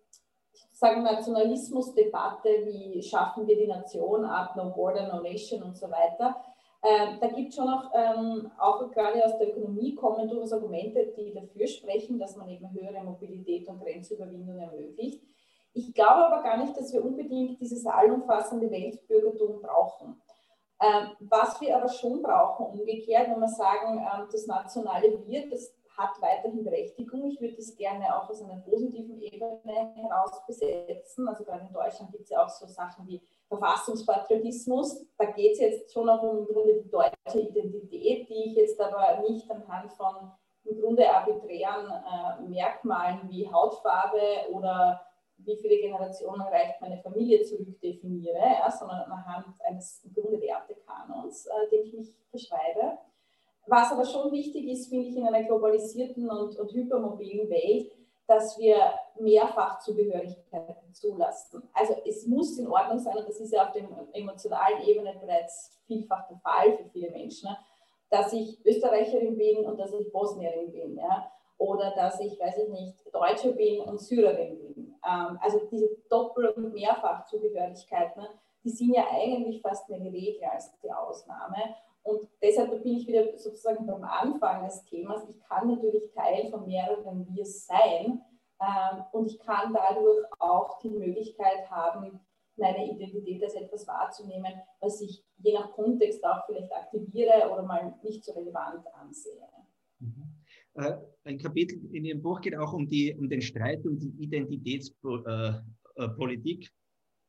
Nationalismusdebatte, 0.82 2.50
wie 2.66 3.02
schaffen 3.02 3.48
wir 3.48 3.56
die 3.56 3.68
Nation 3.68 4.26
ab, 4.26 4.56
no 4.58 4.72
border, 4.72 5.08
no 5.08 5.22
nation 5.22 5.64
und 5.64 5.78
so 5.78 5.90
weiter, 5.90 6.36
ähm, 6.84 7.18
da 7.22 7.28
gibt 7.28 7.50
es 7.50 7.56
schon 7.56 7.70
auch, 7.70 7.92
ähm, 7.96 8.52
auch 8.60 8.92
gerade 8.92 9.24
aus 9.24 9.38
der 9.38 9.50
Ökonomie 9.50 9.96
kommen 9.96 10.28
durchaus 10.28 10.52
Argumente, 10.52 11.14
die 11.18 11.34
dafür 11.34 11.66
sprechen, 11.68 12.20
dass 12.20 12.36
man 12.36 12.50
eben 12.50 12.70
höhere 12.74 13.02
Mobilität 13.06 13.70
und 13.70 13.80
Grenzüberwindung 13.80 14.60
ermöglicht. 14.60 15.22
Ich 15.74 15.94
glaube 15.94 16.28
aber 16.28 16.44
gar 16.44 16.58
nicht, 16.58 16.78
dass 16.78 16.94
wir 16.94 17.04
unbedingt 17.04 17.60
dieses 17.60 17.86
allumfassende 17.86 18.70
Weltbürgertum 18.70 19.62
brauchen. 19.62 20.22
Ähm, 20.82 21.12
was 21.20 21.60
wir 21.62 21.78
aber 21.78 21.88
schon 21.88 22.22
brauchen, 22.22 22.66
umgekehrt, 22.80 23.30
wenn 23.30 23.40
wir 23.40 23.48
sagen, 23.48 23.98
ähm, 23.98 24.28
das 24.32 24.46
nationale 24.48 25.26
Wir, 25.26 25.50
das 25.50 25.74
hat 25.98 26.20
weiterhin 26.22 26.64
Berechtigung. 26.64 27.26
Ich 27.28 27.40
würde 27.40 27.56
das 27.56 27.76
gerne 27.76 28.16
auch 28.16 28.30
aus 28.30 28.42
einer 28.42 28.62
positiven 28.62 29.22
Ebene 29.22 29.94
heraus 29.96 30.46
besetzen. 30.48 31.28
Also 31.28 31.44
gerade 31.44 31.68
in 31.68 31.74
Deutschland 31.74 32.12
gibt 32.12 32.24
es 32.24 32.30
ja 32.32 32.44
auch 32.44 32.50
so 32.50 32.66
Sachen 32.66 33.08
wie 33.08 33.22
Verfassungspatriotismus. 33.48 35.06
Da 35.18 35.26
geht 35.26 35.54
es 35.54 35.60
jetzt 35.60 35.94
schon 35.94 36.10
auch 36.10 36.22
um 36.24 36.40
im 36.40 36.46
Grunde 36.46 36.82
die 36.82 36.90
deutsche 36.90 37.40
Identität, 37.40 38.28
die 38.28 38.50
ich 38.50 38.56
jetzt 38.56 38.82
aber 38.82 39.22
nicht 39.22 39.50
anhand 39.50 39.92
von 39.94 40.32
im 40.66 40.80
Grunde 40.80 41.10
arbiträren 41.10 41.92
äh, 41.92 42.42
Merkmalen 42.50 43.30
wie 43.30 43.52
Hautfarbe 43.52 44.50
oder 44.52 45.02
wie 45.38 45.58
viele 45.58 45.78
Generationen 45.78 46.42
reicht 46.42 46.80
meine 46.82 47.02
Familie 47.02 47.42
zurück 47.44 47.80
definiere, 47.82 48.38
ja, 48.38 48.72
sondern 48.72 49.02
anhand 49.12 49.62
eines 49.66 50.04
im 50.04 50.14
Grunde 50.14 50.40
Wertekanons, 50.40 51.48
äh, 51.48 51.70
den 51.72 51.86
ich 51.86 51.94
mich 51.94 52.14
beschreibe. 52.32 52.98
Was 53.68 53.92
aber 53.92 54.06
schon 54.06 54.32
wichtig 54.32 54.68
ist, 54.68 54.90
finde 54.90 55.08
ich, 55.08 55.16
in 55.16 55.26
einer 55.26 55.44
globalisierten 55.44 56.30
und, 56.30 56.58
und 56.58 56.74
hypermobilen 56.74 57.50
Welt, 57.50 57.92
dass 58.28 58.58
wir 58.58 58.94
mehrfach 59.20 59.80
Zugehörigkeiten 59.80 60.94
zulassen. 60.94 61.64
Also 61.74 61.96
es 62.06 62.26
muss 62.26 62.58
in 62.58 62.68
Ordnung 62.68 63.00
sein, 63.00 63.18
und 63.18 63.28
das 63.28 63.40
ist 63.40 63.54
ja 63.54 63.66
auf 63.66 63.72
der 63.72 63.88
emotionalen 64.14 64.82
Ebene 64.86 65.16
bereits 65.20 65.78
vielfach 65.86 66.28
der 66.28 66.38
Fall 66.38 66.78
für 66.78 66.90
viele 66.90 67.12
Menschen, 67.12 67.50
ne, 67.50 67.58
dass 68.10 68.32
ich 68.32 68.64
Österreicherin 68.66 69.38
bin 69.38 69.66
und 69.66 69.78
dass 69.80 69.92
ich 69.94 70.12
Bosnierin 70.12 70.72
bin. 70.72 70.98
Ja? 70.98 71.32
Oder 71.58 71.92
dass 71.96 72.20
ich, 72.20 72.40
weiß 72.40 72.58
ich 72.60 72.70
nicht, 72.70 72.96
Deutsche 73.12 73.54
bin 73.54 73.82
und 73.82 74.00
Syrerin 74.00 74.58
bin. 74.60 74.83
Ähm, 75.06 75.38
also 75.42 75.68
diese 75.72 75.90
Doppel- 76.10 76.50
und 76.50 76.74
Mehrfachzugehörigkeiten, 76.74 78.22
ne, 78.22 78.30
die 78.64 78.70
sind 78.70 78.94
ja 78.94 79.06
eigentlich 79.12 79.62
fast 79.62 79.90
mehr 79.90 80.00
die 80.00 80.10
Regel 80.10 80.44
als 80.46 80.72
die 80.80 80.92
Ausnahme. 80.92 81.76
Und 82.04 82.28
deshalb 82.42 82.84
bin 82.84 82.98
ich 82.98 83.08
wieder 83.08 83.38
sozusagen 83.38 83.86
beim 83.86 84.04
Anfang 84.04 84.66
des 84.66 84.84
Themas. 84.86 85.28
Ich 85.30 85.40
kann 85.42 85.68
natürlich 85.68 86.12
Teil 86.12 86.50
von 86.50 86.66
mehreren 86.66 87.28
Wirs 87.34 87.66
sein 87.66 88.22
ähm, 88.62 89.04
und 89.12 89.26
ich 89.28 89.40
kann 89.40 89.74
dadurch 89.74 90.26
auch 90.40 90.80
die 90.80 90.90
Möglichkeit 90.90 91.70
haben, 91.70 92.20
meine 92.56 92.86
Identität 92.86 93.44
als 93.44 93.56
etwas 93.56 93.88
wahrzunehmen, 93.88 94.54
was 94.80 95.02
ich 95.02 95.26
je 95.38 95.54
nach 95.54 95.72
Kontext 95.72 96.24
auch 96.24 96.46
vielleicht 96.46 96.72
aktiviere 96.72 97.50
oder 97.52 97.64
mal 97.64 97.96
nicht 98.04 98.24
so 98.24 98.32
relevant 98.34 98.86
ansehe. 98.94 99.48
Mhm. 100.00 100.33
Äh, 100.76 100.94
ein 101.26 101.38
Kapitel 101.38 101.80
in 101.94 102.06
Ihrem 102.06 102.22
Buch 102.22 102.42
geht 102.42 102.56
auch 102.56 102.74
um, 102.74 102.88
die, 102.88 103.14
um 103.16 103.30
den 103.30 103.42
Streit 103.42 103.86
um 103.86 104.00
die 104.00 104.14
Identitätspolitik. 104.24 105.64
äh, 105.96 106.10
Politik, 106.10 106.72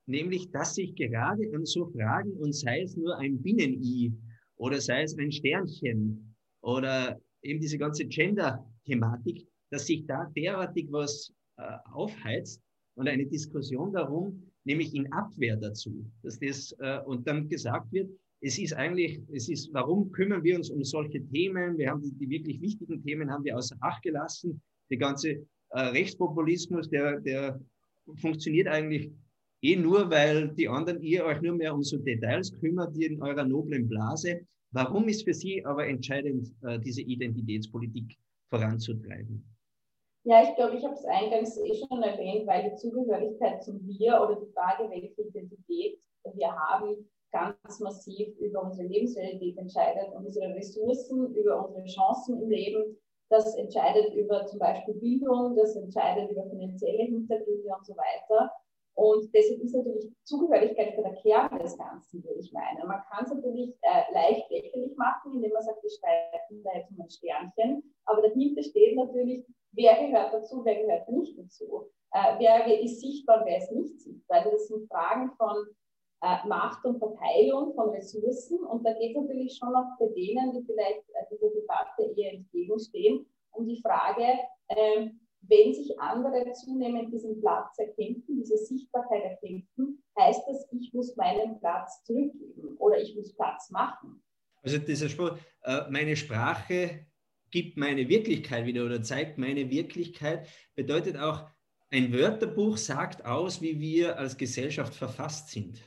nämlich 0.07 0.51
dass 0.51 0.75
sich 0.75 0.95
gerade 0.95 1.51
an 1.55 1.65
so 1.67 1.87
Fragen, 1.87 2.33
und 2.33 2.55
sei 2.55 2.83
es 2.83 2.97
nur 2.97 3.17
ein 3.19 3.43
Binnen-I 3.43 4.13
oder 4.57 4.81
sei 4.81 5.03
es 5.03 5.17
ein 5.19 5.31
Sternchen 5.31 6.35
oder 6.63 7.21
eben 7.43 7.61
diese 7.61 7.79
ganze 7.79 8.07
Gender-Thematik, 8.07 9.47
dass 9.71 9.87
sich 9.87 10.07
da 10.07 10.31
derartig 10.37 10.91
was 10.91 11.33
äh, 11.59 11.77
aufheizt 11.93 12.63
und 12.97 13.09
eine 13.09 13.27
Diskussion 13.27 13.93
darum, 13.93 14.51
nämlich 14.65 14.95
in 14.95 15.13
Abwehr 15.13 15.57
dazu, 15.57 16.11
dass 16.23 16.39
das 16.39 16.75
äh, 16.79 17.01
und 17.05 17.27
dann 17.27 17.49
gesagt 17.49 17.93
wird, 17.93 18.11
es 18.45 18.59
ist 18.59 18.75
eigentlich, 18.75 19.21
es 19.33 19.49
ist, 19.49 19.73
warum 19.73 20.13
kümmern 20.13 20.45
wir 20.45 20.57
uns 20.57 20.69
um 20.69 20.85
solche 20.85 21.27
Themen? 21.29 21.79
Wir 21.79 21.91
haben 21.91 22.03
die, 22.03 22.29
wirklich 22.29 22.61
wichtigen 22.61 23.03
Themen 23.03 23.31
haben 23.31 23.43
wir 23.43 23.57
außer 23.57 23.75
Acht 23.81 24.03
gelassen. 24.03 24.61
Der 24.91 24.99
ganze 24.99 25.31
äh, 25.71 25.81
Rechtspopulismus, 25.81 26.91
der, 26.91 27.21
der 27.21 27.59
funktioniert 28.17 28.69
eigentlich 28.69 29.11
eh 29.63 29.77
nur, 29.77 30.11
weil 30.11 30.49
die 30.49 30.69
anderen 30.69 31.01
ihr 31.01 31.25
euch 31.25 31.41
nur 31.41 31.55
mehr 31.55 31.75
um 31.75 31.83
so 31.83 31.97
Details 31.97 32.53
kümmert, 32.61 32.95
die 32.95 33.07
in 33.07 33.23
eurer 33.23 33.45
noblen 33.45 33.89
Blase. 33.89 34.41
Warum 34.73 35.09
ist 35.09 35.25
für 35.25 35.33
Sie 35.33 35.65
aber 35.65 35.87
entscheidend, 35.87 36.53
äh, 36.65 36.79
diese 36.79 37.01
Identitätspolitik 37.01 38.15
voranzutreiben? 38.51 39.43
Ja, 40.25 40.43
ich 40.43 40.55
glaube, 40.57 40.77
ich 40.77 40.85
habe 40.85 40.95
es 40.95 41.05
eingangs 41.07 41.57
eh 41.57 41.75
schon 41.89 42.03
erwähnt, 42.03 42.47
weil 42.47 42.71
die 42.71 42.77
Zugehörigkeit 42.77 43.65
zum 43.65 43.81
Wir 43.87 44.21
oder 44.21 44.39
die 44.39 44.53
Frage, 44.53 44.91
welche 44.91 45.23
Identität 45.23 45.99
wir 46.35 46.53
haben, 46.53 47.09
ganz 47.35 47.81
massiv 47.81 48.29
über 48.39 48.63
unsere 48.63 48.87
Lebensrealität 48.89 49.59
entscheidet 49.59 50.15
unsere 50.15 50.55
Ressourcen, 50.55 51.35
über 51.35 51.67
unsere 51.67 51.85
Chancen 51.87 52.41
im 52.41 52.49
Leben. 52.49 52.97
Das 53.29 53.57
entscheidet 53.57 54.15
über 54.15 54.47
zum 54.47 54.61
Beispiel 54.61 54.95
Bildung, 54.95 55.57
das 55.57 55.75
entscheidet 55.75 56.31
über 56.31 56.49
finanzielle 56.49 57.05
Hintergründe 57.05 57.69
und 57.77 57.85
so 57.85 57.95
weiter. 57.97 58.53
Und 58.97 59.29
deshalb 59.35 59.61
ist 59.61 59.75
natürlich 59.75 60.09
Zugehörigkeit 60.23 60.97
der 60.97 61.15
Kern 61.17 61.59
des 61.59 61.77
Ganzen, 61.77 62.23
würde 62.23 62.39
ich 62.39 62.53
meinen. 62.53 62.87
Man 62.87 63.03
kann 63.11 63.25
es 63.25 63.35
natürlich 63.35 63.75
äh, 63.83 64.15
leicht 64.15 64.49
lächerlich 64.51 64.97
machen, 64.97 65.35
indem 65.35 65.53
man 65.53 65.63
sagt, 65.63 65.83
wir 65.83 65.91
streiten 65.91 66.63
da 66.63 66.71
jetzt 66.77 66.93
um 66.93 67.01
ein 67.01 67.11
Sternchen. 67.11 67.83
Aber 68.05 68.23
dahinter 68.23 68.63
steht 68.63 68.95
natürlich, 68.95 69.45
wer 69.73 69.95
gehört 69.99 70.33
dazu, 70.33 70.65
wer 70.65 70.77
gehört 70.77 71.09
nicht 71.09 71.37
dazu. 71.37 71.91
Äh, 72.13 72.39
wer 72.39 72.81
ist 72.81 73.01
sichtbar, 73.01 73.43
wer 73.45 73.59
ist 73.59 73.73
nicht 73.73 74.01
sichtbar. 74.01 74.39
Also 74.39 74.53
das 74.53 74.69
sind 74.69 74.87
Fragen 74.89 75.33
von 75.37 75.67
äh, 76.25 76.49
Macht 76.49 76.85
und 76.85 76.99
Verteilung 76.99 77.75
von 77.75 77.91
Ressourcen. 77.91 78.59
Und 78.61 78.85
da 78.85 78.93
geht 78.95 79.15
es 79.15 79.23
natürlich 79.23 79.57
schon 79.57 79.75
auch 79.75 79.99
bei 79.99 80.07
denen, 80.17 80.53
die 80.53 80.65
vielleicht 80.65 81.05
äh, 81.11 81.25
dieser 81.31 81.51
Debatte 81.51 82.15
eher 82.17 82.33
entgegenstehen, 82.33 83.27
um 83.51 83.67
die 83.67 83.81
Frage, 83.83 84.25
äh, 84.69 85.09
wenn 85.47 85.75
sich 85.75 86.01
andere 86.01 86.51
zunehmend 86.53 87.13
diesen 87.13 87.39
Platz 87.41 87.79
erkämpfen, 87.79 88.39
diese 88.39 88.57
Sichtbarkeit 88.57 89.23
erkämpfen, 89.25 90.03
heißt 90.19 90.43
das, 90.49 90.67
ich 90.73 90.95
muss 90.95 91.15
meinen 91.17 91.61
Platz 91.61 92.03
zurückgeben 92.05 92.77
oder 92.79 92.99
ich 92.99 93.15
muss 93.15 93.35
Platz 93.35 93.71
machen. 93.71 94.23
Also 94.63 94.79
dieser 94.79 95.11
Spruch, 95.11 95.37
äh, 95.65 95.83
meine 95.91 96.17
Sprache 96.17 97.07
gibt 97.51 97.77
meine 97.77 98.09
Wirklichkeit 98.09 98.65
wieder 98.65 98.87
oder 98.87 99.03
zeigt 99.03 99.37
meine 99.37 99.71
Wirklichkeit, 99.71 100.49
bedeutet 100.75 101.19
auch, 101.19 101.47
ein 101.91 102.13
Wörterbuch 102.13 102.79
sagt 102.79 103.25
aus, 103.25 103.61
wie 103.61 103.79
wir 103.79 104.19
als 104.19 104.37
Gesellschaft 104.37 104.95
verfasst 104.95 105.51
sind. 105.51 105.81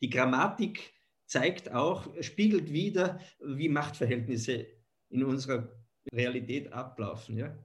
Die 0.00 0.10
Grammatik 0.10 0.92
zeigt 1.26 1.72
auch, 1.72 2.04
spiegelt 2.20 2.72
wieder, 2.72 3.20
wie 3.40 3.68
Machtverhältnisse 3.68 4.66
in 5.10 5.24
unserer 5.24 5.68
Realität 6.12 6.72
ablaufen. 6.72 7.36
Ja? 7.36 7.56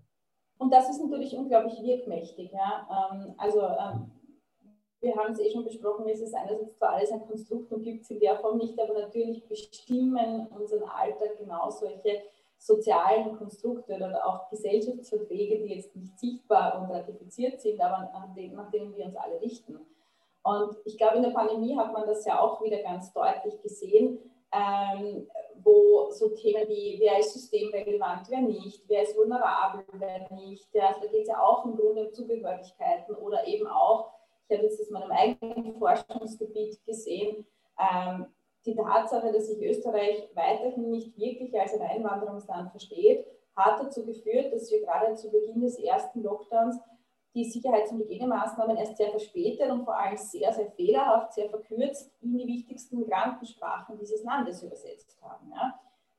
Und 0.58 0.72
das 0.72 0.90
ist 0.90 1.02
natürlich 1.02 1.36
unglaublich 1.36 1.82
wirkmächtig. 1.82 2.52
Ja? 2.52 3.12
Ähm, 3.12 3.34
also 3.38 3.62
ähm, 3.62 4.12
wir 5.02 5.16
haben 5.16 5.34
es 5.34 5.40
eh 5.40 5.52
schon 5.52 5.64
besprochen, 5.64 6.08
es 6.10 6.22
ist 6.22 6.34
einerseits 6.34 6.78
zwar 6.78 6.94
alles 6.94 7.12
ein 7.12 7.26
Konstrukt 7.26 7.72
und 7.72 7.84
gibt 7.84 8.04
es 8.04 8.10
in 8.10 8.20
der 8.20 8.38
Form 8.38 8.58
nicht, 8.58 8.80
aber 8.80 8.94
natürlich 8.94 9.48
bestimmen 9.48 10.48
unseren 10.48 10.84
Alltag 10.84 11.38
genau 11.38 11.70
solche 11.70 12.24
sozialen 12.58 13.38
Konstrukte 13.38 13.96
oder 13.96 14.26
auch 14.26 14.50
Gesellschaftsverträge, 14.50 15.60
die 15.60 15.76
jetzt 15.76 15.96
nicht 15.96 16.18
sichtbar 16.18 16.82
und 16.82 16.92
ratifiziert 16.92 17.62
sind, 17.62 17.80
aber 17.80 18.10
nach 18.14 18.34
denen, 18.34 18.56
nach 18.56 18.72
denen 18.72 18.96
wir 18.96 19.06
uns 19.06 19.16
alle 19.16 19.40
richten. 19.42 19.80
Und 20.46 20.78
ich 20.86 20.96
glaube, 20.96 21.18
in 21.18 21.24
der 21.24 21.32
Pandemie 21.32 21.76
hat 21.76 21.91
man 21.91 22.06
das 22.06 22.24
ja 22.24 22.39
auch 22.39 22.62
wieder 22.62 22.78
ganz 22.84 23.12
deutlich 23.14 23.60
gesehen, 23.64 24.20
ähm, 24.52 25.28
wo 25.64 26.12
so 26.12 26.30
Themen 26.36 26.70
wie, 26.70 26.98
wer 27.00 27.18
ist 27.18 27.34
systemrelevant, 27.34 28.30
wer 28.30 28.41
nicht, 28.41 28.88
wer 28.88 29.02
ist 29.02 29.18
vulnerabel, 29.18 29.84
wer 29.93 30.32
nicht, 30.32 30.72
ja, 30.72 30.89
also 30.89 31.02
da 31.02 31.08
geht 31.08 31.24
es 31.24 31.30
ja 31.30 31.41
auch 31.41 31.66
im 31.66 31.76
Grunde 31.76 32.06
um 32.06 32.14
Zugehörigkeiten 32.14 33.16
oder 33.16 33.48
eben 33.48 33.66
auch, 33.66 34.12
ich 34.48 34.56
habe 34.56 34.68
jetzt 34.68 34.80
in 34.80 34.93
meinem 34.93 35.12
eigenen 35.12 35.80
Forschungsgebiet 35.80 36.86
gesehen, 36.86 37.48
ähm, 37.80 38.28
die 38.68 38.76
Tatsache, 38.76 39.32
dass 39.34 39.48
sich 39.48 39.64
Österreich 39.64 40.30
weiterhin 40.36 40.91
nicht 40.91 41.18
wirklich 41.18 41.60
als 41.60 41.74
ein 41.74 41.82
Einwanderungsland 41.82 42.70
versteht, 42.70 43.26
hat 43.56 43.80
dazu 43.80 44.06
geführt, 44.06 44.54
dass 44.54 44.70
wir 44.70 44.82
gerade 44.82 45.16
zu 45.16 45.32
Beginn 45.32 45.62
des 45.62 45.80
ersten 45.80 46.22
Lockdowns 46.22 46.80
die 47.36 47.44
Sicherheits- 47.44 47.92
und 47.92 48.00
Hygienemaßnahmen 48.00 48.78
erst 48.78 48.96
sehr 48.96 49.10
verspätet 49.10 49.70
und 49.70 49.84
vor 49.84 50.00
allem 50.00 50.16
sehr, 50.16 50.54
sehr 50.54 50.72
fehlerhaft, 50.72 51.34
sehr 51.34 51.50
verkürzt 51.50 52.12
in 52.22 52.38
die 52.38 52.48
wichtigsten 52.48 53.00
Migrantensprachen 53.00 53.98
dieses 54.00 54.24
Landes 54.24 54.64
übersetzt 54.64 55.18
haben. 55.22 55.52
Ja. 55.52 55.78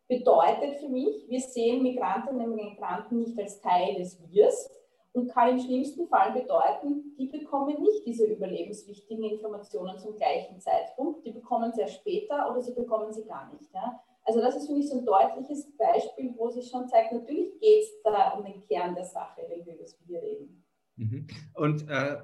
Bedeutet 0.09 0.77
für 0.77 0.89
mich, 0.89 1.27
wir 1.29 1.41
sehen 1.41 1.83
Migrantinnen 1.83 2.51
und 2.51 2.55
Migranten 2.55 3.19
nicht 3.19 3.39
als 3.39 3.61
Teil 3.61 3.95
des 3.95 4.21
Wirs 4.31 4.71
und 5.15 5.29
kann 5.29 5.49
im 5.49 5.59
schlimmsten 5.59 6.07
Fall 6.07 6.33
bedeuten, 6.33 7.17
die 7.19 7.27
bekommen 7.27 7.81
nicht 7.81 8.05
diese 8.05 8.27
überlebenswichtigen 8.27 9.25
Informationen 9.25 9.99
zum 9.99 10.15
gleichen 10.15 10.61
Zeitpunkt, 10.61 11.25
die 11.25 11.33
bekommen 11.33 11.73
sie 11.73 11.81
erst 11.81 11.97
später 11.97 12.51
oder 12.51 12.61
sie 12.61 12.75
bekommen 12.75 13.11
sie 13.11 13.25
gar 13.25 13.51
nicht. 13.55 13.73
Ja. 13.73 13.99
Also 14.25 14.41
das 14.41 14.57
ist 14.57 14.67
für 14.67 14.75
mich 14.75 14.91
so 14.91 14.99
ein 14.99 15.07
deutliches 15.07 15.75
Beispiel, 15.79 16.35
wo 16.37 16.51
sich 16.51 16.69
schon 16.69 16.87
zeigt, 16.89 17.13
natürlich 17.13 17.59
geht 17.59 17.85
es 17.85 18.03
da 18.03 18.33
um 18.33 18.45
den 18.45 18.61
Kern 18.61 18.95
der 18.95 19.05
Sache, 19.05 19.43
wenn 19.49 19.65
wir 19.65 19.75
über 19.75 19.85
das 19.85 19.97
Wir 20.07 20.21
reden. 20.21 20.66
Mhm. 20.97 21.27
Und 21.55 21.89
äh, 21.89 22.17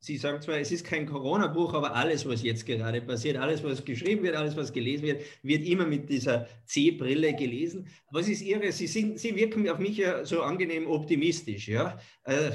Sie 0.00 0.16
sagen 0.16 0.40
zwar, 0.40 0.58
es 0.58 0.70
ist 0.70 0.86
kein 0.86 1.06
Corona-Buch, 1.06 1.74
aber 1.74 1.96
alles, 1.96 2.26
was 2.26 2.42
jetzt 2.44 2.64
gerade 2.64 3.00
passiert, 3.02 3.36
alles, 3.36 3.64
was 3.64 3.84
geschrieben 3.84 4.22
wird, 4.22 4.36
alles, 4.36 4.56
was 4.56 4.72
gelesen 4.72 5.02
wird, 5.02 5.22
wird 5.42 5.66
immer 5.66 5.86
mit 5.86 6.08
dieser 6.08 6.46
C-Brille 6.66 7.34
gelesen. 7.34 7.88
Was 8.12 8.28
ist 8.28 8.42
Ihre? 8.42 8.70
Sie, 8.70 8.86
sind, 8.86 9.18
Sie 9.18 9.34
wirken 9.34 9.68
auf 9.68 9.78
mich 9.78 9.96
ja 9.96 10.24
so 10.24 10.42
angenehm 10.42 10.86
optimistisch. 10.86 11.66
Ja? 11.66 11.98
Äh, 12.22 12.52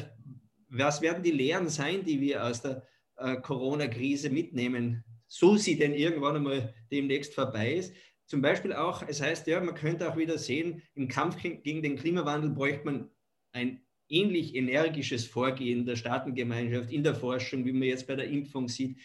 was 0.69 1.01
werden 1.01 1.21
die 1.21 1.31
Lehren 1.31 1.67
sein, 1.67 2.05
die 2.05 2.21
wir 2.21 2.45
aus 2.45 2.61
der 2.61 2.87
äh, 3.17 3.35
Corona-Krise 3.35 4.29
mitnehmen, 4.29 5.03
so 5.27 5.57
sie 5.57 5.77
denn 5.77 5.93
irgendwann 5.93 6.37
einmal 6.37 6.73
demnächst 6.91 7.35
vorbei 7.35 7.73
ist? 7.73 7.93
Zum 8.25 8.41
Beispiel 8.41 8.71
auch, 8.71 9.03
es 9.05 9.21
heißt 9.21 9.47
ja, 9.47 9.59
man 9.59 9.75
könnte 9.75 10.09
auch 10.09 10.15
wieder 10.15 10.37
sehen, 10.37 10.81
im 10.95 11.09
Kampf 11.09 11.35
gegen 11.41 11.83
den 11.83 11.97
Klimawandel 11.97 12.51
bräuchte 12.51 12.85
man 12.85 13.09
ein 13.51 13.83
ähnlich 14.09 14.55
energisches 14.55 15.25
Vorgehen 15.25 15.85
der 15.85 15.95
Staatengemeinschaft 15.95 16.91
in 16.91 17.03
der 17.03 17.15
Forschung, 17.15 17.65
wie 17.65 17.73
man 17.73 17.83
jetzt 17.83 18.07
bei 18.07 18.15
der 18.15 18.27
Impfung 18.27 18.67
sieht. 18.67 18.97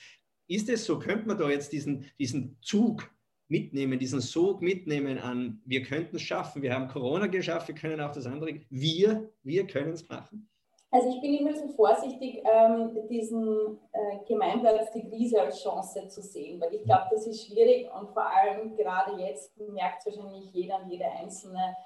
Ist 0.48 0.68
es 0.68 0.84
so, 0.84 0.98
könnte 0.98 1.28
man 1.28 1.38
da 1.38 1.48
jetzt 1.50 1.72
diesen, 1.72 2.06
diesen 2.18 2.56
Zug 2.62 3.10
mitnehmen, 3.48 3.98
diesen 3.98 4.20
Sog 4.20 4.62
mitnehmen 4.62 5.18
an, 5.18 5.60
wir 5.64 5.82
könnten 5.82 6.16
es 6.16 6.22
schaffen, 6.22 6.62
wir 6.62 6.74
haben 6.74 6.88
Corona 6.88 7.26
geschafft, 7.26 7.68
wir 7.68 7.74
können 7.74 8.00
auch 8.00 8.12
das 8.12 8.26
andere, 8.26 8.60
wir, 8.70 9.30
wir 9.42 9.66
können 9.66 9.92
es 9.92 10.08
machen? 10.08 10.48
Also 10.90 11.10
ich 11.10 11.20
bin 11.20 11.34
immer 11.34 11.54
so 11.54 11.68
vorsichtig, 11.68 12.42
ähm, 12.50 12.96
diesen 13.10 13.78
äh, 13.92 14.24
Gemeinplatz, 14.26 14.90
die 14.92 15.06
Krise 15.06 15.42
als 15.42 15.62
Chance 15.62 16.08
zu 16.08 16.22
sehen, 16.22 16.58
weil 16.60 16.74
ich 16.74 16.82
glaube, 16.84 17.08
das 17.10 17.26
ist 17.26 17.46
schwierig 17.46 17.88
und 17.92 18.08
vor 18.10 18.24
allem 18.24 18.74
gerade 18.74 19.20
jetzt 19.20 19.52
merkt 19.58 20.06
wahrscheinlich 20.06 20.50
jeder 20.52 20.82
und 20.82 20.90
jede 20.90 21.04
Einzelne, 21.04 21.76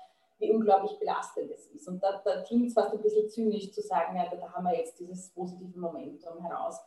wie 0.43 0.51
unglaublich 0.51 0.99
belastend 0.99 1.51
es 1.51 1.67
ist. 1.69 1.89
Und 1.89 2.03
da, 2.03 2.21
da 2.25 2.43
klingt 2.43 2.67
es 2.67 2.75
fast 2.75 2.93
ein 2.93 3.01
bisschen 3.01 3.29
zynisch 3.29 3.73
zu 3.73 3.81
sagen, 3.81 4.17
ja, 4.17 4.27
da 4.29 4.53
haben 4.53 4.65
wir 4.65 4.77
jetzt 4.77 4.99
dieses 4.99 5.31
positive 5.31 5.79
Momentum 5.79 6.39
heraus. 6.41 6.79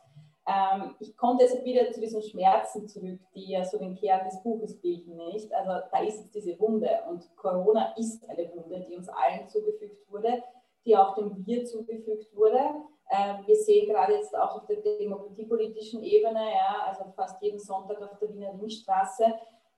Ähm, 0.46 0.94
ich 1.00 1.16
komme 1.16 1.38
deshalb 1.40 1.64
wieder 1.64 1.90
zu 1.90 2.00
diesen 2.00 2.22
Schmerzen 2.22 2.86
zurück, 2.86 3.18
die 3.34 3.50
ja 3.50 3.64
so 3.64 3.78
den 3.78 3.96
Kern 3.96 4.24
des 4.24 4.40
Buches 4.42 4.80
bilden, 4.80 5.16
nicht? 5.16 5.52
Also 5.52 5.86
da 5.90 5.98
ist 6.00 6.30
diese 6.32 6.58
Wunde 6.60 6.88
und 7.10 7.34
Corona 7.36 7.94
ist 7.96 8.28
eine 8.28 8.48
Wunde, 8.54 8.86
die 8.88 8.94
uns 8.94 9.08
allen 9.08 9.48
zugefügt 9.48 10.08
wurde, 10.10 10.44
die 10.84 10.96
auch 10.96 11.16
dem 11.16 11.44
Wir 11.44 11.64
zugefügt 11.64 12.36
wurde. 12.36 12.60
Ähm, 13.10 13.46
wir 13.46 13.56
sehen 13.56 13.88
gerade 13.88 14.14
jetzt 14.14 14.36
auch 14.36 14.56
auf 14.56 14.66
der 14.66 14.76
demokratiepolitischen 14.76 16.02
Ebene, 16.02 16.52
ja, 16.52 16.86
also 16.86 17.10
fast 17.16 17.42
jeden 17.42 17.58
Sonntag 17.58 18.00
auf 18.02 18.18
der 18.18 18.32
Wiener 18.32 18.52
Ringstraße, 18.60 19.24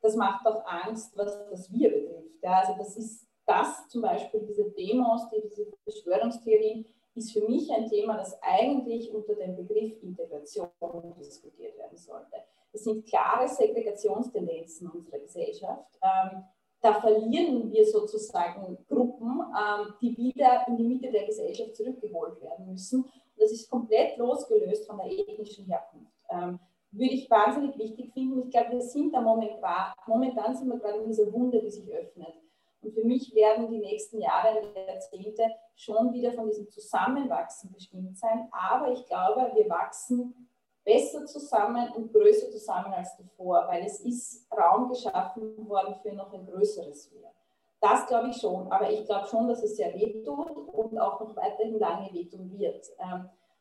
das 0.01 0.17
macht 0.17 0.47
auch 0.47 0.65
Angst, 0.67 1.17
was 1.17 1.49
das 1.51 1.73
Wir 1.73 1.91
betrifft. 1.91 2.43
Ja. 2.43 2.61
Also 2.61 2.75
das 2.79 2.97
ist 2.97 3.28
das 3.49 3.89
zum 3.89 4.03
Beispiel, 4.03 4.41
diese 4.41 4.71
Demos, 4.71 5.29
die, 5.31 5.41
diese 5.49 5.67
Verschwörungstheorien, 5.85 6.85
ist 7.15 7.33
für 7.33 7.49
mich 7.49 7.71
ein 7.73 7.89
Thema, 7.89 8.17
das 8.17 8.39
eigentlich 8.43 9.13
unter 9.13 9.35
dem 9.35 9.57
Begriff 9.57 10.01
Integration 10.03 10.69
diskutiert 11.19 11.77
werden 11.77 11.97
sollte. 11.97 12.37
Es 12.73 12.85
sind 12.85 13.07
klare 13.07 13.49
Segregationstendenzen 13.49 14.91
unserer 14.91 15.19
Gesellschaft. 15.19 15.99
Ähm, 16.03 16.45
da 16.81 17.01
verlieren 17.01 17.73
wir 17.73 17.85
sozusagen 17.85 18.79
Gruppen, 18.87 19.41
ähm, 19.41 19.95
die 20.01 20.17
wieder 20.17 20.65
in 20.69 20.77
die 20.77 20.85
Mitte 20.85 21.11
der 21.11 21.27
Gesellschaft 21.27 21.75
zurückgeholt 21.75 22.41
werden 22.41 22.71
müssen. 22.71 23.05
das 23.37 23.51
ist 23.53 23.71
komplett 23.71 24.17
losgelöst 24.17 24.87
von 24.87 24.99
der 24.99 25.11
ethnischen 25.11 25.65
Herkunft. 25.67 26.13
Ähm, 26.31 26.61
würde 26.91 27.15
ich 27.15 27.31
wahnsinnig 27.31 27.77
wichtig 27.79 28.13
finden. 28.13 28.43
Ich 28.43 28.51
glaube, 28.51 28.73
wir 28.73 28.81
sind 28.81 29.13
da 29.13 29.21
momentan, 29.21 29.93
momentan 30.07 30.55
sind 30.55 30.69
wir 30.69 30.79
gerade 30.79 30.99
in 30.99 31.09
dieser 31.09 31.33
Wunde, 31.33 31.61
die 31.61 31.71
sich 31.71 31.91
öffnet. 31.93 32.35
Und 32.89 32.95
für 32.95 33.05
mich 33.05 33.35
werden 33.35 33.71
die 33.71 33.81
nächsten 33.81 34.19
Jahre 34.19 34.61
und 34.61 34.75
Jahrzehnte 34.75 35.43
schon 35.77 36.11
wieder 36.15 36.33
von 36.33 36.47
diesem 36.47 36.71
Zusammenwachsen 36.71 37.71
bestimmt 37.71 38.17
sein. 38.17 38.49
Aber 38.51 38.91
ich 38.93 39.05
glaube, 39.05 39.51
wir 39.55 39.69
wachsen 39.69 40.49
besser 40.85 41.27
zusammen 41.27 41.93
und 41.93 42.15
größer 42.15 42.51
zusammen 42.51 42.95
als 42.95 43.15
davor, 43.19 43.67
weil 43.69 43.85
es 43.85 44.01
ist 44.01 44.51
Raum 44.51 44.89
geschaffen 44.89 45.69
worden 45.69 45.97
für 46.01 46.15
noch 46.15 46.33
ein 46.33 46.47
größeres 46.47 47.13
Wir. 47.13 47.31
Das 47.79 48.07
glaube 48.07 48.31
ich 48.31 48.37
schon, 48.39 48.73
aber 48.73 48.91
ich 48.91 49.05
glaube 49.05 49.27
schon, 49.27 49.49
dass 49.49 49.63
es 49.63 49.77
sehr 49.77 49.93
wehtut 49.93 50.51
und 50.51 50.99
auch 50.99 51.21
noch 51.21 51.37
weiterhin 51.37 51.79
lange 51.79 52.11
wehtun 52.15 52.59
wird. 52.59 52.89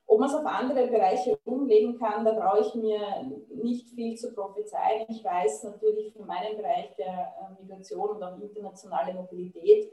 Ob 0.10 0.20
man 0.20 0.30
es 0.30 0.36
auf 0.36 0.46
andere 0.46 0.88
Bereiche 0.88 1.38
umlegen 1.44 2.00
kann, 2.00 2.24
da 2.24 2.34
traue 2.34 2.62
ich 2.62 2.74
mir 2.76 3.00
nicht 3.50 3.90
viel 3.90 4.16
zu 4.16 4.34
prophezeien. 4.34 5.06
Ich 5.10 5.22
weiß 5.24 5.66
natürlich 5.66 6.14
für 6.14 6.24
meinen 6.24 6.56
Bereich 6.56 6.96
der 6.96 7.08
äh, 7.08 7.62
Migration 7.62 8.12
und 8.12 8.24
auch 8.24 8.40
internationale 8.40 9.14
Mobilität, 9.14 9.92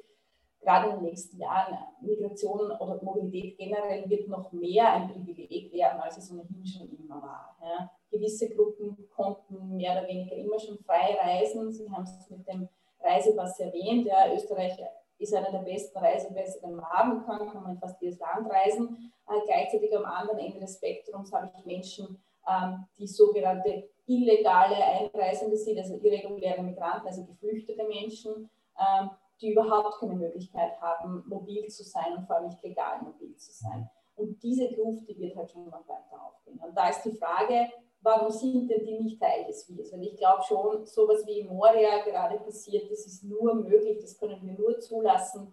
gerade 0.60 0.90
in 0.90 0.96
den 0.96 1.04
nächsten 1.06 1.40
Jahren, 1.40 1.76
Migration 2.00 2.70
oder 2.70 3.02
Mobilität 3.02 3.58
generell 3.58 4.08
wird 4.08 4.28
noch 4.28 4.52
mehr 4.52 4.92
ein 4.92 5.08
Privileg 5.08 5.72
werden, 5.72 6.00
als 6.00 6.16
es 6.16 6.30
ohnehin 6.30 6.64
schon 6.64 6.88
immer 6.96 7.20
war. 7.20 7.56
Ja. 7.60 7.90
Gewisse 8.08 8.54
Gruppen 8.54 8.96
konnten 9.14 9.76
mehr 9.76 9.98
oder 9.98 10.08
weniger 10.08 10.36
immer 10.36 10.60
schon 10.60 10.78
frei 10.78 11.18
reisen. 11.20 11.72
Sie 11.72 11.90
haben 11.90 12.04
es 12.04 12.30
mit 12.30 12.46
dem 12.46 12.68
Reisepass 13.00 13.58
erwähnt. 13.58 14.06
Ja, 14.06 14.32
Österreich 14.32 14.78
ist 15.18 15.34
einer 15.34 15.50
der 15.50 15.60
besten 15.60 15.98
Reisepässe, 15.98 16.60
den 16.60 16.76
man 16.76 16.86
haben 16.86 17.24
kann, 17.24 17.50
kann 17.50 17.62
man 17.62 17.78
fast 17.78 18.00
jedes 18.00 18.18
Land 18.18 18.50
reisen. 18.50 19.12
Äh, 19.28 19.40
gleichzeitig 19.46 19.96
am 19.96 20.04
anderen 20.04 20.38
Ende 20.38 20.60
des 20.60 20.76
Spektrums 20.76 21.32
habe 21.32 21.50
ich 21.56 21.64
Menschen, 21.64 22.22
ähm, 22.48 22.86
die 22.98 23.06
sogenannte 23.06 23.88
illegale 24.06 24.76
Einreisende 24.76 25.56
sind, 25.56 25.78
also 25.78 25.96
irreguläre 25.96 26.62
Migranten, 26.62 27.06
also 27.06 27.24
geflüchtete 27.24 27.84
Menschen, 27.84 28.50
ähm, 28.78 29.10
die 29.40 29.52
überhaupt 29.52 30.00
keine 30.00 30.14
Möglichkeit 30.14 30.80
haben, 30.80 31.24
mobil 31.26 31.66
zu 31.68 31.84
sein 31.84 32.16
und 32.16 32.26
vor 32.26 32.36
allem 32.36 32.46
nicht 32.46 32.62
legal 32.62 33.02
mobil 33.02 33.34
zu 33.36 33.52
sein. 33.52 33.88
Und 34.16 34.42
diese 34.42 34.72
Gruft, 34.72 35.08
die 35.08 35.18
wird 35.18 35.36
halt 35.36 35.50
schon 35.50 35.64
noch 35.64 35.88
weiter 35.88 36.22
aufgehen. 36.24 36.58
Und 36.58 36.76
da 36.76 36.88
ist 36.88 37.02
die 37.02 37.16
Frage, 37.16 37.68
warum 38.04 38.30
sind 38.30 38.68
denn 38.70 38.84
die 38.84 39.00
nicht 39.00 39.20
Teil 39.20 39.46
des 39.46 39.68
Wirs? 39.68 39.92
Weil 39.92 40.04
ich 40.04 40.16
glaube 40.16 40.42
schon, 40.46 40.86
sowas 40.86 41.26
wie 41.26 41.40
in 41.40 41.48
Moria 41.48 42.04
gerade 42.04 42.38
passiert, 42.38 42.90
das 42.90 43.06
ist 43.06 43.24
nur 43.24 43.54
möglich, 43.54 43.98
das 44.00 44.16
können 44.18 44.46
wir 44.46 44.52
nur 44.52 44.78
zulassen, 44.78 45.52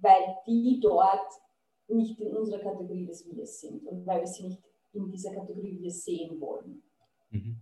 weil 0.00 0.36
die 0.46 0.80
dort 0.80 1.32
nicht 1.88 2.18
in 2.20 2.34
unserer 2.34 2.60
Kategorie 2.60 3.04
des 3.04 3.26
Wirs 3.26 3.60
sind 3.60 3.84
und 3.86 4.06
weil 4.06 4.20
wir 4.20 4.26
sie 4.26 4.44
nicht 4.44 4.62
in 4.92 5.10
dieser 5.10 5.34
Kategorie 5.34 5.80
Wir 5.80 5.90
sehen 5.90 6.40
wollen. 6.40 6.82
Mhm. 7.30 7.58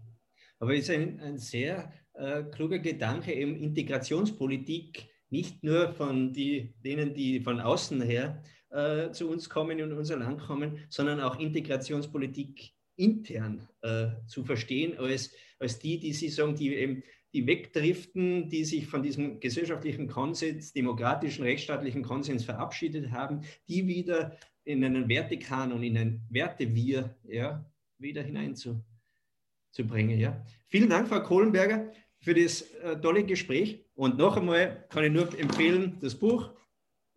Aber 0.58 0.74
es 0.74 0.80
ist 0.80 0.90
ein, 0.90 1.18
ein 1.20 1.38
sehr 1.38 1.92
äh, 2.14 2.42
kluger 2.44 2.78
Gedanke, 2.78 3.32
eben 3.32 3.56
Integrationspolitik 3.56 5.08
nicht 5.30 5.62
nur 5.62 5.92
von 5.92 6.32
die, 6.32 6.74
denen, 6.84 7.14
die 7.14 7.40
von 7.40 7.60
außen 7.60 8.02
her 8.02 8.42
äh, 8.70 9.10
zu 9.12 9.30
uns 9.30 9.48
kommen, 9.48 9.80
und 9.80 9.90
in 9.90 9.96
unser 9.96 10.16
Land 10.16 10.40
kommen, 10.42 10.78
sondern 10.90 11.20
auch 11.20 11.38
Integrationspolitik 11.38 12.74
intern 13.00 13.68
äh, 13.82 14.08
zu 14.26 14.44
verstehen, 14.44 14.98
als, 14.98 15.34
als 15.58 15.78
die, 15.78 15.98
die 15.98 16.12
Sie 16.12 16.28
sagen, 16.28 16.54
die 16.54 16.74
eben 16.74 17.02
die 17.32 17.46
wegdriften, 17.46 18.48
die 18.48 18.64
sich 18.64 18.86
von 18.86 19.02
diesem 19.02 19.40
gesellschaftlichen 19.40 20.08
Konsens, 20.08 20.72
demokratischen, 20.72 21.44
rechtsstaatlichen 21.44 22.02
Konsens 22.02 22.44
verabschiedet 22.44 23.12
haben, 23.12 23.42
die 23.68 23.86
wieder 23.86 24.36
in 24.64 24.84
einen 24.84 25.08
Wertekanon, 25.08 25.82
in 25.82 25.96
ein 25.96 26.22
Wertewir 26.28 27.16
ja, 27.24 27.64
wieder 27.98 28.22
hineinzubringen. 28.22 30.18
Ja. 30.18 30.44
Vielen 30.66 30.90
Dank, 30.90 31.08
Frau 31.08 31.22
Kohlenberger, 31.22 31.92
für 32.18 32.34
das 32.34 32.62
äh, 32.62 33.00
tolle 33.00 33.24
Gespräch. 33.24 33.84
Und 33.94 34.18
noch 34.18 34.36
einmal 34.36 34.86
kann 34.88 35.04
ich 35.04 35.12
nur 35.12 35.38
empfehlen, 35.38 35.98
das 36.00 36.14
Buch 36.14 36.50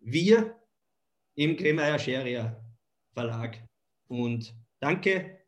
Wir 0.00 0.56
im 1.34 1.56
Kremeyer 1.56 1.98
Scheria 1.98 2.60
Verlag. 3.12 3.58
Und 4.08 4.54
danke 4.80 5.43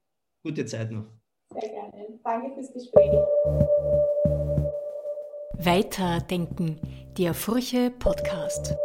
Gute 0.47 0.65
Zeit 0.65 0.93
noch. 0.93 1.07
Sehr 1.51 1.69
gerne. 1.71 2.21
Danke 2.23 2.55
fürs 2.55 2.73
Gespräch. 2.73 3.11
Weiterdenken, 5.59 6.81
der 7.19 7.35
Furche 7.35 7.91
Podcast. 7.91 8.77